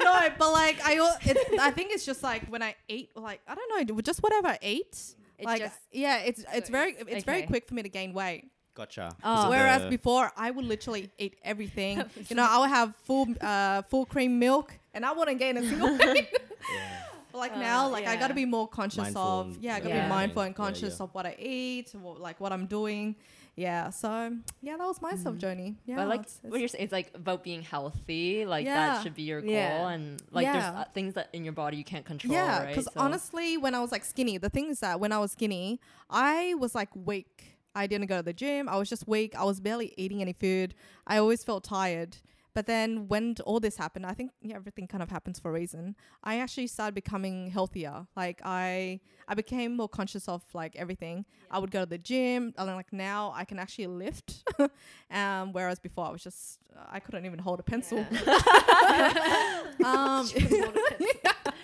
[0.03, 3.41] no, but like I, al- it, I think it's just like when I ate, like
[3.47, 5.15] I don't know, just whatever I ate.
[5.39, 7.47] It like just- yeah, it's it's very it's- it's very okay.
[7.47, 8.51] quick for me to gain weight.
[8.75, 9.09] Gotcha.
[9.23, 9.23] Oh.
[9.23, 12.03] 'Cause Whereas before, I would literally eat everything.
[12.29, 15.61] you know, I would have full uh, full cream milk, and I wouldn't gain a
[15.69, 16.25] single thing.
[16.25, 16.99] Yeah.
[17.31, 19.95] But like Uh, now, like I gotta be more conscious Mindful of yeah, I gotta
[19.95, 20.03] Yeah.
[20.05, 20.65] be mindful and Yeah, yeah.
[20.65, 23.15] conscious of what I eat, what, like what I'm doing.
[23.55, 25.75] Yeah, so yeah, that was my self journey.
[25.85, 28.45] Yeah, but like it's- what you're saying, it's like about being healthy.
[28.45, 28.95] Like Yeah.
[28.95, 29.89] that should be your goal, Yeah.
[29.89, 32.33] and like there's uh, things that in your body you can't control.
[32.33, 32.67] Yeah, right?
[32.69, 35.31] because So- honestly, when I was like skinny, the thing is that when I was
[35.33, 35.79] skinny,
[36.09, 37.52] I was like weak.
[37.75, 38.69] I didn't go to the gym.
[38.69, 39.35] I was just weak.
[39.35, 40.75] I was barely eating any food.
[41.07, 42.17] I always felt tired.
[42.53, 45.51] But then when all this happened, I think yeah, everything kind of happens for a
[45.53, 45.95] reason.
[46.23, 48.05] I actually started becoming healthier.
[48.15, 51.25] Like I, I became more conscious of like everything.
[51.49, 52.53] I would go to the gym.
[52.57, 54.43] And then like now I can actually lift.
[55.11, 56.59] um, whereas before I was just
[56.91, 57.99] I couldn't even hold a pencil.
[59.85, 60.29] um,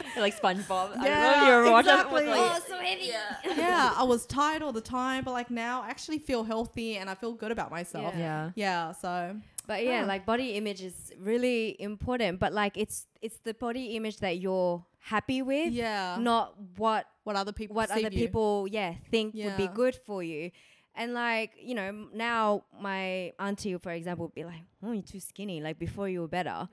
[0.17, 0.91] like SpongeBob.
[0.91, 2.25] I don't know Yeah, if you ever watched that exactly.
[2.27, 3.05] like, Oh, so heavy.
[3.05, 3.37] yeah.
[3.57, 7.09] yeah, I was tired all the time, but like now I actually feel healthy and
[7.09, 8.13] I feel good about myself.
[8.17, 8.51] Yeah.
[8.55, 9.35] Yeah, so
[9.67, 10.07] But yeah, Ah.
[10.07, 12.39] like body image is really important.
[12.39, 17.35] But like it's it's the body image that you're happy with, yeah, not what what
[17.35, 18.27] other people what other perceive you.
[18.27, 20.51] people yeah think would be good for you.
[20.95, 25.19] And like you know now my auntie for example would be like, oh you're too
[25.19, 25.61] skinny.
[25.61, 26.67] Like before you were better,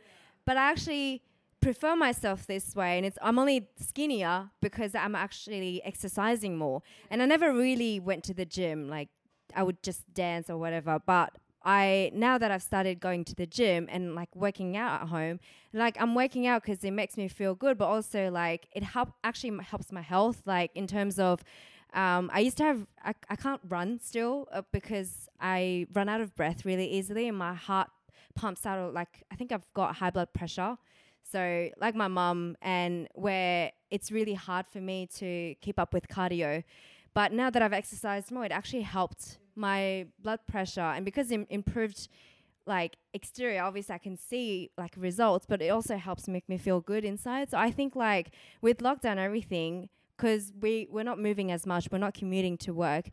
[0.47, 1.23] but I actually
[1.67, 6.81] prefer myself this way and it's I'm only skinnier because I'm actually exercising more.
[7.11, 9.09] And I never really went to the gym like
[9.53, 11.33] I would just dance or whatever but
[11.65, 15.41] I now that I've started going to the gym and like working out at home
[15.73, 19.09] like I'm working out because it makes me feel good but also like it help
[19.25, 21.43] actually helps my health like in terms of
[21.95, 26.21] um, I used to have I, I can't run still uh, because I run out
[26.21, 27.89] of breath really easily and my heart
[28.37, 30.79] pumps out of like I think I've got high blood pressure
[31.31, 36.09] so like my mum and where it's really hard for me to keep up with
[36.09, 36.63] cardio
[37.15, 40.83] but now that I've exercised more it actually helped my blood pressure.
[40.83, 42.09] And because it improved
[42.69, 46.81] like exterior obviously i can see like results but it also helps make me feel
[46.81, 47.49] good inside.
[47.51, 51.99] So i think like with lockdown everything because we we're not moving as much we're
[51.99, 53.09] not commuting to work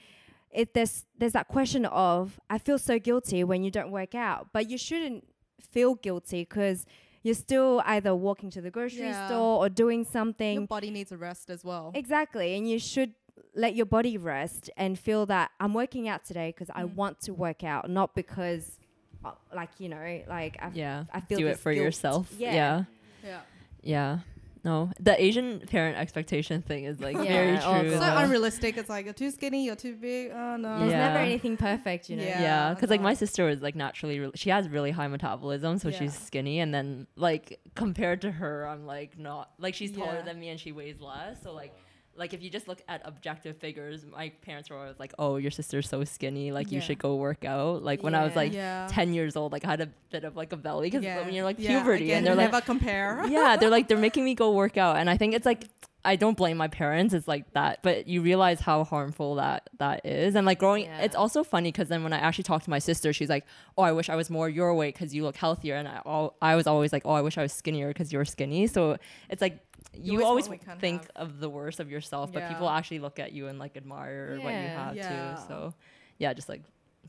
[0.50, 4.48] it there's there's that question of i feel so guilty when you don't work out.
[4.54, 5.26] But you shouldn't
[5.62, 6.86] feel guilty because
[7.24, 9.28] you're still either walking to the grocery Yeah.
[9.28, 10.54] store or doing something.
[10.60, 11.92] Your body needs a rest as well.
[11.96, 12.56] Exactly.
[12.56, 13.14] And you should
[13.56, 16.96] let your body rest and feel that I'm working out today because I Mm.
[16.96, 18.78] want to work out, not because,
[19.24, 21.06] uh, like, you know, like I, Yeah.
[21.12, 21.84] I feel Do it for guilt.
[21.86, 22.32] yourself.
[22.38, 22.54] Yeah.
[22.54, 22.84] Yeah.
[23.24, 23.42] yeah,
[23.82, 24.20] Yeah.
[24.66, 27.24] No, the Asian parent expectation thing is like Yeah.
[27.24, 27.92] very true.
[27.92, 28.16] so God.
[28.18, 28.24] though.
[28.24, 28.78] unrealistic.
[28.78, 30.32] It's like you're too skinny, you're too big.
[30.34, 30.80] Oh no.
[30.80, 31.08] There's Yeah.
[31.08, 32.24] never anything perfect, you know.
[32.24, 32.42] Yeah.
[32.42, 35.90] yeah, because like my sister is like naturally, re- she has really high metabolism, so
[35.90, 36.00] Yeah.
[36.00, 36.60] she's skinny.
[36.62, 40.22] And then like compared to her, I'm like not like she's taller Yeah.
[40.22, 41.44] than me and she weighs less.
[41.44, 41.74] So like,
[42.16, 45.52] like if you just look at objective figures, my parents were always like, "Oh, your
[45.52, 48.88] sister's so skinny, like you should go work out." Like when I was like yeah.
[48.90, 51.24] 10 years old, like I had a bit of like a belly because yeah.
[51.24, 51.80] when you're like yeah.
[51.80, 53.26] puberty Again, and they're like, never compare.
[53.28, 55.70] yeah, they're like they're making me go work out, and I think it's like
[56.06, 57.14] I don't blame my parents.
[57.14, 60.86] It's like that, but you realize how harmful that that is, and like growing.
[60.86, 61.02] Yeah.
[61.02, 63.46] It's also funny because then when I actually talk to my sister, she's like,
[63.78, 66.36] "Oh, I wish I was more your weight because you look healthier," and I all
[66.42, 68.98] I was always like, "Oh, I wish I was skinnier because you're skinny." So
[69.30, 69.60] it's like.
[69.96, 71.28] You always always want what we can't think have.
[71.30, 72.50] of the worst of yourself, but Yeah.
[72.54, 75.36] people actually look at you and like admire what you have Yeah.
[75.36, 75.42] too.
[75.48, 75.74] So,
[76.18, 76.62] yeah, just like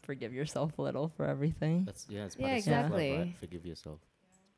[0.02, 1.85] forgive yourself a little for everything.
[1.85, 3.19] That's yeah, it's Yeah, part of self-love, exactly.
[3.19, 3.36] right?
[3.40, 4.01] Forgive yourself.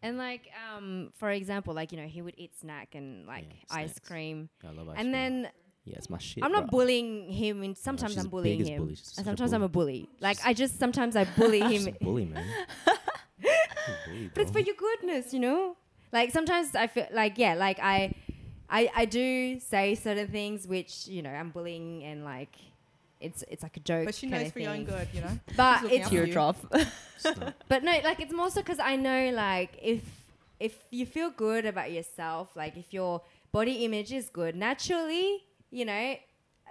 [0.02, 3.76] And like, um, for example, like you know, he would eat snack and like Yeah,
[3.76, 4.08] ice snacks.
[4.08, 5.12] cream, I love ice and cream.
[5.12, 5.50] then
[5.84, 6.42] yeah, it's my shit.
[6.44, 6.80] I'm not bro.
[6.80, 7.62] bullying him.
[7.62, 8.94] And sometimes she's I'm bullying him, bully.
[8.96, 10.08] She's such and a sometimes I'm a bully.
[10.20, 12.44] Like She's- I just sometimes I bully She's a him bully, man.
[13.40, 15.76] She's a bully, But it's for your goodness, you know.
[16.12, 18.14] Like sometimes I feel like yeah, like I,
[18.70, 22.56] I I do say certain things which you know I'm bullying and like
[23.20, 24.06] it's it's like a joke.
[24.06, 25.38] But she knows for your own good, you know.
[25.56, 26.24] But it's after you.
[26.26, 26.56] Teardrop.
[27.68, 30.02] But no, like it's more so because I know like if
[30.60, 33.22] if you feel good about yourself, like if your
[33.52, 36.16] body image is good naturally, you know.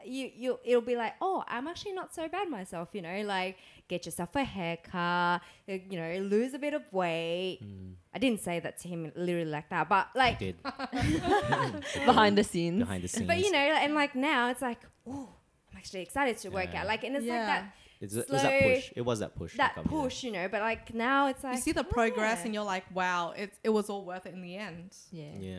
[0.08, 3.58] You, you it'll be like oh I'm actually not so bad myself you know like
[3.88, 8.42] get yourself a haircut uh, you know lose a bit of weight Mm, I didn't
[8.42, 10.56] say that to him literally like that but like did
[12.06, 12.80] behind the scenes.
[12.80, 13.28] behind the scenes.
[13.28, 15.30] But you know, and like now it's like, oh,
[15.72, 16.88] I'm actually excited to work out.
[16.88, 18.92] Like, and it's like that it's, it was that push.
[18.96, 19.58] It was that push.
[19.58, 20.02] that come, yeah.
[20.02, 20.48] push, you know.
[20.48, 22.46] But like now it's like you see the progress yeah.
[22.46, 24.96] and you're like, wow, it it was all worth it in the end.
[25.12, 25.24] Yeah.
[25.40, 25.50] Yeah.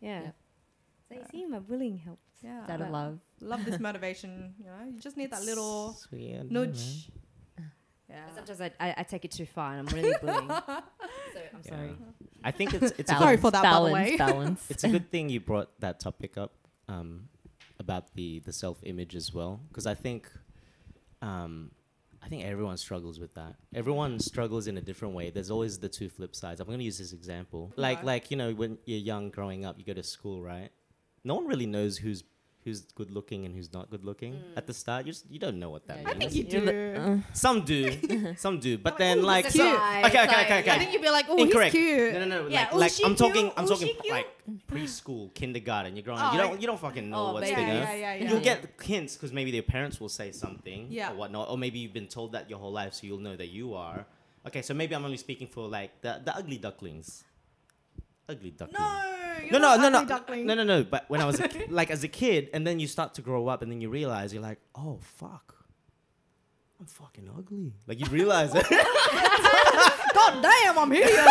[0.00, 0.20] yeah.
[0.22, 0.30] Yeah.
[1.08, 2.20] So you see, my bullying helps.
[2.42, 2.64] Yeah.
[2.66, 3.18] That But- love.
[3.40, 4.90] Love this motivation, you know.
[4.90, 6.70] You just need that little Sweet, I don't know, man.
[6.70, 7.10] nudge.
[8.08, 8.24] Yeah.
[8.34, 10.48] Sometimes I, I, I take it too far and I'm really bullying.
[10.48, 11.70] so I'm Yeah.
[11.70, 11.96] sorry.
[12.44, 14.16] I think it's it's a Sorry good, for that, by the balance, way.
[14.16, 14.70] balance.
[14.70, 16.52] it's a good thing you brought that topic up
[16.88, 17.28] um,
[17.80, 20.30] about the the self image as well because I think
[21.22, 21.72] um,
[22.22, 23.54] I think everyone struggles with that.
[23.74, 25.30] Everyone struggles in a different way.
[25.30, 26.60] There's always the two flip sides.
[26.60, 27.72] I'm going to use this example.
[27.76, 28.06] Like Okay.
[28.06, 30.70] like you know when you're young growing up, you go to school, right?
[31.24, 32.22] No one really knows who's
[32.66, 35.06] who's good looking and who's not good looking at the start.
[35.06, 36.16] You just, you don't know what that Yeah, means.
[36.16, 36.94] I think you do.
[37.00, 39.78] uh, some do, some do, but then Ooh, like this so- cute.
[39.78, 40.70] nice, okay, okay, okay, okay.
[40.72, 41.72] I think you'd be like, oh, Incorrect.
[41.72, 42.12] he's cute.
[42.14, 42.48] No, no, no.
[42.48, 43.46] Yeah, Like, oh, like I'm talking.
[43.56, 44.10] I'm Oh, talking cute?
[44.12, 44.28] like
[44.70, 45.94] preschool, kindergarten.
[45.96, 46.32] You're growing Oh.
[46.32, 47.60] You don't, you don't fucking know Oh, what's baby.
[47.62, 47.72] bigger.
[47.72, 48.56] Yeah, yeah, yeah, You'll yeah.
[48.56, 51.12] get hints because maybe their parents will say something Yeah.
[51.12, 53.48] or whatnot, or maybe you've been told that your whole life, so you'll know that
[53.48, 54.04] you are.
[54.48, 57.22] Okay, so maybe I'm only speaking for like the the ugly ducklings.
[58.28, 58.82] Ugly duckling.
[58.82, 59.15] No,
[59.50, 60.46] you're No, no, no, no, duckling.
[60.46, 60.84] no, no, no.
[60.84, 63.22] But when I was a ki- like as a kid, and then you start to
[63.22, 65.54] grow up, and then you realize you're like, oh fuck,
[66.80, 67.72] I'm fucking ugly.
[67.86, 68.66] Like you realize it.
[70.16, 71.18] God damn, I'm hideous.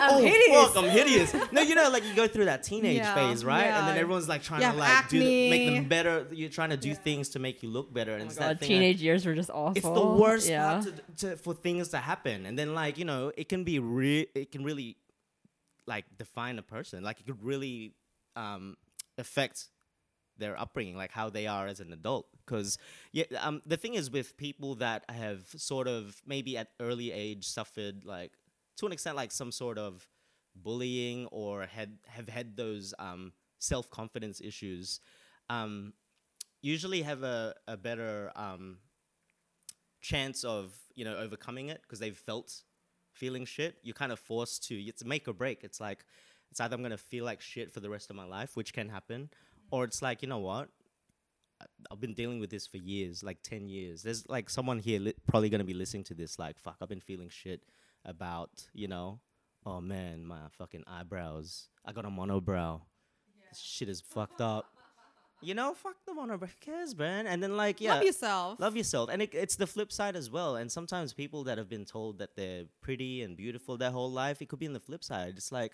[0.00, 0.66] I'm oh hideous.
[0.72, 1.34] fuck, I'm hideous.
[1.52, 3.64] No, you know, like you go through that teenage Yeah, phase, right?
[3.66, 5.74] And then everyone's like trying You to have like do the, make acne.
[5.80, 6.26] them better.
[6.30, 6.94] You're trying to do Yeah.
[6.94, 8.68] things to make you look better, and Oh my it's that god, thing.
[8.68, 9.72] teenage years were just awful.
[9.76, 10.80] it's the worst Yeah.
[10.80, 10.84] part
[11.18, 14.28] to, to, for things to happen, and then like you know, it can be re-
[14.34, 14.96] it can really
[15.86, 17.02] like define a person.
[17.02, 17.94] Like it could really
[18.36, 18.76] um,
[19.18, 19.68] affect
[20.36, 22.26] their upbringing, like how they are as an adult.
[22.44, 22.78] Because
[23.12, 27.46] yeah, um, the thing is with people that have sort of maybe at early age
[27.46, 28.32] suffered like
[28.78, 30.08] to an extent like some sort of
[30.56, 35.00] bullying or had have had those um, self confidence issues,
[35.48, 35.92] um,
[36.62, 38.78] usually have a a better um,
[40.00, 42.62] chance of you know overcoming it because they've felt
[43.20, 43.76] feeling shit.
[43.82, 44.74] You're kind of forced to.
[44.74, 45.62] It's make or break.
[45.62, 46.04] It's like
[46.50, 48.88] it's either I'm gonna feel like shit for the rest of my life, which can
[48.88, 49.76] happen, mm-hmm.
[49.76, 50.68] or it's like you know what.
[51.90, 54.02] I've been dealing with this for years, like 10 years.
[54.02, 56.88] There's like someone here li- probably going to be listening to this, like, fuck, I've
[56.88, 57.60] been feeling shit
[58.06, 59.20] about, you know,
[59.66, 61.68] oh man, my fucking eyebrows.
[61.84, 62.80] I got a monobrow.
[63.50, 64.72] This shit is fucked up.
[65.42, 66.40] You know, fuck the monobrow.
[66.40, 67.26] Who cares, man?
[67.26, 67.94] And then, like, yeah.
[67.94, 68.60] Love yourself.
[68.60, 69.10] Love yourself.
[69.10, 70.56] And it, it's the flip side as well.
[70.56, 74.42] And sometimes people that have been told that they're pretty and beautiful their whole life,
[74.42, 75.34] it could be in the flip side.
[75.36, 75.72] It's like,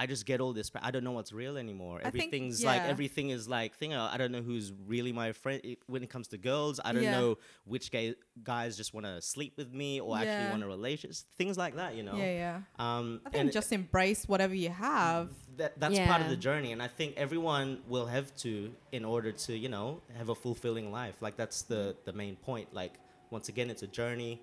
[0.00, 0.70] I just get all this.
[0.80, 1.98] I don't know what's real anymore.
[2.04, 3.92] I think- Everything's like, everything is like, thing.
[3.94, 5.60] I don't know who's really my friend.
[5.64, 7.18] It, when it comes to girls, I don't Yeah.
[7.18, 8.14] know which gay,
[8.44, 10.22] guys just want to sleep with me or Yeah.
[10.22, 11.16] actually want a relationship.
[11.36, 12.14] Things like that, you know?
[12.16, 12.60] Yeah, yeah.
[12.78, 15.30] Um, I think and just embrace whatever you have.
[15.56, 19.32] that, that's part of the journey and i think everyone will have to in order
[19.32, 22.92] to you know have a fulfilling life like that's the the main point like
[23.30, 24.40] once again it's a journey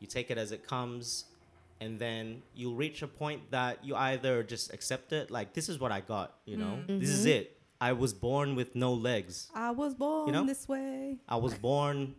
[0.00, 1.26] you take it as it comes
[1.80, 5.78] and then you'll reach a point that you either just accept it like this is
[5.78, 9.70] what i got you know this is it i was born with no legs I
[9.72, 10.46] was born you know?
[10.46, 11.18] this way.
[11.28, 12.14] i was born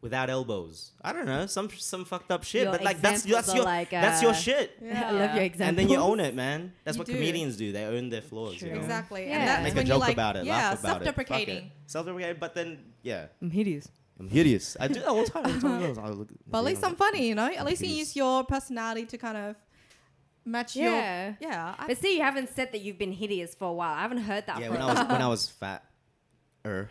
[0.00, 3.52] without elbows i don't know some some fucked up shit Your but like that's that's
[3.52, 5.68] your like, that's your uh, shit I love your example.
[5.70, 7.14] and then you own it man that's You what do.
[7.14, 8.78] comedians do they own their flaws you know?
[8.78, 9.26] Exactly.
[9.26, 9.56] Yeah.
[9.56, 11.56] And that's make a joke you like, about it, yeah, laugh about self-deprecating.
[11.56, 11.60] it.
[11.62, 11.90] Fuck it.
[11.90, 13.88] Self-deprecating, but then yeah, I'm hideous.
[14.20, 14.76] I'm hideous.
[14.80, 15.46] I do that all the time.
[15.46, 17.46] I tell girls, I look, But at least I'm funny, you know.
[17.46, 19.56] At least you use your personality to kind of
[20.44, 21.34] match Yeah.
[21.40, 21.74] your yeah.
[21.78, 23.94] I, But see, you haven't said that you've been hideous for a while.
[23.94, 25.84] I haven't heard that Yeah, when a I was when I was fat,
[26.66, 26.88] er,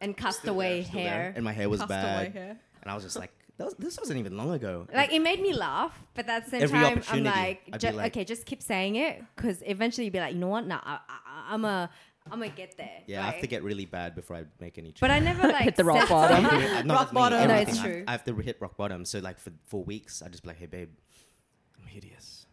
[0.00, 1.32] and still castaway there, still there, hair.
[1.36, 2.56] and my hair was cast away bad, here.
[2.82, 4.86] and I was just like, that was, this wasn't even long ago.
[4.92, 8.12] Like it made me laugh, but at the same Every time, I'm like, ju- like-
[8.12, 10.66] okay, just keep saying it, because eventually you'll be like, you know what?
[10.66, 11.90] Nah, I, I, I'm a,
[12.30, 13.00] I'm gonna get there.
[13.06, 15.00] yeah, I have to Like- get really bad before I make any change.
[15.00, 16.46] But I never like Hit the rock said- bottom.
[16.46, 17.38] Everything- uh, no, Rock that's me, bottom.
[17.48, 17.74] No, everything.
[17.74, 18.04] it's I- true.
[18.06, 19.04] I, have to hit rock bottom.
[19.04, 20.90] So like for for weeks, I just be like, hey babe,
[21.80, 22.46] I'm hideous.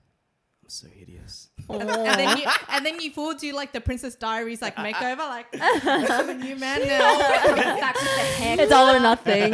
[0.63, 1.49] I'm so hideous.
[1.69, 5.19] and, and then you and then you forward to like the Princess Diaries like makeover,
[5.19, 7.19] like I'm a new man now.
[7.19, 8.63] Back with the haircut.
[8.63, 9.53] It's all or nothing.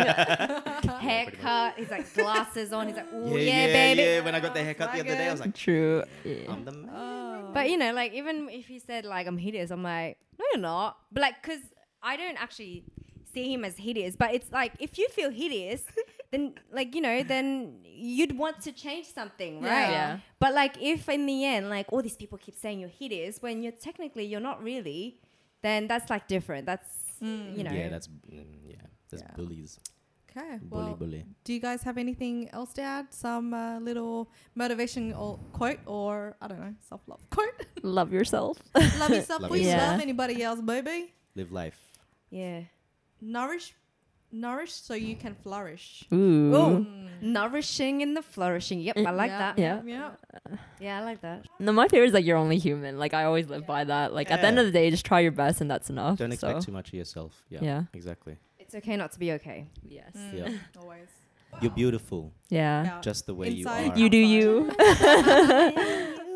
[0.99, 1.75] haircut.
[1.77, 2.87] He's like glasses on.
[2.87, 4.01] He's like, oh yeah, yeah, yeah, baby.
[4.01, 4.19] yeah.
[4.21, 6.03] When I got the haircut the other day, I was like, True.
[6.23, 6.51] Yeah.
[6.51, 6.89] I'm the man.
[7.55, 10.61] But you know, like even if he said like I'm hideous, I'm like, no, you're
[10.61, 10.97] not.
[11.11, 11.63] But like, cause
[12.03, 12.83] I don't actually
[13.33, 14.15] see him as hideous.
[14.15, 15.81] But it's like if you feel hideous,
[16.31, 19.89] then like you know, then you'd want to change something, right?
[19.91, 20.19] Yeah.
[20.39, 23.63] But like if in the end, like all these people keep saying you're hideous when
[23.63, 25.19] you're technically you're not really,
[25.63, 26.65] then that's like different.
[26.65, 26.89] That's
[27.21, 27.71] you know.
[27.71, 28.75] yeah, that's mm, yeah,
[29.09, 29.35] that's Yeah.
[29.37, 29.79] bullies.
[30.37, 30.57] Okay.
[30.61, 31.25] Bully, Well, bully.
[31.45, 33.13] do you guys have anything else to add?
[33.13, 37.65] Some uh, little motivation or quote or I don't know, self love quote.
[37.83, 38.57] Love yourself.
[38.99, 39.91] love yourself, Love please yourself.
[39.93, 41.13] love anybody else, baby.
[41.35, 41.79] Live life.
[42.31, 42.61] Yeah.
[43.21, 43.73] Nourish,
[44.31, 46.03] nourish so you can flourish.
[46.11, 46.53] Ooh.
[46.55, 46.85] Oh,
[47.21, 48.81] nourishing and the flourishing.
[48.81, 49.59] Yep, I like Yeah, that.
[49.59, 49.81] Yeah.
[49.85, 50.11] Yeah.
[50.81, 51.45] Yeah, I like that.
[51.59, 52.97] No, my favorite is like you're only human.
[52.99, 54.13] Like I always live by that.
[54.13, 56.17] Like at the end of the day, just try your best and that's enough.
[56.17, 56.65] Don't expect so.
[56.65, 57.45] too much of yourself.
[57.49, 57.83] Yeah, Yeah.
[57.93, 58.37] exactly.
[58.75, 59.67] It's okay not to be okay.
[59.87, 60.11] Yes.
[60.17, 60.57] Mm, Yeah.
[60.81, 61.07] Always.
[61.61, 62.83] You're beautiful, Yeah.
[62.83, 63.01] Yeah.
[63.01, 63.97] just the way Inside, you are.
[63.99, 64.71] You do you.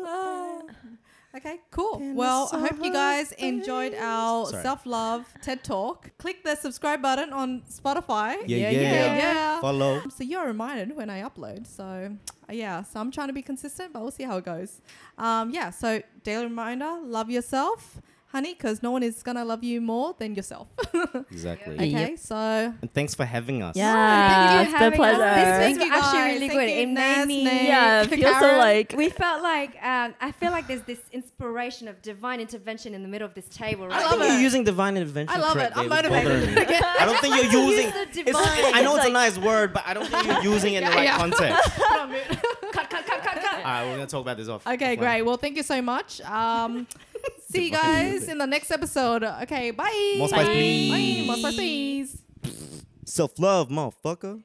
[1.32, 1.98] Okay, cool.
[1.98, 6.10] Can Well, I hope you guys enjoyed our self love TED Talk.
[6.18, 8.34] Click the subscribe button on Spotify.
[8.46, 8.80] Yeah, Yeah, yeah.
[8.80, 9.16] yeah.
[9.16, 9.60] yeah.
[9.60, 10.02] Follow.
[10.08, 11.68] So you're reminded when I upload.
[11.68, 12.16] So
[12.48, 14.80] uh, yeah, so I'm trying to be consistent, but we'll see how it goes.
[15.18, 18.00] Um, yeah, so daily reminder: love yourself,
[18.32, 20.68] honey, because no one is gonna love you more than yourself.
[21.32, 21.74] Exactly.
[21.74, 22.18] Okay, Yep.
[22.18, 22.36] so
[22.82, 23.76] And thanks for having us.
[23.76, 24.64] Yeah.
[24.64, 24.96] Thank you it's a the us.
[24.96, 25.18] pleasure.
[25.18, 26.32] This Thank was you actually guys.
[26.34, 26.70] really Thank good.
[26.70, 27.44] you, It made me.
[27.44, 31.88] Nate, Yeah, it so like We felt like um, I feel like there's this inspiration
[31.88, 33.86] of divine intervention in the middle of this table.
[33.88, 33.96] Right?
[34.00, 34.32] I love think it.
[34.34, 35.34] you're using divine intervention.
[35.36, 35.72] I love it.
[35.72, 35.82] correctly.
[35.84, 36.54] I'm was motivated.
[36.54, 36.76] bothering me.
[37.00, 37.84] I don't think you're using.
[37.86, 38.74] Use the It's, divine.
[38.74, 40.90] I know it's, It's a nice word, but I don't think you're using it in
[40.90, 41.70] the right context.
[41.76, 42.22] Put on mute.
[42.72, 43.56] cut, cut, cut, cut, cut.
[43.58, 44.66] All right, we're gonna talk about this off.
[44.66, 45.22] okay, great.
[45.22, 46.20] Well, thank you so much.
[46.22, 46.86] Um,
[47.50, 49.24] see you guys in the next episode.
[49.24, 50.14] Okay, bye.
[50.18, 50.52] More spice, Bye.
[50.52, 51.20] please.
[51.20, 51.26] Bye.
[51.26, 52.22] More spice, please.
[53.04, 54.42] Self love, motherfucker.